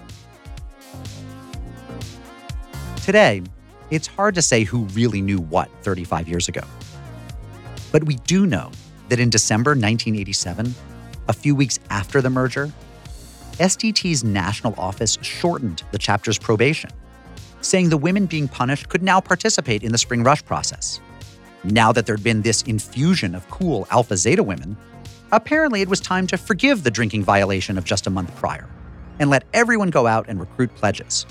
Today, 3.06 3.40
it's 3.92 4.08
hard 4.08 4.34
to 4.34 4.42
say 4.42 4.64
who 4.64 4.80
really 4.86 5.20
knew 5.20 5.38
what 5.38 5.70
35 5.82 6.26
years 6.26 6.48
ago. 6.48 6.62
But 7.92 8.02
we 8.02 8.16
do 8.16 8.46
know 8.46 8.72
that 9.10 9.20
in 9.20 9.30
December 9.30 9.70
1987, 9.70 10.74
a 11.28 11.32
few 11.32 11.54
weeks 11.54 11.78
after 11.88 12.20
the 12.20 12.30
merger, 12.30 12.72
SDT's 13.60 14.24
national 14.24 14.74
office 14.76 15.18
shortened 15.22 15.84
the 15.92 15.98
chapter's 15.98 16.36
probation, 16.36 16.90
saying 17.60 17.90
the 17.90 17.96
women 17.96 18.26
being 18.26 18.48
punished 18.48 18.88
could 18.88 19.04
now 19.04 19.20
participate 19.20 19.84
in 19.84 19.92
the 19.92 19.98
spring 19.98 20.24
rush 20.24 20.44
process. 20.44 21.00
Now 21.62 21.92
that 21.92 22.06
there'd 22.06 22.24
been 22.24 22.42
this 22.42 22.62
infusion 22.62 23.36
of 23.36 23.48
cool 23.50 23.86
Alpha 23.92 24.16
Zeta 24.16 24.42
women, 24.42 24.76
apparently 25.30 25.80
it 25.80 25.88
was 25.88 26.00
time 26.00 26.26
to 26.26 26.36
forgive 26.36 26.82
the 26.82 26.90
drinking 26.90 27.22
violation 27.22 27.78
of 27.78 27.84
just 27.84 28.08
a 28.08 28.10
month 28.10 28.34
prior 28.34 28.68
and 29.20 29.30
let 29.30 29.44
everyone 29.54 29.90
go 29.90 30.08
out 30.08 30.24
and 30.26 30.40
recruit 30.40 30.74
pledges. 30.74 31.24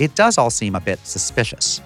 It 0.00 0.14
does 0.14 0.38
all 0.38 0.50
seem 0.50 0.74
a 0.74 0.80
bit 0.80 0.98
suspicious. 1.06 1.80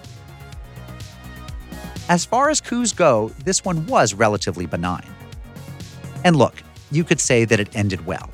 As 2.09 2.25
far 2.25 2.49
as 2.49 2.59
coups 2.59 2.91
go, 2.91 3.31
this 3.45 3.63
one 3.63 3.85
was 3.85 4.15
relatively 4.15 4.65
benign. 4.65 5.07
And 6.23 6.35
look, 6.35 6.55
you 6.91 7.03
could 7.03 7.19
say 7.19 7.45
that 7.45 7.59
it 7.59 7.75
ended 7.75 8.05
well. 8.05 8.31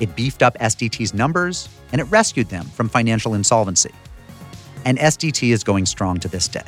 It 0.00 0.16
beefed 0.16 0.42
up 0.42 0.58
SDT's 0.58 1.14
numbers 1.14 1.68
and 1.92 2.00
it 2.00 2.04
rescued 2.04 2.48
them 2.48 2.64
from 2.64 2.88
financial 2.88 3.34
insolvency. 3.34 3.92
And 4.84 4.98
SDT 4.98 5.52
is 5.52 5.62
going 5.62 5.86
strong 5.86 6.18
to 6.18 6.28
this 6.28 6.48
day. 6.48 6.66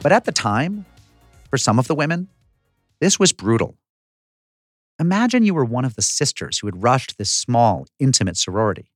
But 0.00 0.12
at 0.12 0.24
the 0.24 0.32
time, 0.32 0.86
for 1.50 1.58
some 1.58 1.78
of 1.78 1.88
the 1.88 1.94
women, 1.94 2.28
this 3.00 3.18
was 3.18 3.32
brutal. 3.32 3.76
Imagine 5.00 5.44
you 5.44 5.54
were 5.54 5.64
one 5.64 5.84
of 5.84 5.96
the 5.96 6.02
sisters 6.02 6.58
who 6.58 6.66
had 6.66 6.82
rushed 6.82 7.18
this 7.18 7.30
small, 7.30 7.86
intimate 7.98 8.36
sorority. 8.36 8.92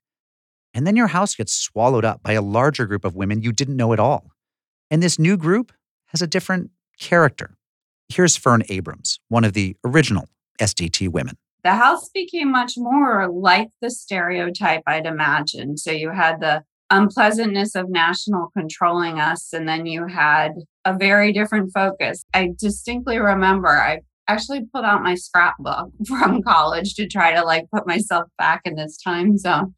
And 0.74 0.86
then 0.86 0.96
your 0.96 1.08
house 1.08 1.34
gets 1.34 1.52
swallowed 1.52 2.04
up 2.04 2.22
by 2.22 2.32
a 2.32 2.42
larger 2.42 2.86
group 2.86 3.04
of 3.04 3.14
women 3.14 3.42
you 3.42 3.52
didn't 3.52 3.76
know 3.76 3.92
at 3.92 4.00
all. 4.00 4.32
And 4.90 5.02
this 5.02 5.18
new 5.18 5.36
group 5.36 5.72
has 6.06 6.22
a 6.22 6.26
different 6.26 6.70
character. 6.98 7.56
Here's 8.08 8.36
Fern 8.36 8.62
Abrams, 8.68 9.20
one 9.28 9.44
of 9.44 9.52
the 9.52 9.76
original 9.84 10.28
SDT 10.58 11.08
women. 11.08 11.36
The 11.64 11.74
house 11.74 12.08
became 12.08 12.50
much 12.50 12.72
more 12.76 13.28
like 13.32 13.68
the 13.80 13.90
stereotype 13.90 14.82
I'd 14.86 15.06
imagined. 15.06 15.78
So 15.78 15.92
you 15.92 16.10
had 16.10 16.40
the 16.40 16.64
unpleasantness 16.90 17.74
of 17.74 17.88
national 17.88 18.50
controlling 18.56 19.18
us, 19.20 19.52
and 19.52 19.68
then 19.68 19.86
you 19.86 20.06
had 20.06 20.52
a 20.84 20.96
very 20.96 21.32
different 21.32 21.70
focus. 21.72 22.24
I 22.34 22.50
distinctly 22.58 23.18
remember 23.18 23.68
I 23.68 24.00
actually 24.28 24.66
pulled 24.72 24.84
out 24.84 25.02
my 25.02 25.14
scrapbook 25.14 25.90
from 26.06 26.42
college 26.42 26.94
to 26.94 27.06
try 27.06 27.32
to 27.34 27.44
like 27.44 27.66
put 27.72 27.86
myself 27.86 28.28
back 28.38 28.62
in 28.64 28.74
this 28.74 28.96
time 28.96 29.38
zone. 29.38 29.74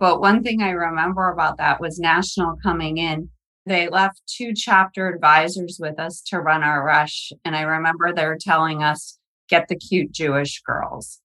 But 0.00 0.20
one 0.20 0.42
thing 0.42 0.62
I 0.62 0.70
remember 0.70 1.28
about 1.28 1.58
that 1.58 1.78
was 1.78 1.98
National 1.98 2.56
coming 2.62 2.96
in. 2.96 3.28
They 3.66 3.88
left 3.88 4.22
two 4.26 4.54
chapter 4.54 5.06
advisors 5.08 5.76
with 5.78 6.00
us 6.00 6.22
to 6.28 6.40
run 6.40 6.62
our 6.62 6.82
rush. 6.82 7.32
And 7.44 7.54
I 7.54 7.60
remember 7.60 8.10
they 8.10 8.24
were 8.24 8.38
telling 8.40 8.82
us, 8.82 9.18
get 9.50 9.68
the 9.68 9.76
cute 9.76 10.10
Jewish 10.10 10.62
girls. 10.62 11.20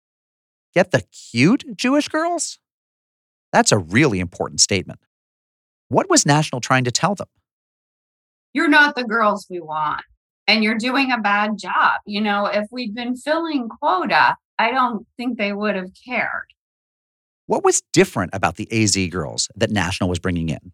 Get 0.73 0.91
the 0.91 1.03
cute 1.31 1.63
Jewish 1.77 2.09
girls? 2.09 2.59
That's 3.53 3.71
a 3.71 3.77
really 3.77 4.19
important 4.19 4.59
statement. 4.59 4.99
What 5.87 6.09
was 6.09 6.25
National 6.25 6.59
trying 6.59 6.83
to 6.83 6.91
tell 6.91 7.15
them? 7.15 7.27
You're 8.51 8.67
not 8.67 8.95
the 8.95 9.05
girls 9.05 9.47
we 9.49 9.61
want, 9.61 10.01
and 10.47 10.63
you're 10.63 10.77
doing 10.77 11.13
a 11.13 11.19
bad 11.19 11.57
job. 11.57 12.01
You 12.05 12.19
know, 12.19 12.47
if 12.47 12.65
we'd 12.71 12.93
been 12.93 13.15
filling 13.15 13.69
quota, 13.69 14.35
I 14.59 14.71
don't 14.71 15.07
think 15.15 15.37
they 15.37 15.53
would 15.53 15.75
have 15.75 15.91
cared. 16.05 16.47
What 17.47 17.63
was 17.63 17.83
different 17.93 18.31
about 18.33 18.55
the 18.55 18.67
AZ 18.71 18.97
girls 19.11 19.49
that 19.55 19.69
National 19.69 20.09
was 20.09 20.17
bringing 20.17 20.49
in? 20.49 20.71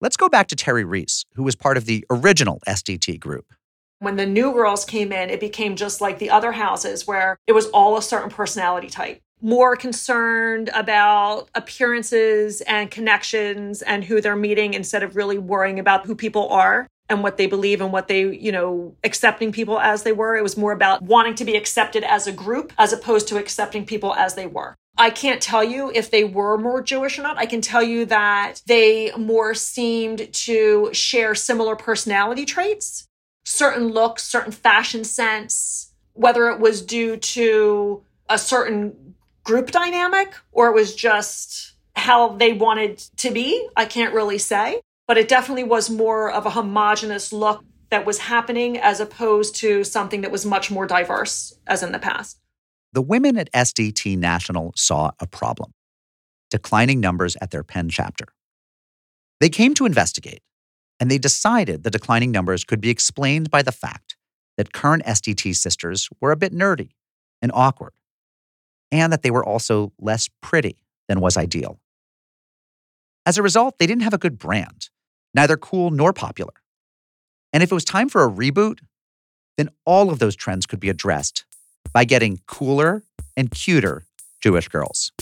Let's 0.00 0.16
go 0.16 0.28
back 0.28 0.48
to 0.48 0.56
Terry 0.56 0.82
Reese, 0.82 1.24
who 1.34 1.44
was 1.44 1.54
part 1.54 1.76
of 1.76 1.84
the 1.84 2.04
original 2.10 2.58
SDT 2.66 3.20
group. 3.20 3.52
When 4.00 4.16
the 4.16 4.26
new 4.26 4.52
girls 4.52 4.84
came 4.84 5.12
in, 5.12 5.30
it 5.30 5.38
became 5.38 5.76
just 5.76 6.00
like 6.00 6.18
the 6.18 6.30
other 6.30 6.50
houses 6.50 7.06
where 7.06 7.36
it 7.46 7.52
was 7.52 7.66
all 7.66 7.96
a 7.96 8.02
certain 8.02 8.30
personality 8.30 8.88
type. 8.88 9.20
More 9.40 9.76
concerned 9.76 10.70
about 10.74 11.50
appearances 11.54 12.62
and 12.62 12.90
connections 12.90 13.80
and 13.82 14.02
who 14.02 14.20
they're 14.20 14.34
meeting 14.34 14.74
instead 14.74 15.04
of 15.04 15.14
really 15.14 15.38
worrying 15.38 15.78
about 15.78 16.04
who 16.04 16.16
people 16.16 16.48
are 16.48 16.88
and 17.08 17.22
what 17.22 17.36
they 17.36 17.46
believe 17.46 17.80
and 17.80 17.92
what 17.92 18.08
they, 18.08 18.34
you 18.34 18.50
know, 18.50 18.96
accepting 19.04 19.52
people 19.52 19.78
as 19.78 20.02
they 20.02 20.12
were. 20.12 20.36
It 20.36 20.42
was 20.42 20.56
more 20.56 20.72
about 20.72 21.02
wanting 21.02 21.36
to 21.36 21.44
be 21.44 21.56
accepted 21.56 22.02
as 22.02 22.26
a 22.26 22.32
group 22.32 22.72
as 22.76 22.92
opposed 22.92 23.28
to 23.28 23.38
accepting 23.38 23.86
people 23.86 24.14
as 24.14 24.34
they 24.34 24.46
were. 24.48 24.76
I 24.96 25.10
can't 25.10 25.40
tell 25.40 25.64
you 25.64 25.90
if 25.94 26.10
they 26.10 26.24
were 26.24 26.58
more 26.58 26.82
Jewish 26.82 27.18
or 27.18 27.22
not. 27.22 27.38
I 27.38 27.46
can 27.46 27.60
tell 27.60 27.82
you 27.82 28.04
that 28.06 28.60
they 28.66 29.12
more 29.16 29.54
seemed 29.54 30.32
to 30.32 30.90
share 30.92 31.34
similar 31.34 31.74
personality 31.74 32.44
traits, 32.44 33.08
certain 33.44 33.88
looks, 33.88 34.24
certain 34.24 34.52
fashion 34.52 35.04
sense, 35.04 35.94
whether 36.12 36.50
it 36.50 36.60
was 36.60 36.82
due 36.82 37.16
to 37.16 38.02
a 38.28 38.38
certain 38.38 39.14
group 39.42 39.70
dynamic 39.70 40.34
or 40.52 40.68
it 40.68 40.74
was 40.74 40.94
just 40.94 41.72
how 41.96 42.28
they 42.28 42.52
wanted 42.52 42.98
to 43.16 43.30
be. 43.30 43.68
I 43.76 43.86
can't 43.86 44.14
really 44.14 44.38
say, 44.38 44.82
but 45.06 45.16
it 45.16 45.28
definitely 45.28 45.64
was 45.64 45.88
more 45.88 46.30
of 46.30 46.44
a 46.44 46.50
homogenous 46.50 47.32
look 47.32 47.64
that 47.90 48.04
was 48.06 48.18
happening 48.18 48.78
as 48.78 49.00
opposed 49.00 49.56
to 49.56 49.82
something 49.82 50.20
that 50.20 50.30
was 50.30 50.44
much 50.46 50.70
more 50.70 50.86
diverse 50.86 51.58
as 51.66 51.82
in 51.82 51.92
the 51.92 51.98
past 51.98 52.38
the 52.92 53.02
women 53.02 53.36
at 53.36 53.52
SDT 53.52 54.18
National 54.18 54.72
saw 54.76 55.12
a 55.20 55.26
problem 55.26 55.72
declining 56.50 56.98
numbers 56.98 57.36
at 57.40 57.52
their 57.52 57.62
Penn 57.62 57.88
chapter. 57.88 58.26
They 59.38 59.48
came 59.48 59.72
to 59.74 59.86
investigate, 59.86 60.42
and 60.98 61.08
they 61.08 61.16
decided 61.16 61.84
the 61.84 61.90
declining 61.90 62.32
numbers 62.32 62.64
could 62.64 62.80
be 62.80 62.90
explained 62.90 63.50
by 63.50 63.62
the 63.62 63.70
fact 63.70 64.16
that 64.56 64.72
current 64.72 65.04
SDT 65.04 65.54
sisters 65.54 66.08
were 66.20 66.32
a 66.32 66.36
bit 66.36 66.52
nerdy 66.52 66.90
and 67.40 67.52
awkward, 67.54 67.92
and 68.90 69.12
that 69.12 69.22
they 69.22 69.30
were 69.30 69.44
also 69.44 69.92
less 70.00 70.28
pretty 70.42 70.76
than 71.08 71.20
was 71.20 71.36
ideal. 71.36 71.78
As 73.24 73.38
a 73.38 73.42
result, 73.42 73.78
they 73.78 73.86
didn't 73.86 74.02
have 74.02 74.14
a 74.14 74.18
good 74.18 74.38
brand, 74.38 74.90
neither 75.32 75.56
cool 75.56 75.90
nor 75.90 76.12
popular. 76.12 76.54
And 77.52 77.62
if 77.62 77.70
it 77.70 77.74
was 77.74 77.84
time 77.84 78.08
for 78.08 78.24
a 78.24 78.30
reboot, 78.30 78.80
then 79.56 79.68
all 79.84 80.10
of 80.10 80.18
those 80.18 80.34
trends 80.34 80.66
could 80.66 80.80
be 80.80 80.88
addressed 80.88 81.44
by 81.92 82.04
getting 82.04 82.40
cooler 82.46 83.04
and 83.36 83.50
cuter 83.50 84.06
Jewish 84.40 84.68
girls. 84.68 85.12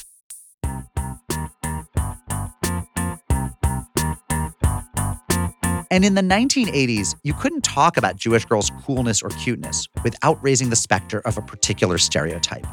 And 5.91 6.05
in 6.05 6.15
the 6.15 6.23
1980s, 6.23 7.15
you 7.25 7.33
couldn't 7.33 7.63
talk 7.63 7.97
about 7.97 8.17
Jewish 8.17 8.45
girls' 8.45 8.71
coolness 8.85 9.23
or 9.23 9.31
cuteness 9.31 9.89
without 10.05 10.39
raising 10.43 10.69
the 10.69 10.77
specter 10.77 11.21
of 11.21 11.39
a 11.39 11.43
particular 11.43 11.97
stereotype. 11.97 12.67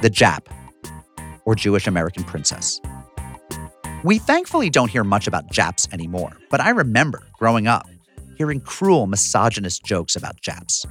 The 0.00 0.10
Jap, 0.10 0.46
or 1.44 1.54
Jewish 1.54 1.86
American 1.86 2.24
princess. 2.24 2.80
We 4.04 4.18
thankfully 4.18 4.70
don't 4.70 4.90
hear 4.90 5.04
much 5.04 5.26
about 5.26 5.50
Japs 5.50 5.86
anymore, 5.92 6.36
but 6.50 6.60
I 6.60 6.70
remember 6.70 7.22
growing 7.38 7.66
up 7.66 7.86
hearing 8.42 8.60
cruel, 8.60 9.06
misogynist 9.06 9.84
jokes 9.84 10.16
about 10.16 10.40
Japs. 10.40 10.84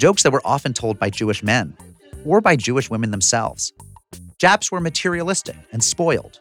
Jokes 0.00 0.22
that 0.22 0.32
were 0.32 0.40
often 0.42 0.72
told 0.72 0.98
by 0.98 1.10
Jewish 1.10 1.42
men 1.42 1.76
or 2.24 2.40
by 2.40 2.56
Jewish 2.56 2.88
women 2.88 3.10
themselves. 3.10 3.74
Japs 4.38 4.72
were 4.72 4.80
materialistic 4.80 5.54
and 5.70 5.84
spoiled. 5.84 6.40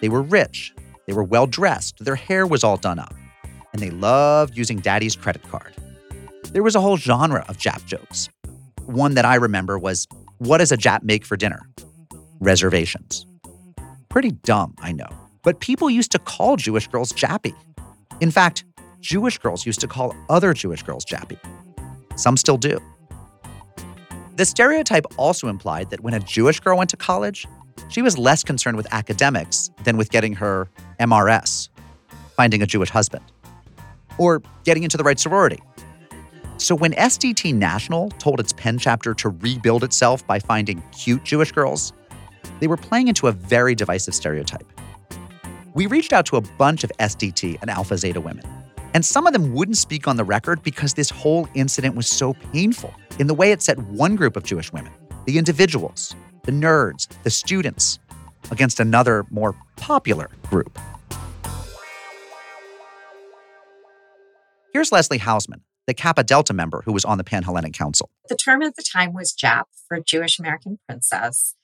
They 0.00 0.08
were 0.08 0.22
rich, 0.22 0.74
they 1.06 1.12
were 1.12 1.22
well 1.22 1.46
dressed, 1.46 2.04
their 2.04 2.16
hair 2.16 2.48
was 2.48 2.64
all 2.64 2.76
done 2.76 2.98
up, 2.98 3.14
and 3.72 3.80
they 3.80 3.90
loved 3.90 4.58
using 4.58 4.80
daddy's 4.80 5.14
credit 5.14 5.48
card. 5.48 5.72
There 6.50 6.64
was 6.64 6.74
a 6.74 6.80
whole 6.80 6.96
genre 6.96 7.44
of 7.48 7.58
Jap 7.58 7.86
jokes. 7.86 8.28
One 8.86 9.14
that 9.14 9.24
I 9.24 9.36
remember 9.36 9.78
was 9.78 10.08
What 10.38 10.58
does 10.58 10.72
a 10.72 10.76
Jap 10.76 11.04
make 11.04 11.24
for 11.24 11.36
dinner? 11.36 11.60
Reservations. 12.40 13.24
Pretty 14.08 14.32
dumb, 14.32 14.74
I 14.80 14.90
know, 14.90 15.10
but 15.44 15.60
people 15.60 15.88
used 15.88 16.10
to 16.10 16.18
call 16.18 16.56
Jewish 16.56 16.88
girls 16.88 17.12
Jappy. 17.12 17.54
In 18.20 18.32
fact, 18.32 18.64
Jewish 19.02 19.36
girls 19.36 19.66
used 19.66 19.80
to 19.80 19.88
call 19.88 20.14
other 20.30 20.54
Jewish 20.54 20.84
girls 20.84 21.04
Jappy. 21.04 21.36
Some 22.16 22.36
still 22.36 22.56
do. 22.56 22.78
The 24.36 24.44
stereotype 24.44 25.04
also 25.18 25.48
implied 25.48 25.90
that 25.90 26.00
when 26.00 26.14
a 26.14 26.20
Jewish 26.20 26.60
girl 26.60 26.78
went 26.78 26.88
to 26.90 26.96
college, 26.96 27.46
she 27.88 28.00
was 28.00 28.16
less 28.16 28.44
concerned 28.44 28.76
with 28.76 28.86
academics 28.92 29.70
than 29.82 29.96
with 29.96 30.10
getting 30.10 30.34
her 30.34 30.70
MRS, 31.00 31.68
finding 32.36 32.62
a 32.62 32.66
Jewish 32.66 32.90
husband, 32.90 33.24
or 34.18 34.40
getting 34.64 34.84
into 34.84 34.96
the 34.96 35.04
right 35.04 35.18
sorority. 35.18 35.60
So 36.58 36.76
when 36.76 36.92
SDT 36.92 37.54
National 37.54 38.08
told 38.10 38.38
its 38.38 38.52
Penn 38.52 38.78
chapter 38.78 39.14
to 39.14 39.30
rebuild 39.30 39.82
itself 39.82 40.24
by 40.28 40.38
finding 40.38 40.80
cute 40.92 41.24
Jewish 41.24 41.50
girls, 41.50 41.92
they 42.60 42.68
were 42.68 42.76
playing 42.76 43.08
into 43.08 43.26
a 43.26 43.32
very 43.32 43.74
divisive 43.74 44.14
stereotype. 44.14 44.66
We 45.74 45.86
reached 45.86 46.12
out 46.12 46.24
to 46.26 46.36
a 46.36 46.40
bunch 46.40 46.84
of 46.84 46.92
SDT 47.00 47.58
and 47.60 47.68
Alpha 47.68 47.98
Zeta 47.98 48.20
women, 48.20 48.44
and 48.94 49.04
some 49.04 49.26
of 49.26 49.32
them 49.32 49.54
wouldn't 49.54 49.78
speak 49.78 50.06
on 50.06 50.16
the 50.16 50.24
record 50.24 50.62
because 50.62 50.94
this 50.94 51.10
whole 51.10 51.48
incident 51.54 51.94
was 51.94 52.08
so 52.08 52.34
painful 52.52 52.92
in 53.18 53.26
the 53.26 53.34
way 53.34 53.52
it 53.52 53.62
set 53.62 53.78
one 53.78 54.16
group 54.16 54.36
of 54.36 54.44
Jewish 54.44 54.72
women, 54.72 54.92
the 55.26 55.38
individuals, 55.38 56.14
the 56.44 56.52
nerds, 56.52 57.08
the 57.22 57.30
students, 57.30 57.98
against 58.50 58.80
another, 58.80 59.24
more 59.30 59.54
popular 59.76 60.28
group. 60.48 60.78
Here's 64.72 64.90
Leslie 64.90 65.18
Hausman, 65.18 65.60
the 65.86 65.94
Kappa 65.94 66.24
Delta 66.24 66.52
member 66.52 66.82
who 66.84 66.92
was 66.92 67.04
on 67.04 67.18
the 67.18 67.24
Pan 67.24 67.42
Hellenic 67.42 67.74
Council. 67.74 68.10
The 68.28 68.36
term 68.36 68.62
at 68.62 68.76
the 68.76 68.82
time 68.82 69.12
was 69.12 69.32
Jap 69.32 69.64
for 69.86 70.00
Jewish 70.00 70.38
American 70.38 70.78
princess. 70.88 71.54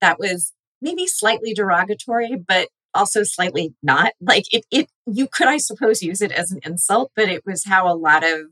That 0.00 0.18
was 0.18 0.52
maybe 0.82 1.06
slightly 1.06 1.54
derogatory, 1.54 2.36
but 2.36 2.68
also 2.96 3.22
slightly 3.22 3.74
not. 3.82 4.12
Like 4.20 4.44
it, 4.52 4.64
it 4.70 4.88
you 5.06 5.28
could, 5.28 5.46
I 5.46 5.58
suppose, 5.58 6.02
use 6.02 6.20
it 6.20 6.32
as 6.32 6.50
an 6.50 6.60
insult, 6.64 7.12
but 7.14 7.28
it 7.28 7.42
was 7.46 7.64
how 7.64 7.90
a 7.90 7.94
lot 7.94 8.24
of 8.24 8.46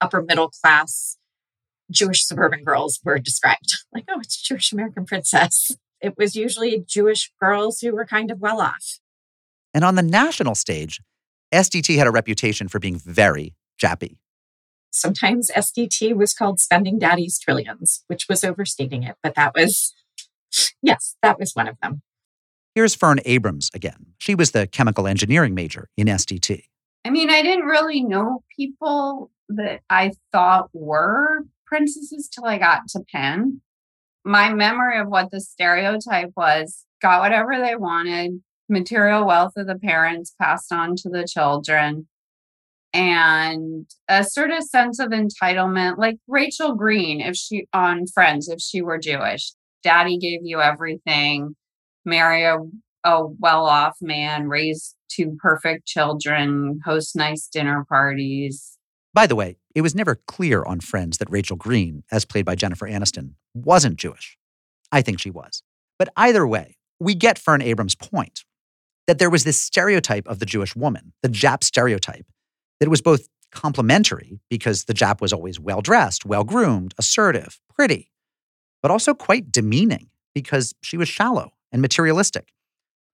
upper 0.00 0.22
middle 0.22 0.48
class 0.48 1.16
Jewish 1.90 2.24
suburban 2.24 2.64
girls 2.64 3.00
were 3.04 3.18
described. 3.18 3.72
Like, 3.92 4.04
oh, 4.08 4.20
it's 4.20 4.40
Jewish 4.40 4.72
American 4.72 5.04
princess. 5.04 5.72
It 6.00 6.16
was 6.16 6.36
usually 6.36 6.78
Jewish 6.86 7.32
girls 7.40 7.80
who 7.80 7.92
were 7.92 8.06
kind 8.06 8.30
of 8.30 8.38
well 8.38 8.60
off. 8.60 9.00
And 9.74 9.84
on 9.84 9.96
the 9.96 10.02
national 10.02 10.54
stage, 10.54 11.00
SDT 11.52 11.96
had 11.96 12.06
a 12.06 12.12
reputation 12.12 12.68
for 12.68 12.78
being 12.78 13.00
very 13.00 13.56
jappy. 13.82 14.18
Sometimes 14.92 15.50
SDT 15.50 16.14
was 16.14 16.32
called 16.32 16.60
spending 16.60 17.00
daddy's 17.00 17.36
trillions, 17.36 18.04
which 18.06 18.26
was 18.28 18.44
overstating 18.44 19.02
it, 19.02 19.16
but 19.24 19.34
that 19.34 19.54
was, 19.56 19.92
yes, 20.80 21.16
that 21.20 21.40
was 21.40 21.52
one 21.54 21.66
of 21.66 21.76
them. 21.82 22.02
Here's 22.74 22.94
Fern 22.94 23.18
Abrams 23.24 23.68
again. 23.74 24.06
She 24.18 24.34
was 24.34 24.52
the 24.52 24.66
chemical 24.66 25.06
engineering 25.06 25.54
major 25.54 25.88
in 25.96 26.06
SDT. 26.06 26.62
I 27.04 27.10
mean, 27.10 27.30
I 27.30 27.42
didn't 27.42 27.64
really 27.64 28.02
know 28.02 28.44
people 28.56 29.30
that 29.48 29.80
I 29.90 30.12
thought 30.30 30.68
were 30.72 31.46
princesses 31.66 32.28
till 32.28 32.44
I 32.44 32.58
got 32.58 32.88
to 32.90 33.00
Penn. 33.12 33.60
My 34.24 34.52
memory 34.52 34.98
of 34.98 35.08
what 35.08 35.30
the 35.30 35.40
stereotype 35.40 36.30
was 36.36 36.84
got 37.02 37.22
whatever 37.22 37.58
they 37.58 37.74
wanted, 37.74 38.40
material 38.68 39.26
wealth 39.26 39.54
of 39.56 39.66
the 39.66 39.78
parents 39.78 40.34
passed 40.40 40.72
on 40.72 40.94
to 40.96 41.08
the 41.08 41.26
children, 41.26 42.06
and 42.92 43.86
a 44.08 44.22
sort 44.24 44.50
of 44.50 44.62
sense 44.62 44.98
of 44.98 45.08
entitlement, 45.08 45.98
like 45.98 46.18
Rachel 46.28 46.74
Green, 46.74 47.20
if 47.20 47.34
she 47.36 47.66
on 47.72 48.06
Friends, 48.06 48.48
if 48.48 48.60
she 48.60 48.82
were 48.82 48.98
Jewish. 48.98 49.52
Daddy 49.82 50.18
gave 50.18 50.40
you 50.42 50.60
everything, 50.60 51.56
marry 52.04 52.44
a, 52.44 52.58
a 53.04 53.26
well 53.26 53.66
off 53.66 53.96
man, 54.00 54.48
raise 54.48 54.94
two 55.08 55.36
perfect 55.40 55.86
children, 55.86 56.80
host 56.84 57.16
nice 57.16 57.48
dinner 57.48 57.84
parties. 57.88 58.78
By 59.12 59.26
the 59.26 59.36
way, 59.36 59.58
it 59.74 59.82
was 59.82 59.94
never 59.94 60.20
clear 60.26 60.64
on 60.64 60.80
Friends 60.80 61.18
that 61.18 61.30
Rachel 61.30 61.56
Green, 61.56 62.04
as 62.12 62.24
played 62.24 62.44
by 62.44 62.54
Jennifer 62.54 62.88
Aniston, 62.88 63.34
wasn't 63.54 63.96
Jewish. 63.96 64.38
I 64.92 65.02
think 65.02 65.20
she 65.20 65.30
was. 65.30 65.62
But 65.98 66.08
either 66.16 66.46
way, 66.46 66.76
we 66.98 67.14
get 67.14 67.38
Fern 67.38 67.62
Abrams' 67.62 67.94
point 67.94 68.44
that 69.06 69.18
there 69.18 69.30
was 69.30 69.44
this 69.44 69.60
stereotype 69.60 70.28
of 70.28 70.38
the 70.38 70.46
Jewish 70.46 70.76
woman, 70.76 71.12
the 71.22 71.28
Jap 71.28 71.64
stereotype, 71.64 72.26
that 72.78 72.88
was 72.88 73.02
both 73.02 73.28
complimentary 73.50 74.40
because 74.48 74.84
the 74.84 74.94
Jap 74.94 75.20
was 75.20 75.32
always 75.32 75.58
well 75.58 75.80
dressed, 75.80 76.24
well 76.24 76.44
groomed, 76.44 76.94
assertive, 76.98 77.60
pretty, 77.74 78.10
but 78.82 78.90
also 78.90 79.14
quite 79.14 79.50
demeaning 79.50 80.08
because 80.34 80.74
she 80.80 80.96
was 80.96 81.08
shallow 81.08 81.52
and 81.72 81.82
materialistic. 81.82 82.52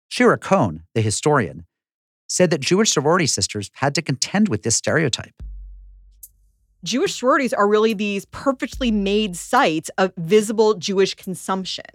Shira 0.09 0.38
Kohn, 0.38 0.84
the 0.94 1.00
historian, 1.00 1.66
said 2.28 2.50
that 2.50 2.61
Jewish 2.61 2.92
sorority 2.92 3.26
sisters 3.26 3.70
had 3.74 3.94
to 3.94 4.02
contend 4.02 4.48
with 4.48 4.62
this 4.62 4.76
stereotype. 4.76 5.34
Jewish 6.84 7.14
sororities 7.14 7.52
are 7.52 7.66
really 7.66 7.94
these 7.94 8.26
perfectly 8.26 8.90
made 8.90 9.36
sites 9.36 9.90
of 9.96 10.12
visible 10.18 10.74
Jewish 10.74 11.14
consumption. 11.14 11.86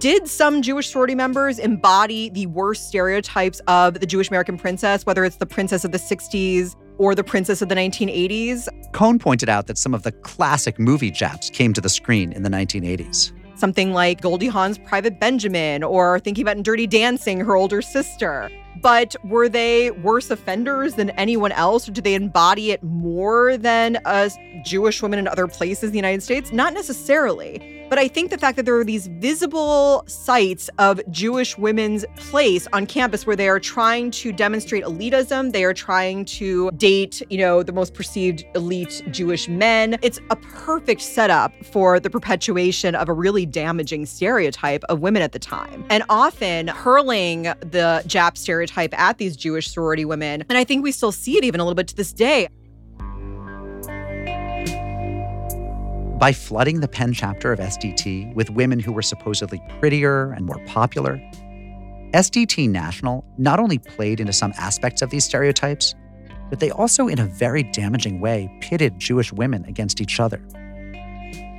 Did 0.00 0.28
some 0.28 0.60
Jewish 0.60 0.90
sorority 0.90 1.14
members 1.14 1.58
embody 1.58 2.28
the 2.28 2.46
worst 2.46 2.88
stereotypes 2.88 3.60
of 3.68 4.00
the 4.00 4.06
Jewish 4.06 4.28
American 4.28 4.58
princess, 4.58 5.06
whether 5.06 5.24
it's 5.24 5.36
the 5.36 5.46
princess 5.46 5.84
of 5.84 5.92
the 5.92 5.98
60s 5.98 6.76
or 6.98 7.14
the 7.14 7.24
princess 7.24 7.62
of 7.62 7.70
the 7.70 7.74
1980s? 7.74 8.68
Cohn 8.92 9.18
pointed 9.18 9.48
out 9.48 9.66
that 9.68 9.78
some 9.78 9.94
of 9.94 10.02
the 10.02 10.12
classic 10.12 10.78
movie 10.78 11.10
Japs 11.10 11.48
came 11.48 11.72
to 11.72 11.80
the 11.80 11.88
screen 11.88 12.32
in 12.32 12.42
the 12.42 12.50
1980s. 12.50 13.32
Something 13.56 13.92
like 13.92 14.20
Goldie 14.20 14.48
Hawn's 14.48 14.78
Private 14.78 15.20
Benjamin, 15.20 15.82
or 15.82 16.18
thinking 16.20 16.42
about 16.42 16.56
in 16.56 16.62
Dirty 16.62 16.86
Dancing, 16.86 17.40
her 17.40 17.56
older 17.56 17.80
sister. 17.82 18.50
But 18.82 19.16
were 19.24 19.48
they 19.48 19.92
worse 19.92 20.30
offenders 20.30 20.94
than 20.94 21.10
anyone 21.10 21.52
else? 21.52 21.88
Or 21.88 21.92
did 21.92 22.04
they 22.04 22.14
embody 22.14 22.72
it 22.72 22.82
more 22.82 23.56
than 23.56 23.96
us 24.04 24.36
Jewish 24.64 25.00
women 25.00 25.18
in 25.18 25.28
other 25.28 25.46
places 25.46 25.84
in 25.84 25.90
the 25.92 25.98
United 25.98 26.22
States? 26.22 26.52
Not 26.52 26.74
necessarily. 26.74 27.73
But 27.88 27.98
I 27.98 28.08
think 28.08 28.30
the 28.30 28.38
fact 28.38 28.56
that 28.56 28.64
there 28.64 28.76
are 28.76 28.84
these 28.84 29.06
visible 29.06 30.04
sites 30.06 30.70
of 30.78 31.00
Jewish 31.10 31.56
women's 31.58 32.04
place 32.16 32.66
on 32.72 32.86
campus 32.86 33.26
where 33.26 33.36
they 33.36 33.48
are 33.48 33.60
trying 33.60 34.10
to 34.12 34.32
demonstrate 34.32 34.84
elitism, 34.84 35.52
they 35.52 35.64
are 35.64 35.74
trying 35.74 36.24
to 36.24 36.70
date, 36.72 37.22
you 37.30 37.38
know, 37.38 37.62
the 37.62 37.72
most 37.72 37.94
perceived 37.94 38.44
elite 38.54 39.02
Jewish 39.10 39.48
men. 39.48 39.98
It's 40.02 40.18
a 40.30 40.36
perfect 40.36 41.02
setup 41.02 41.52
for 41.64 42.00
the 42.00 42.10
perpetuation 42.10 42.94
of 42.94 43.08
a 43.08 43.12
really 43.12 43.46
damaging 43.46 44.06
stereotype 44.06 44.84
of 44.84 45.00
women 45.00 45.22
at 45.22 45.32
the 45.32 45.38
time. 45.38 45.84
And 45.90 46.02
often 46.08 46.68
hurling 46.68 47.42
the 47.42 48.02
Jap 48.06 48.36
stereotype 48.36 48.98
at 48.98 49.18
these 49.18 49.36
Jewish 49.36 49.68
sorority 49.68 50.04
women. 50.04 50.44
And 50.48 50.58
I 50.58 50.64
think 50.64 50.82
we 50.82 50.92
still 50.92 51.12
see 51.12 51.36
it 51.36 51.44
even 51.44 51.60
a 51.60 51.64
little 51.64 51.74
bit 51.74 51.88
to 51.88 51.96
this 51.96 52.12
day. 52.12 52.48
By 56.18 56.32
flooding 56.32 56.78
the 56.78 56.86
Penn 56.86 57.12
chapter 57.12 57.52
of 57.52 57.58
SDT 57.58 58.34
with 58.36 58.48
women 58.48 58.78
who 58.78 58.92
were 58.92 59.02
supposedly 59.02 59.60
prettier 59.80 60.30
and 60.32 60.46
more 60.46 60.64
popular, 60.64 61.18
SDT 62.12 62.70
National 62.70 63.24
not 63.36 63.58
only 63.58 63.78
played 63.78 64.20
into 64.20 64.32
some 64.32 64.52
aspects 64.56 65.02
of 65.02 65.10
these 65.10 65.24
stereotypes, 65.24 65.96
but 66.50 66.60
they 66.60 66.70
also, 66.70 67.08
in 67.08 67.18
a 67.18 67.26
very 67.26 67.64
damaging 67.64 68.20
way, 68.20 68.48
pitted 68.60 68.96
Jewish 68.96 69.32
women 69.32 69.64
against 69.64 70.00
each 70.00 70.20
other. 70.20 70.40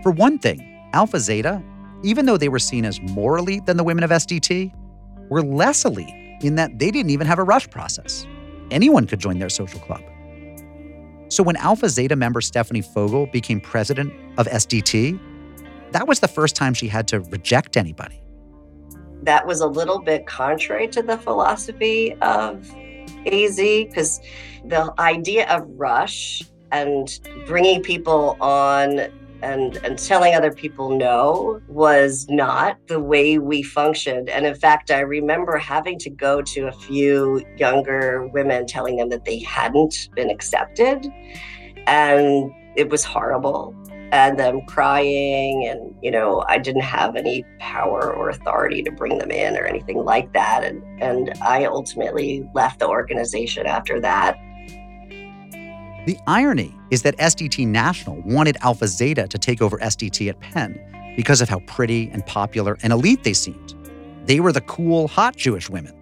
For 0.02 0.12
one 0.12 0.40
thing, 0.40 0.90
Alpha 0.94 1.20
Zeta, 1.20 1.62
even 2.04 2.26
though 2.26 2.38
they 2.38 2.50
were 2.50 2.58
seen 2.58 2.86
as 2.86 3.02
more 3.02 3.38
elite 3.38 3.66
than 3.66 3.76
the 3.76 3.84
women 3.84 4.06
of 4.06 4.10
SDT, 4.10 4.72
were 5.30 5.44
less 5.44 5.84
elite 5.84 6.16
in 6.42 6.56
that 6.56 6.80
they 6.80 6.92
didn't 6.92 7.12
even 7.12 7.28
have 7.28 7.40
a 7.40 7.44
rush 7.44 7.70
process. 7.70 8.26
Anyone 8.72 9.06
could 9.06 9.20
join 9.20 9.38
their 9.38 9.50
social 9.50 9.82
club. 9.82 10.02
So 11.30 11.44
when 11.44 11.56
Alpha 11.58 11.90
Zeta 11.90 12.16
member 12.16 12.42
Stephanie 12.42 12.82
Fogel 12.82 13.26
became 13.28 13.60
president 13.60 14.14
of 14.38 14.48
SDT, 14.48 15.20
that 15.92 16.08
was 16.08 16.20
the 16.20 16.28
first 16.28 16.56
time 16.56 16.74
she 16.74 16.88
had 16.88 17.08
to 17.10 17.22
reject 17.22 17.78
anybody. 17.78 18.22
That 19.24 19.48
was 19.48 19.62
a 19.62 19.68
little 19.68 20.00
bit 20.00 20.28
contrary 20.28 20.88
to 20.90 21.02
the 21.02 21.18
philosophy 21.18 22.14
of 22.22 22.70
AZ 23.26 23.58
because 23.58 24.20
the 24.66 24.94
idea 25.00 25.48
of 25.50 25.68
rush 25.70 26.44
and 26.72 27.20
bringing 27.48 27.82
people 27.82 28.38
on 28.40 29.08
and 29.42 29.78
and 29.78 29.98
telling 29.98 30.34
other 30.34 30.52
people 30.52 30.90
no 30.98 31.62
was 31.68 32.28
not 32.30 32.78
the 32.88 33.00
way 33.00 33.38
we 33.38 33.62
functioned. 33.64 34.30
And 34.30 34.46
in 34.46 34.56
fact 34.56 34.92
i 34.92 35.00
remember 35.00 35.58
having 35.58 36.00
to 36.00 36.10
go 36.10 36.42
to 36.42 36.68
a 36.68 36.72
few 36.72 37.44
younger 37.58 38.28
women 38.28 38.66
telling 38.66 38.98
them 38.98 39.10
that 39.10 39.26
they 39.26 39.40
hadn't 39.40 40.10
been 40.16 40.30
accepted. 40.30 41.08
And 41.88 42.52
it 42.76 42.90
was 42.90 43.04
horrible. 43.04 43.76
And 44.12 44.40
them 44.40 44.62
crying 44.68 45.68
and 45.68 45.96
you 46.02 46.12
know 46.12 46.46
i 46.48 46.58
didn't 46.58 46.84
have 46.84 47.16
any 47.16 47.44
power 47.60 48.14
or 48.14 48.30
authority 48.30 48.82
to 48.84 48.92
bring 48.92 49.18
them 49.18 49.32
in 49.32 49.58
or 49.58 49.66
anything 49.66 49.98
like 49.98 50.32
that. 50.34 50.64
And 50.64 50.84
and 51.02 51.34
i 51.42 51.66
ultimately 51.66 52.50
left 52.54 52.80
the 52.80 52.88
organization 52.88 53.66
after 53.66 54.00
that 54.02 54.38
the 56.06 56.18
irony 56.28 56.78
is 56.92 57.02
that 57.02 57.18
SDT 57.18 57.68
National 57.68 58.22
wanted 58.22 58.58
Alpha 58.62 58.88
Zeta 58.88 59.28
to 59.28 59.38
take 59.40 59.62
over 59.62 59.80
SDT 59.80 60.30
at 60.30 60.40
Penn 60.40 60.80
because 61.18 61.42
of 61.42 61.50
how 61.50 61.60
pretty 61.62 62.10
and 62.12 62.24
popular 62.28 62.78
and 62.84 62.94
elite 62.94 63.24
they 63.24 63.34
seemed. 63.34 63.74
They 64.26 64.40
were 64.40 64.52
the 64.52 64.62
cool, 64.62 65.08
hot 65.08 65.36
Jewish 65.36 65.68
women. 65.68 65.94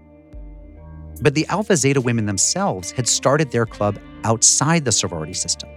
But 1.21 1.35
the 1.35 1.45
Alpha 1.47 1.77
Zeta 1.77 2.01
women 2.01 2.25
themselves 2.25 2.91
had 2.91 3.07
started 3.07 3.51
their 3.51 3.65
club 3.65 3.97
outside 4.25 4.83
the 4.83 4.91
sorority 4.91 5.33
system. 5.33 5.69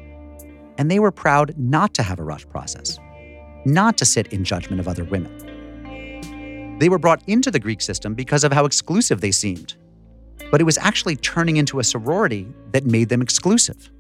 And 0.77 0.91
they 0.91 0.99
were 0.99 1.13
proud 1.13 1.57
not 1.57 1.95
to 1.95 2.03
have 2.03 2.19
a 2.19 2.25
rush 2.25 2.49
process, 2.49 2.99
not 3.65 3.97
to 3.99 4.05
sit 4.05 4.33
in 4.33 4.43
judgment 4.43 4.81
of 4.81 4.89
other 4.89 5.05
women. 5.05 6.77
They 6.81 6.89
were 6.89 6.99
brought 6.99 7.23
into 7.29 7.53
the 7.53 7.61
Greek 7.61 7.81
system 7.81 8.15
because 8.15 8.43
of 8.43 8.53
how 8.53 8.65
exclusive 8.65 9.21
they 9.21 9.31
seemed. 9.31 9.77
But 10.51 10.61
it 10.61 10.65
was 10.65 10.79
actually 10.79 11.17
turning 11.17 11.59
into 11.59 11.79
a 11.79 11.85
sorority 11.85 12.49
that 12.73 12.85
made 12.85 13.09
them 13.09 13.23
exclusive. 13.23 13.91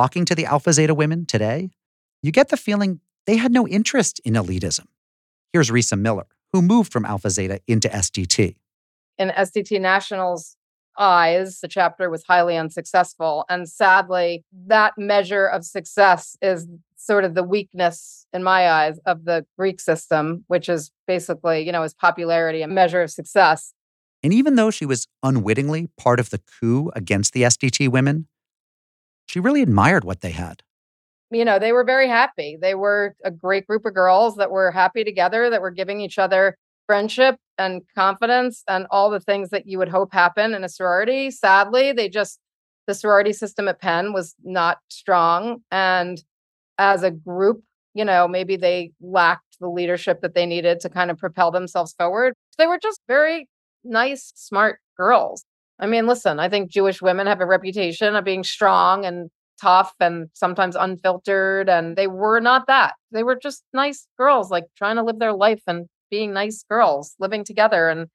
Talking 0.00 0.24
to 0.24 0.34
the 0.34 0.46
Alpha 0.46 0.72
Zeta 0.72 0.94
women 0.94 1.26
today, 1.26 1.68
you 2.22 2.32
get 2.32 2.48
the 2.48 2.56
feeling 2.56 3.00
they 3.26 3.36
had 3.36 3.52
no 3.52 3.68
interest 3.68 4.18
in 4.24 4.32
elitism. 4.32 4.86
Here's 5.52 5.68
Risa 5.70 6.00
Miller, 6.00 6.24
who 6.54 6.62
moved 6.62 6.90
from 6.90 7.04
Alpha 7.04 7.28
Zeta 7.28 7.60
into 7.66 7.86
SDT. 7.90 8.56
In 9.18 9.28
SDT 9.28 9.78
National's 9.78 10.56
eyes, 10.98 11.60
the 11.60 11.68
chapter 11.68 12.08
was 12.08 12.24
highly 12.24 12.56
unsuccessful. 12.56 13.44
And 13.50 13.68
sadly, 13.68 14.42
that 14.68 14.94
measure 14.96 15.44
of 15.44 15.66
success 15.66 16.34
is 16.40 16.66
sort 16.96 17.24
of 17.24 17.34
the 17.34 17.42
weakness 17.42 18.26
in 18.32 18.42
my 18.42 18.70
eyes 18.70 18.98
of 19.04 19.26
the 19.26 19.44
Greek 19.58 19.80
system, 19.80 20.44
which 20.46 20.70
is 20.70 20.90
basically, 21.06 21.60
you 21.60 21.72
know, 21.72 21.82
is 21.82 21.92
popularity 21.92 22.62
a 22.62 22.68
measure 22.68 23.02
of 23.02 23.10
success. 23.10 23.74
And 24.22 24.32
even 24.32 24.54
though 24.54 24.70
she 24.70 24.86
was 24.86 25.06
unwittingly 25.22 25.88
part 25.98 26.20
of 26.20 26.30
the 26.30 26.38
coup 26.38 26.90
against 26.96 27.34
the 27.34 27.42
SDT 27.42 27.90
women, 27.90 28.28
she 29.30 29.38
really 29.38 29.62
admired 29.62 30.02
what 30.02 30.22
they 30.22 30.32
had. 30.32 30.64
You 31.30 31.44
know, 31.44 31.60
they 31.60 31.70
were 31.70 31.84
very 31.84 32.08
happy. 32.08 32.58
They 32.60 32.74
were 32.74 33.14
a 33.24 33.30
great 33.30 33.64
group 33.64 33.86
of 33.86 33.94
girls 33.94 34.34
that 34.34 34.50
were 34.50 34.72
happy 34.72 35.04
together, 35.04 35.48
that 35.48 35.62
were 35.62 35.70
giving 35.70 36.00
each 36.00 36.18
other 36.18 36.56
friendship 36.88 37.36
and 37.56 37.82
confidence 37.94 38.64
and 38.66 38.88
all 38.90 39.08
the 39.08 39.20
things 39.20 39.50
that 39.50 39.68
you 39.68 39.78
would 39.78 39.88
hope 39.88 40.12
happen 40.12 40.52
in 40.52 40.64
a 40.64 40.68
sorority. 40.68 41.30
Sadly, 41.30 41.92
they 41.92 42.08
just, 42.08 42.40
the 42.88 42.94
sorority 42.94 43.32
system 43.32 43.68
at 43.68 43.80
Penn 43.80 44.12
was 44.12 44.34
not 44.42 44.78
strong. 44.88 45.62
And 45.70 46.20
as 46.78 47.04
a 47.04 47.12
group, 47.12 47.62
you 47.94 48.04
know, 48.04 48.26
maybe 48.26 48.56
they 48.56 48.90
lacked 49.00 49.58
the 49.60 49.68
leadership 49.68 50.22
that 50.22 50.34
they 50.34 50.46
needed 50.46 50.80
to 50.80 50.88
kind 50.88 51.08
of 51.08 51.18
propel 51.18 51.52
themselves 51.52 51.94
forward. 51.96 52.34
They 52.58 52.66
were 52.66 52.80
just 52.82 53.00
very 53.06 53.48
nice, 53.84 54.32
smart 54.34 54.80
girls. 54.96 55.44
I 55.80 55.86
mean, 55.86 56.06
listen, 56.06 56.38
I 56.38 56.48
think 56.48 56.70
Jewish 56.70 57.00
women 57.00 57.26
have 57.26 57.40
a 57.40 57.46
reputation 57.46 58.14
of 58.14 58.24
being 58.24 58.44
strong 58.44 59.06
and 59.06 59.30
tough 59.60 59.92
and 59.98 60.28
sometimes 60.34 60.76
unfiltered. 60.76 61.68
And 61.68 61.96
they 61.96 62.06
were 62.06 62.40
not 62.40 62.66
that. 62.66 62.94
They 63.12 63.22
were 63.22 63.36
just 63.36 63.64
nice 63.72 64.06
girls, 64.18 64.50
like 64.50 64.64
trying 64.76 64.96
to 64.96 65.02
live 65.02 65.18
their 65.18 65.32
life 65.32 65.62
and 65.66 65.86
being 66.10 66.32
nice 66.32 66.64
girls, 66.68 67.14
living 67.18 67.44
together 67.44 67.88
and 67.88 68.08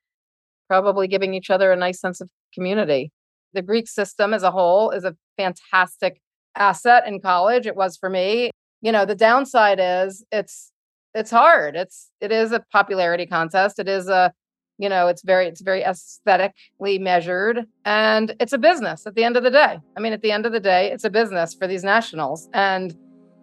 probably 0.67 1.07
giving 1.07 1.33
each 1.33 1.49
other 1.49 1.71
a 1.71 1.75
nice 1.75 1.99
sense 1.99 2.21
of 2.21 2.29
community. 2.53 3.11
The 3.53 3.61
Greek 3.63 3.87
system 3.87 4.33
as 4.33 4.43
a 4.43 4.51
whole 4.51 4.91
is 4.91 5.03
a 5.03 5.15
fantastic 5.37 6.21
asset 6.55 7.07
in 7.07 7.19
college. 7.19 7.65
It 7.65 7.75
was 7.75 7.97
for 7.97 8.09
me. 8.09 8.51
You 8.81 8.91
know, 8.91 9.05
the 9.05 9.15
downside 9.15 9.79
is 9.81 10.23
it's 10.31 10.71
it's 11.15 11.31
hard. 11.31 11.75
It's 11.75 12.11
it 12.21 12.31
is 12.31 12.51
a 12.51 12.63
popularity 12.71 13.25
contest. 13.25 13.79
It 13.79 13.87
is 13.87 14.07
a 14.07 14.31
you 14.77 14.89
know 14.89 15.07
it's 15.07 15.21
very 15.21 15.47
it's 15.47 15.61
very 15.61 15.83
aesthetically 15.83 16.99
measured 16.99 17.65
and 17.85 18.35
it's 18.39 18.53
a 18.53 18.57
business 18.57 19.07
at 19.07 19.15
the 19.15 19.23
end 19.23 19.37
of 19.37 19.43
the 19.43 19.51
day. 19.51 19.79
I 19.95 19.99
mean 19.99 20.13
at 20.13 20.21
the 20.21 20.31
end 20.31 20.45
of 20.45 20.51
the 20.51 20.59
day 20.59 20.91
it's 20.91 21.03
a 21.03 21.09
business 21.09 21.53
for 21.53 21.67
these 21.67 21.83
nationals 21.83 22.49
and 22.53 22.95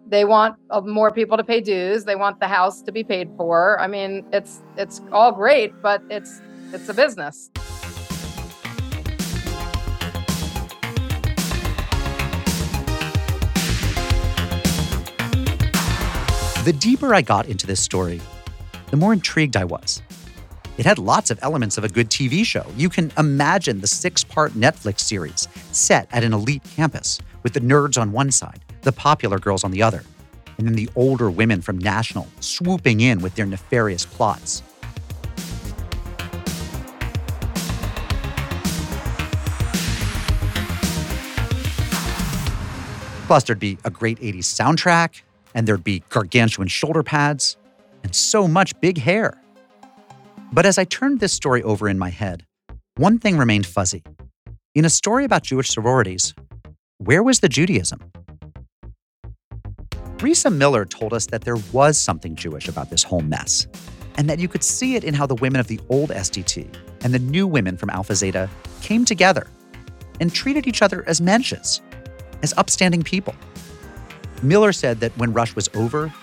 they 0.07 0.25
want 0.25 0.55
uh, 0.69 0.81
more 0.81 1.11
people 1.11 1.37
to 1.37 1.43
pay 1.43 1.61
dues. 1.61 2.03
They 2.03 2.17
want 2.17 2.39
the 2.39 2.47
house 2.47 2.81
to 2.81 2.91
be 2.91 3.03
paid 3.03 3.31
for. 3.37 3.79
I 3.79 3.87
mean 3.87 4.25
it's 4.31 4.61
it's 4.77 5.01
all 5.11 5.31
great 5.31 5.73
but 5.81 6.01
it's 6.09 6.41
it's 6.71 6.89
a 6.89 6.93
business. 6.93 7.49
The 16.63 16.71
deeper 16.71 17.13
i 17.13 17.21
got 17.21 17.47
into 17.47 17.67
this 17.67 17.81
story 17.81 18.21
the 18.89 18.95
more 18.95 19.11
intrigued 19.11 19.57
i 19.57 19.65
was 19.65 20.01
it 20.77 20.85
had 20.85 20.97
lots 20.97 21.29
of 21.29 21.37
elements 21.41 21.77
of 21.77 21.83
a 21.83 21.89
good 21.89 22.09
TV 22.09 22.45
show. 22.45 22.65
You 22.75 22.89
can 22.89 23.11
imagine 23.17 23.81
the 23.81 23.87
six 23.87 24.23
part 24.23 24.53
Netflix 24.53 25.01
series 25.01 25.47
set 25.71 26.07
at 26.11 26.23
an 26.23 26.33
elite 26.33 26.63
campus 26.75 27.19
with 27.43 27.53
the 27.53 27.59
nerds 27.59 28.01
on 28.01 28.11
one 28.11 28.31
side, 28.31 28.63
the 28.81 28.91
popular 28.91 29.37
girls 29.37 29.63
on 29.63 29.71
the 29.71 29.83
other, 29.83 30.03
and 30.57 30.67
then 30.67 30.75
the 30.75 30.89
older 30.95 31.29
women 31.29 31.61
from 31.61 31.77
National 31.77 32.27
swooping 32.39 33.01
in 33.01 33.21
with 33.21 33.35
their 33.35 33.45
nefarious 33.45 34.05
plots. 34.05 34.63
Plus, 43.27 43.43
there'd 43.45 43.59
be 43.59 43.77
a 43.85 43.89
great 43.89 44.19
80s 44.19 44.43
soundtrack, 44.43 45.21
and 45.55 45.67
there'd 45.67 45.83
be 45.83 46.03
gargantuan 46.09 46.67
shoulder 46.67 47.03
pads, 47.03 47.57
and 48.03 48.13
so 48.13 48.47
much 48.47 48.79
big 48.81 48.97
hair. 48.97 49.42
But 50.53 50.67
as 50.67 50.77
I 50.77 50.83
turned 50.83 51.19
this 51.19 51.33
story 51.33 51.63
over 51.63 51.89
in 51.89 51.97
my 51.97 52.11
head, 52.11 52.45
one 52.97 53.17
thing 53.17 53.37
remained 53.37 53.65
fuzzy. 53.65 54.03
In 54.75 54.85
a 54.85 54.89
story 54.89 55.25
about 55.25 55.41
Jewish 55.41 55.69
sororities, 55.69 56.35
where 56.99 57.23
was 57.23 57.39
the 57.39 57.49
Judaism? 57.49 57.99
Risa 60.17 60.55
Miller 60.55 60.85
told 60.85 61.11
us 61.11 61.25
that 61.25 61.43
there 61.43 61.57
was 61.71 61.97
something 61.97 62.35
Jewish 62.35 62.67
about 62.67 62.91
this 62.91 63.01
whole 63.01 63.21
mess, 63.21 63.65
and 64.15 64.29
that 64.29 64.37
you 64.37 64.47
could 64.47 64.63
see 64.63 64.93
it 64.93 65.03
in 65.03 65.15
how 65.15 65.25
the 65.25 65.33
women 65.33 65.59
of 65.59 65.65
the 65.65 65.79
old 65.89 66.11
SDT 66.11 66.67
and 67.03 67.15
the 67.15 67.19
new 67.19 67.47
women 67.47 67.75
from 67.75 67.89
Alpha 67.89 68.13
Zeta 68.13 68.47
came 68.83 69.05
together 69.05 69.47
and 70.19 70.31
treated 70.31 70.67
each 70.67 70.83
other 70.83 71.03
as 71.07 71.19
mensches, 71.19 71.81
as 72.43 72.53
upstanding 72.57 73.01
people. 73.01 73.33
Miller 74.43 74.71
said 74.71 74.99
that 74.99 75.17
when 75.17 75.33
Rush 75.33 75.55
was 75.55 75.67
over, 75.73 76.13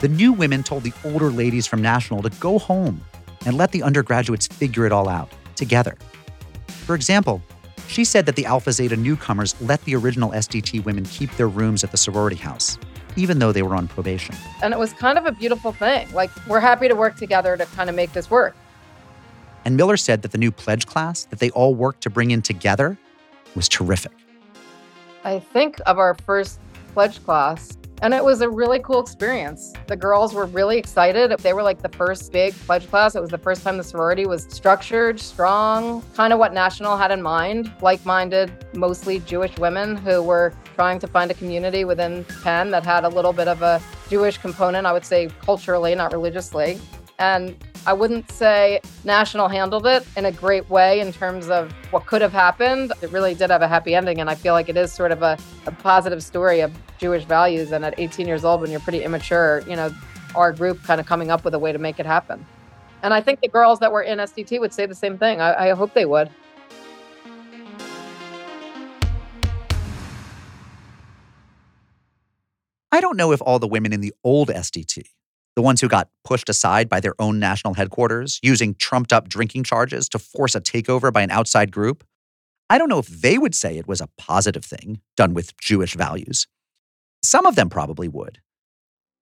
the 0.00 0.08
new 0.08 0.32
women 0.32 0.62
told 0.62 0.84
the 0.84 0.92
older 1.04 1.30
ladies 1.30 1.66
from 1.66 1.82
National 1.82 2.22
to 2.22 2.30
go 2.40 2.58
home 2.58 3.02
and 3.46 3.56
let 3.56 3.72
the 3.72 3.82
undergraduates 3.82 4.46
figure 4.46 4.86
it 4.86 4.92
all 4.92 5.08
out 5.08 5.30
together. 5.56 5.96
For 6.68 6.94
example, 6.94 7.42
she 7.86 8.04
said 8.04 8.26
that 8.26 8.36
the 8.36 8.46
Alpha 8.46 8.72
Zeta 8.72 8.96
newcomers 8.96 9.54
let 9.60 9.82
the 9.84 9.94
original 9.94 10.30
SDT 10.30 10.84
women 10.84 11.04
keep 11.04 11.30
their 11.36 11.48
rooms 11.48 11.84
at 11.84 11.90
the 11.90 11.96
sorority 11.96 12.36
house, 12.36 12.78
even 13.16 13.38
though 13.38 13.52
they 13.52 13.62
were 13.62 13.74
on 13.74 13.88
probation. 13.88 14.34
And 14.62 14.72
it 14.72 14.78
was 14.78 14.92
kind 14.92 15.18
of 15.18 15.26
a 15.26 15.32
beautiful 15.32 15.72
thing. 15.72 16.10
Like, 16.12 16.30
we're 16.46 16.60
happy 16.60 16.88
to 16.88 16.94
work 16.94 17.16
together 17.16 17.56
to 17.56 17.66
kind 17.66 17.88
of 17.88 17.96
make 17.96 18.12
this 18.12 18.30
work. 18.30 18.56
And 19.64 19.76
Miller 19.76 19.96
said 19.96 20.22
that 20.22 20.32
the 20.32 20.38
new 20.38 20.50
pledge 20.50 20.86
class 20.86 21.24
that 21.26 21.38
they 21.38 21.50
all 21.50 21.74
worked 21.74 22.02
to 22.02 22.10
bring 22.10 22.30
in 22.30 22.42
together 22.42 22.98
was 23.54 23.68
terrific. 23.68 24.12
I 25.24 25.38
think 25.38 25.80
of 25.86 25.98
our 25.98 26.14
first 26.26 26.58
pledge 26.92 27.24
class 27.24 27.78
and 28.02 28.12
it 28.12 28.22
was 28.22 28.40
a 28.40 28.48
really 28.48 28.78
cool 28.80 29.00
experience. 29.00 29.72
The 29.86 29.96
girls 29.96 30.34
were 30.34 30.46
really 30.46 30.78
excited. 30.78 31.30
They 31.38 31.52
were 31.52 31.62
like 31.62 31.80
the 31.80 31.88
first 31.88 32.32
big 32.32 32.54
pledge 32.54 32.88
class. 32.88 33.14
It 33.14 33.20
was 33.20 33.30
the 33.30 33.38
first 33.38 33.62
time 33.62 33.76
the 33.76 33.84
sorority 33.84 34.26
was 34.26 34.44
structured, 34.50 35.20
strong, 35.20 36.02
kind 36.14 36.32
of 36.32 36.38
what 36.38 36.52
National 36.52 36.96
had 36.96 37.10
in 37.10 37.22
mind 37.22 37.72
like 37.80 38.04
minded, 38.04 38.66
mostly 38.74 39.20
Jewish 39.20 39.56
women 39.58 39.96
who 39.96 40.22
were 40.22 40.52
trying 40.74 40.98
to 40.98 41.06
find 41.06 41.30
a 41.30 41.34
community 41.34 41.84
within 41.84 42.24
Penn 42.42 42.70
that 42.70 42.84
had 42.84 43.04
a 43.04 43.08
little 43.08 43.32
bit 43.32 43.48
of 43.48 43.62
a 43.62 43.80
Jewish 44.10 44.38
component, 44.38 44.86
I 44.86 44.92
would 44.92 45.04
say 45.04 45.28
culturally, 45.40 45.94
not 45.94 46.12
religiously. 46.12 46.80
And 47.18 47.56
I 47.86 47.92
wouldn't 47.92 48.30
say 48.30 48.80
National 49.04 49.46
handled 49.46 49.86
it 49.86 50.06
in 50.16 50.24
a 50.24 50.32
great 50.32 50.68
way 50.70 51.00
in 51.00 51.12
terms 51.12 51.50
of 51.50 51.70
what 51.90 52.06
could 52.06 52.22
have 52.22 52.32
happened. 52.32 52.92
It 53.02 53.10
really 53.12 53.34
did 53.34 53.50
have 53.50 53.60
a 53.60 53.68
happy 53.68 53.94
ending. 53.94 54.20
And 54.20 54.30
I 54.30 54.34
feel 54.34 54.54
like 54.54 54.70
it 54.70 54.76
is 54.76 54.90
sort 54.90 55.12
of 55.12 55.22
a, 55.22 55.36
a 55.66 55.70
positive 55.70 56.22
story 56.22 56.60
of 56.60 56.72
Jewish 56.98 57.24
values. 57.24 57.72
And 57.72 57.84
at 57.84 57.98
18 57.98 58.26
years 58.26 58.42
old, 58.42 58.62
when 58.62 58.70
you're 58.70 58.80
pretty 58.80 59.04
immature, 59.04 59.62
you 59.68 59.76
know, 59.76 59.90
our 60.34 60.50
group 60.50 60.82
kind 60.84 60.98
of 60.98 61.06
coming 61.06 61.30
up 61.30 61.44
with 61.44 61.52
a 61.52 61.58
way 61.58 61.72
to 61.72 61.78
make 61.78 62.00
it 62.00 62.06
happen. 62.06 62.46
And 63.02 63.12
I 63.12 63.20
think 63.20 63.42
the 63.42 63.48
girls 63.48 63.80
that 63.80 63.92
were 63.92 64.02
in 64.02 64.18
SDT 64.18 64.60
would 64.60 64.72
say 64.72 64.86
the 64.86 64.94
same 64.94 65.18
thing. 65.18 65.42
I, 65.42 65.70
I 65.70 65.74
hope 65.74 65.92
they 65.92 66.06
would. 66.06 66.30
I 72.90 73.00
don't 73.02 73.18
know 73.18 73.32
if 73.32 73.42
all 73.42 73.58
the 73.58 73.68
women 73.68 73.92
in 73.92 74.00
the 74.00 74.14
old 74.24 74.48
SDT, 74.48 75.04
the 75.56 75.62
ones 75.62 75.80
who 75.80 75.88
got 75.88 76.08
pushed 76.24 76.48
aside 76.48 76.88
by 76.88 77.00
their 77.00 77.14
own 77.20 77.38
national 77.38 77.74
headquarters, 77.74 78.40
using 78.42 78.74
trumped 78.74 79.12
up 79.12 79.28
drinking 79.28 79.64
charges 79.64 80.08
to 80.08 80.18
force 80.18 80.54
a 80.54 80.60
takeover 80.60 81.12
by 81.12 81.22
an 81.22 81.30
outside 81.30 81.70
group, 81.70 82.04
I 82.68 82.78
don't 82.78 82.88
know 82.88 82.98
if 82.98 83.06
they 83.06 83.38
would 83.38 83.54
say 83.54 83.76
it 83.76 83.86
was 83.86 84.00
a 84.00 84.08
positive 84.18 84.64
thing 84.64 85.00
done 85.16 85.34
with 85.34 85.56
Jewish 85.58 85.94
values. 85.94 86.46
Some 87.22 87.46
of 87.46 87.56
them 87.56 87.70
probably 87.70 88.08
would. 88.08 88.40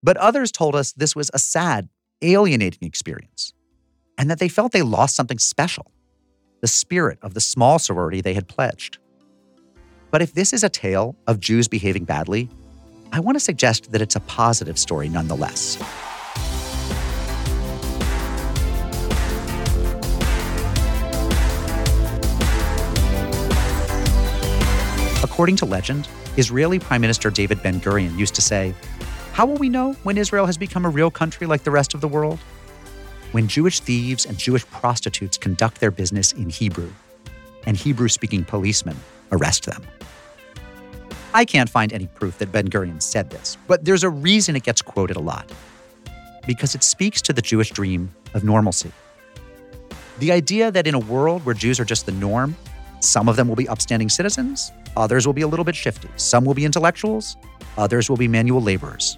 But 0.01 0.17
others 0.17 0.51
told 0.51 0.75
us 0.75 0.91
this 0.91 1.15
was 1.15 1.29
a 1.33 1.39
sad, 1.39 1.89
alienating 2.21 2.87
experience, 2.87 3.53
and 4.17 4.29
that 4.29 4.39
they 4.39 4.49
felt 4.49 4.71
they 4.71 4.81
lost 4.81 5.15
something 5.15 5.39
special 5.39 5.91
the 6.61 6.67
spirit 6.67 7.19
of 7.21 7.33
the 7.33 7.41
small 7.41 7.77
sorority 7.77 8.21
they 8.21 8.33
had 8.33 8.47
pledged. 8.47 8.97
But 10.11 10.21
if 10.21 10.33
this 10.33 10.53
is 10.53 10.63
a 10.63 10.69
tale 10.69 11.13
of 11.27 11.41
Jews 11.41 11.67
behaving 11.67 12.05
badly, 12.05 12.47
I 13.11 13.19
want 13.19 13.35
to 13.35 13.41
suggest 13.41 13.91
that 13.91 14.01
it's 14.01 14.15
a 14.15 14.21
positive 14.21 14.79
story 14.79 15.09
nonetheless. 15.09 15.77
According 25.33 25.55
to 25.55 25.65
legend, 25.65 26.07
Israeli 26.37 26.77
Prime 26.77 27.01
Minister 27.01 27.31
David 27.31 27.63
Ben 27.63 27.81
Gurion 27.81 28.15
used 28.19 28.35
to 28.35 28.41
say, 28.41 28.71
How 29.31 29.47
will 29.47 29.55
we 29.55 29.67
know 29.67 29.93
when 30.03 30.15
Israel 30.15 30.45
has 30.45 30.59
become 30.59 30.85
a 30.85 30.89
real 30.89 31.09
country 31.09 31.47
like 31.47 31.63
the 31.63 31.71
rest 31.71 31.95
of 31.95 32.01
the 32.01 32.07
world? 32.07 32.37
When 33.31 33.47
Jewish 33.47 33.79
thieves 33.79 34.27
and 34.27 34.37
Jewish 34.37 34.63
prostitutes 34.67 35.39
conduct 35.39 35.79
their 35.79 35.89
business 35.89 36.33
in 36.33 36.51
Hebrew, 36.51 36.91
and 37.65 37.75
Hebrew 37.75 38.09
speaking 38.09 38.43
policemen 38.43 38.95
arrest 39.31 39.65
them. 39.65 39.81
I 41.33 41.45
can't 41.45 41.67
find 41.67 41.91
any 41.93 42.05
proof 42.05 42.37
that 42.37 42.51
Ben 42.51 42.69
Gurion 42.69 43.01
said 43.01 43.31
this, 43.31 43.57
but 43.65 43.83
there's 43.83 44.03
a 44.03 44.11
reason 44.11 44.55
it 44.55 44.61
gets 44.61 44.83
quoted 44.83 45.15
a 45.15 45.19
lot. 45.19 45.51
Because 46.45 46.75
it 46.75 46.83
speaks 46.83 47.23
to 47.23 47.33
the 47.33 47.41
Jewish 47.41 47.71
dream 47.71 48.13
of 48.35 48.43
normalcy. 48.43 48.91
The 50.19 50.31
idea 50.31 50.69
that 50.69 50.85
in 50.85 50.93
a 50.93 50.99
world 50.99 51.43
where 51.43 51.55
Jews 51.55 51.79
are 51.79 51.85
just 51.85 52.05
the 52.05 52.11
norm, 52.11 52.55
some 52.99 53.27
of 53.27 53.35
them 53.35 53.47
will 53.47 53.55
be 53.55 53.67
upstanding 53.67 54.09
citizens, 54.09 54.71
others 54.95 55.25
will 55.25 55.33
be 55.33 55.41
a 55.41 55.47
little 55.47 55.65
bit 55.65 55.75
shifty, 55.75 56.09
some 56.15 56.45
will 56.45 56.53
be 56.53 56.65
intellectuals, 56.65 57.37
others 57.77 58.09
will 58.09 58.17
be 58.17 58.27
manual 58.27 58.61
laborers, 58.61 59.17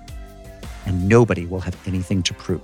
and 0.85 1.07
nobody 1.07 1.45
will 1.45 1.61
have 1.61 1.75
anything 1.87 2.23
to 2.23 2.33
prove. 2.33 2.61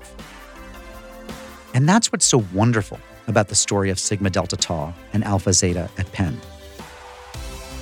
And 1.73 1.87
that's 1.87 2.11
what's 2.11 2.25
so 2.25 2.43
wonderful 2.53 2.99
about 3.27 3.47
the 3.47 3.55
story 3.55 3.89
of 3.89 3.99
Sigma 3.99 4.29
Delta 4.29 4.57
Tau 4.57 4.93
and 5.13 5.23
Alpha 5.23 5.53
Zeta 5.53 5.89
at 5.97 6.11
Penn. 6.11 6.39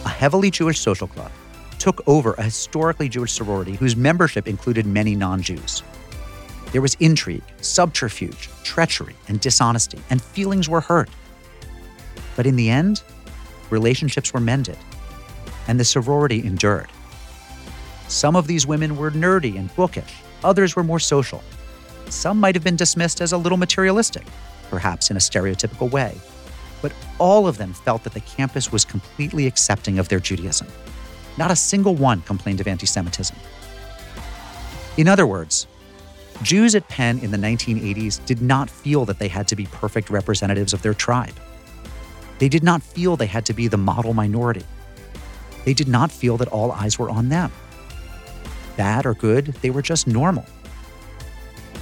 A 0.06 0.10
heavily 0.10 0.52
Jewish 0.52 0.80
social 0.80 1.08
club 1.08 1.32
took 1.80 2.08
over 2.08 2.34
a 2.34 2.44
historically 2.44 3.10
Jewish 3.10 3.32
sorority 3.32 3.74
whose 3.74 3.96
membership 3.96 4.48
included 4.48 4.86
many 4.86 5.16
non 5.16 5.42
Jews. 5.42 5.82
There 6.72 6.82
was 6.82 6.96
intrigue, 7.00 7.44
subterfuge, 7.62 8.50
treachery, 8.64 9.16
and 9.28 9.40
dishonesty, 9.40 10.00
and 10.10 10.22
feelings 10.22 10.70
were 10.70 10.82
hurt. 10.82 11.10
But 12.36 12.46
in 12.46 12.56
the 12.56 12.70
end, 12.70 13.02
relationships 13.72 14.34
were 14.34 14.40
mended, 14.40 14.78
and 15.70 15.80
the 15.80 15.86
sorority 15.86 16.44
endured. 16.44 16.90
Some 18.08 18.36
of 18.36 18.48
these 18.48 18.66
women 18.66 18.98
were 18.98 19.12
nerdy 19.12 19.58
and 19.58 19.74
bookish, 19.76 20.16
others 20.44 20.76
were 20.76 20.84
more 20.84 21.00
social. 21.00 21.44
Some 22.10 22.40
might 22.40 22.56
have 22.56 22.64
been 22.64 22.76
dismissed 22.76 23.22
as 23.22 23.34
a 23.34 23.38
little 23.38 23.58
materialistic, 23.58 24.26
perhaps 24.72 25.12
in 25.12 25.16
a 25.16 25.20
stereotypical 25.20 25.92
way, 25.92 26.18
but 26.82 26.92
all 27.20 27.46
of 27.46 27.60
them 27.60 27.74
felt 27.74 28.04
that 28.04 28.14
the 28.14 28.22
campus 28.22 28.72
was 28.72 28.84
completely 28.84 29.46
accepting 29.46 30.00
of 30.00 30.10
their 30.10 30.20
Judaism. 30.20 30.68
Not 31.38 31.52
a 31.52 31.56
single 31.56 31.94
one 31.94 32.22
complained 32.22 32.60
of 32.60 32.68
anti 32.68 32.88
Semitism. 32.88 33.38
In 34.98 35.08
other 35.08 35.28
words, 35.28 35.68
Jews 36.42 36.74
at 36.74 36.88
Penn 36.88 37.20
in 37.20 37.30
the 37.30 37.38
1980s 37.38 38.26
did 38.26 38.42
not 38.42 38.72
feel 38.72 39.06
that 39.06 39.20
they 39.20 39.28
had 39.28 39.48
to 39.50 39.56
be 39.56 39.68
perfect 39.68 40.10
representatives 40.10 40.74
of 40.74 40.82
their 40.82 40.96
tribe. 40.96 41.36
They 42.40 42.50
did 42.50 42.64
not 42.64 42.82
feel 42.82 43.16
they 43.16 43.28
had 43.28 43.46
to 43.46 43.54
be 43.54 43.68
the 43.68 43.78
model 43.78 44.16
minority. 44.16 44.66
They 45.70 45.76
did 45.76 45.88
not 45.88 46.12
feel 46.12 46.36
that 46.38 46.48
all 46.48 46.72
eyes 46.72 46.98
were 46.98 47.12
on 47.12 47.30
them. 47.30 47.52
Bad 48.76 49.06
or 49.06 49.14
good, 49.14 49.46
they 49.62 49.70
were 49.70 49.84
just 49.84 50.08
normal. 50.08 50.44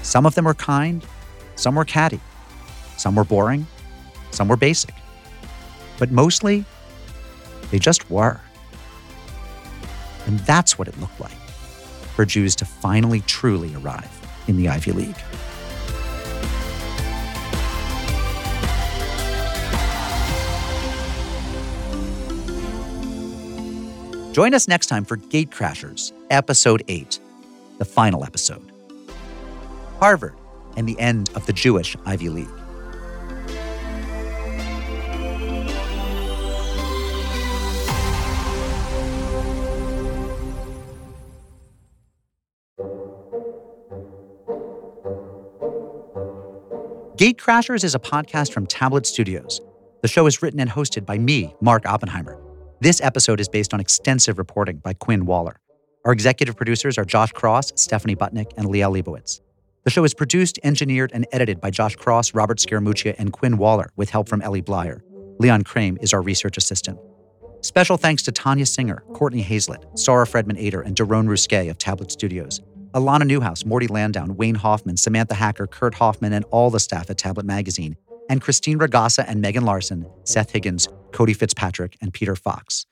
Some 0.01 0.25
of 0.25 0.35
them 0.35 0.43
were 0.43 0.53
kind, 0.53 1.05
some 1.55 1.75
were 1.75 1.85
catty, 1.85 2.19
some 2.97 3.15
were 3.15 3.23
boring, 3.23 3.65
some 4.31 4.49
were 4.49 4.57
basic. 4.57 4.93
But 5.97 6.11
mostly, 6.11 6.65
they 7.71 7.79
just 7.79 8.11
were. 8.11 8.41
And 10.25 10.39
that's 10.39 10.77
what 10.77 10.89
it 10.89 10.99
looked 10.99 11.21
like 11.21 11.39
for 12.13 12.25
Jews 12.25 12.57
to 12.57 12.65
finally 12.65 13.21
truly 13.21 13.73
arrive 13.73 14.11
in 14.49 14.57
the 14.57 14.67
Ivy 14.67 14.91
League. 14.91 15.15
Join 24.38 24.53
us 24.53 24.67
next 24.67 24.85
time 24.85 25.03
for 25.03 25.17
Gatecrashers, 25.17 26.11
Episode 26.29 26.83
8, 26.88 27.19
the 27.79 27.85
final 27.85 28.23
episode 28.23 28.61
Harvard 29.99 30.35
and 30.75 30.88
the 30.88 30.99
end 30.99 31.31
of 31.33 31.47
the 31.47 31.53
Jewish 31.53 31.97
Ivy 32.05 32.29
League. 32.29 32.47
Gatecrashers 47.17 47.83
is 47.83 47.95
a 47.95 47.99
podcast 47.99 48.51
from 48.51 48.67
Tablet 48.67 49.07
Studios. 49.07 49.61
The 50.03 50.07
show 50.07 50.27
is 50.27 50.43
written 50.43 50.59
and 50.59 50.69
hosted 50.69 51.07
by 51.07 51.17
me, 51.17 51.55
Mark 51.59 51.88
Oppenheimer. 51.88 52.39
This 52.80 53.01
episode 53.01 53.39
is 53.39 53.49
based 53.49 53.73
on 53.73 53.80
extensive 53.80 54.38
reporting 54.38 54.78
by 54.78 54.93
Quinn 54.93 55.25
Waller. 55.25 55.59
Our 56.05 56.11
executive 56.11 56.55
producers 56.55 56.99
are 56.99 57.05
Josh 57.05 57.32
Cross, 57.32 57.73
Stephanie 57.75 58.15
Butnick, 58.15 58.51
and 58.55 58.67
Liel 58.67 58.93
Leibovitz. 58.93 59.41
The 59.84 59.89
show 59.89 60.03
is 60.03 60.13
produced, 60.13 60.59
engineered, 60.63 61.09
and 61.11 61.25
edited 61.32 61.59
by 61.59 61.71
Josh 61.71 61.95
Cross, 61.95 62.36
Robert 62.36 62.59
Scaramuccia, 62.59 63.15
and 63.17 63.34
Quinn 63.34 63.57
Waller, 63.57 63.89
with 63.95 64.11
help 64.11 64.30
from 64.30 64.43
Ellie 64.43 64.61
Blyer. 64.61 65.01
Leon 65.39 65.63
Crame 65.63 65.97
is 66.01 66.13
our 66.13 66.21
research 66.21 66.55
assistant. 66.55 66.99
Special 67.61 67.97
thanks 67.97 68.21
to 68.21 68.32
Tanya 68.32 68.67
Singer, 68.67 69.03
Courtney 69.13 69.41
Hazlett, 69.41 69.84
Sarah 69.95 70.28
Fredman 70.28 70.59
Ader, 70.59 70.82
and 70.82 70.95
Daron 70.95 71.25
Ruskay 71.25 71.71
of 71.71 71.80
Tablet 71.80 72.11
Studios. 72.11 72.61
Alana 72.93 73.25
Newhouse, 73.25 73.65
Morty 73.65 73.88
Landown, 73.88 74.36
Wayne 74.38 74.55
Hoffman, 74.55 74.97
Samantha 74.97 75.34
Hacker, 75.34 75.65
Kurt 75.65 75.95
Hoffman, 75.95 76.32
and 76.32 76.45
all 76.51 76.69
the 76.69 76.80
staff 76.80 77.09
at 77.09 77.17
Tablet 77.17 77.47
Magazine, 77.47 77.97
and 78.30 78.41
Christine 78.41 78.80
Ragasa 78.80 79.25
and 79.28 79.41
Megan 79.41 79.65
Larson, 79.65 80.05
Seth 80.23 80.51
Higgins, 80.51 80.88
Cody 81.11 81.34
Fitzpatrick, 81.34 81.97
and 82.01 82.13
Peter 82.13 82.36
Fox. 82.36 82.86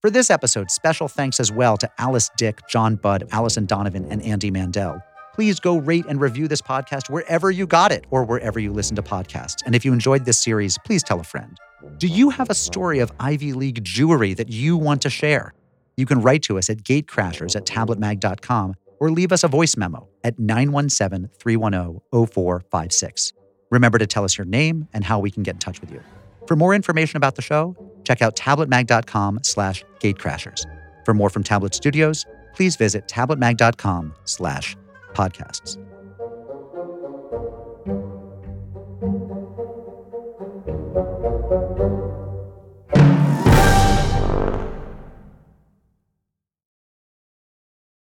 For 0.00 0.10
this 0.10 0.30
episode, 0.30 0.70
special 0.70 1.08
thanks 1.08 1.38
as 1.40 1.52
well 1.52 1.76
to 1.76 1.90
Alice 1.98 2.30
Dick, 2.36 2.60
John 2.68 2.96
Budd, 2.96 3.28
Allison 3.32 3.66
Donovan, 3.66 4.06
and 4.10 4.22
Andy 4.22 4.50
Mandel. 4.50 5.02
Please 5.34 5.60
go 5.60 5.78
rate 5.78 6.06
and 6.08 6.20
review 6.20 6.48
this 6.48 6.62
podcast 6.62 7.10
wherever 7.10 7.50
you 7.50 7.66
got 7.66 7.92
it 7.92 8.06
or 8.10 8.24
wherever 8.24 8.58
you 8.58 8.72
listen 8.72 8.96
to 8.96 9.02
podcasts. 9.02 9.62
And 9.64 9.74
if 9.74 9.84
you 9.84 9.92
enjoyed 9.92 10.24
this 10.24 10.42
series, 10.42 10.78
please 10.84 11.02
tell 11.02 11.20
a 11.20 11.24
friend. 11.24 11.56
Do 11.98 12.06
you 12.06 12.30
have 12.30 12.50
a 12.50 12.54
story 12.54 12.98
of 12.98 13.12
Ivy 13.20 13.52
League 13.52 13.84
Jewry 13.84 14.36
that 14.36 14.48
you 14.48 14.76
want 14.76 15.02
to 15.02 15.10
share? 15.10 15.54
You 15.96 16.06
can 16.06 16.20
write 16.20 16.42
to 16.44 16.58
us 16.58 16.70
at 16.70 16.78
gatecrashers 16.78 17.54
at 17.54 17.66
tabletmag.com 17.66 18.74
or 18.98 19.10
leave 19.10 19.32
us 19.32 19.44
a 19.44 19.48
voice 19.48 19.76
memo 19.76 20.08
at 20.24 20.38
917 20.38 21.30
310 21.38 22.00
0456. 22.10 23.32
Remember 23.70 23.98
to 23.98 24.06
tell 24.06 24.24
us 24.24 24.36
your 24.36 24.44
name 24.44 24.88
and 24.92 25.04
how 25.04 25.18
we 25.18 25.30
can 25.30 25.42
get 25.42 25.54
in 25.54 25.58
touch 25.58 25.80
with 25.80 25.90
you. 25.90 26.02
For 26.46 26.56
more 26.56 26.74
information 26.74 27.16
about 27.16 27.36
the 27.36 27.42
show, 27.42 27.76
check 28.04 28.22
out 28.22 28.36
tabletmag.com 28.36 29.40
slash 29.42 29.84
gatecrashers. 30.00 30.64
For 31.04 31.14
more 31.14 31.30
from 31.30 31.44
Tablet 31.44 31.74
Studios, 31.74 32.26
please 32.54 32.76
visit 32.76 33.06
tabletmag.com 33.06 34.14
slash 34.24 34.76
podcasts. 35.14 35.78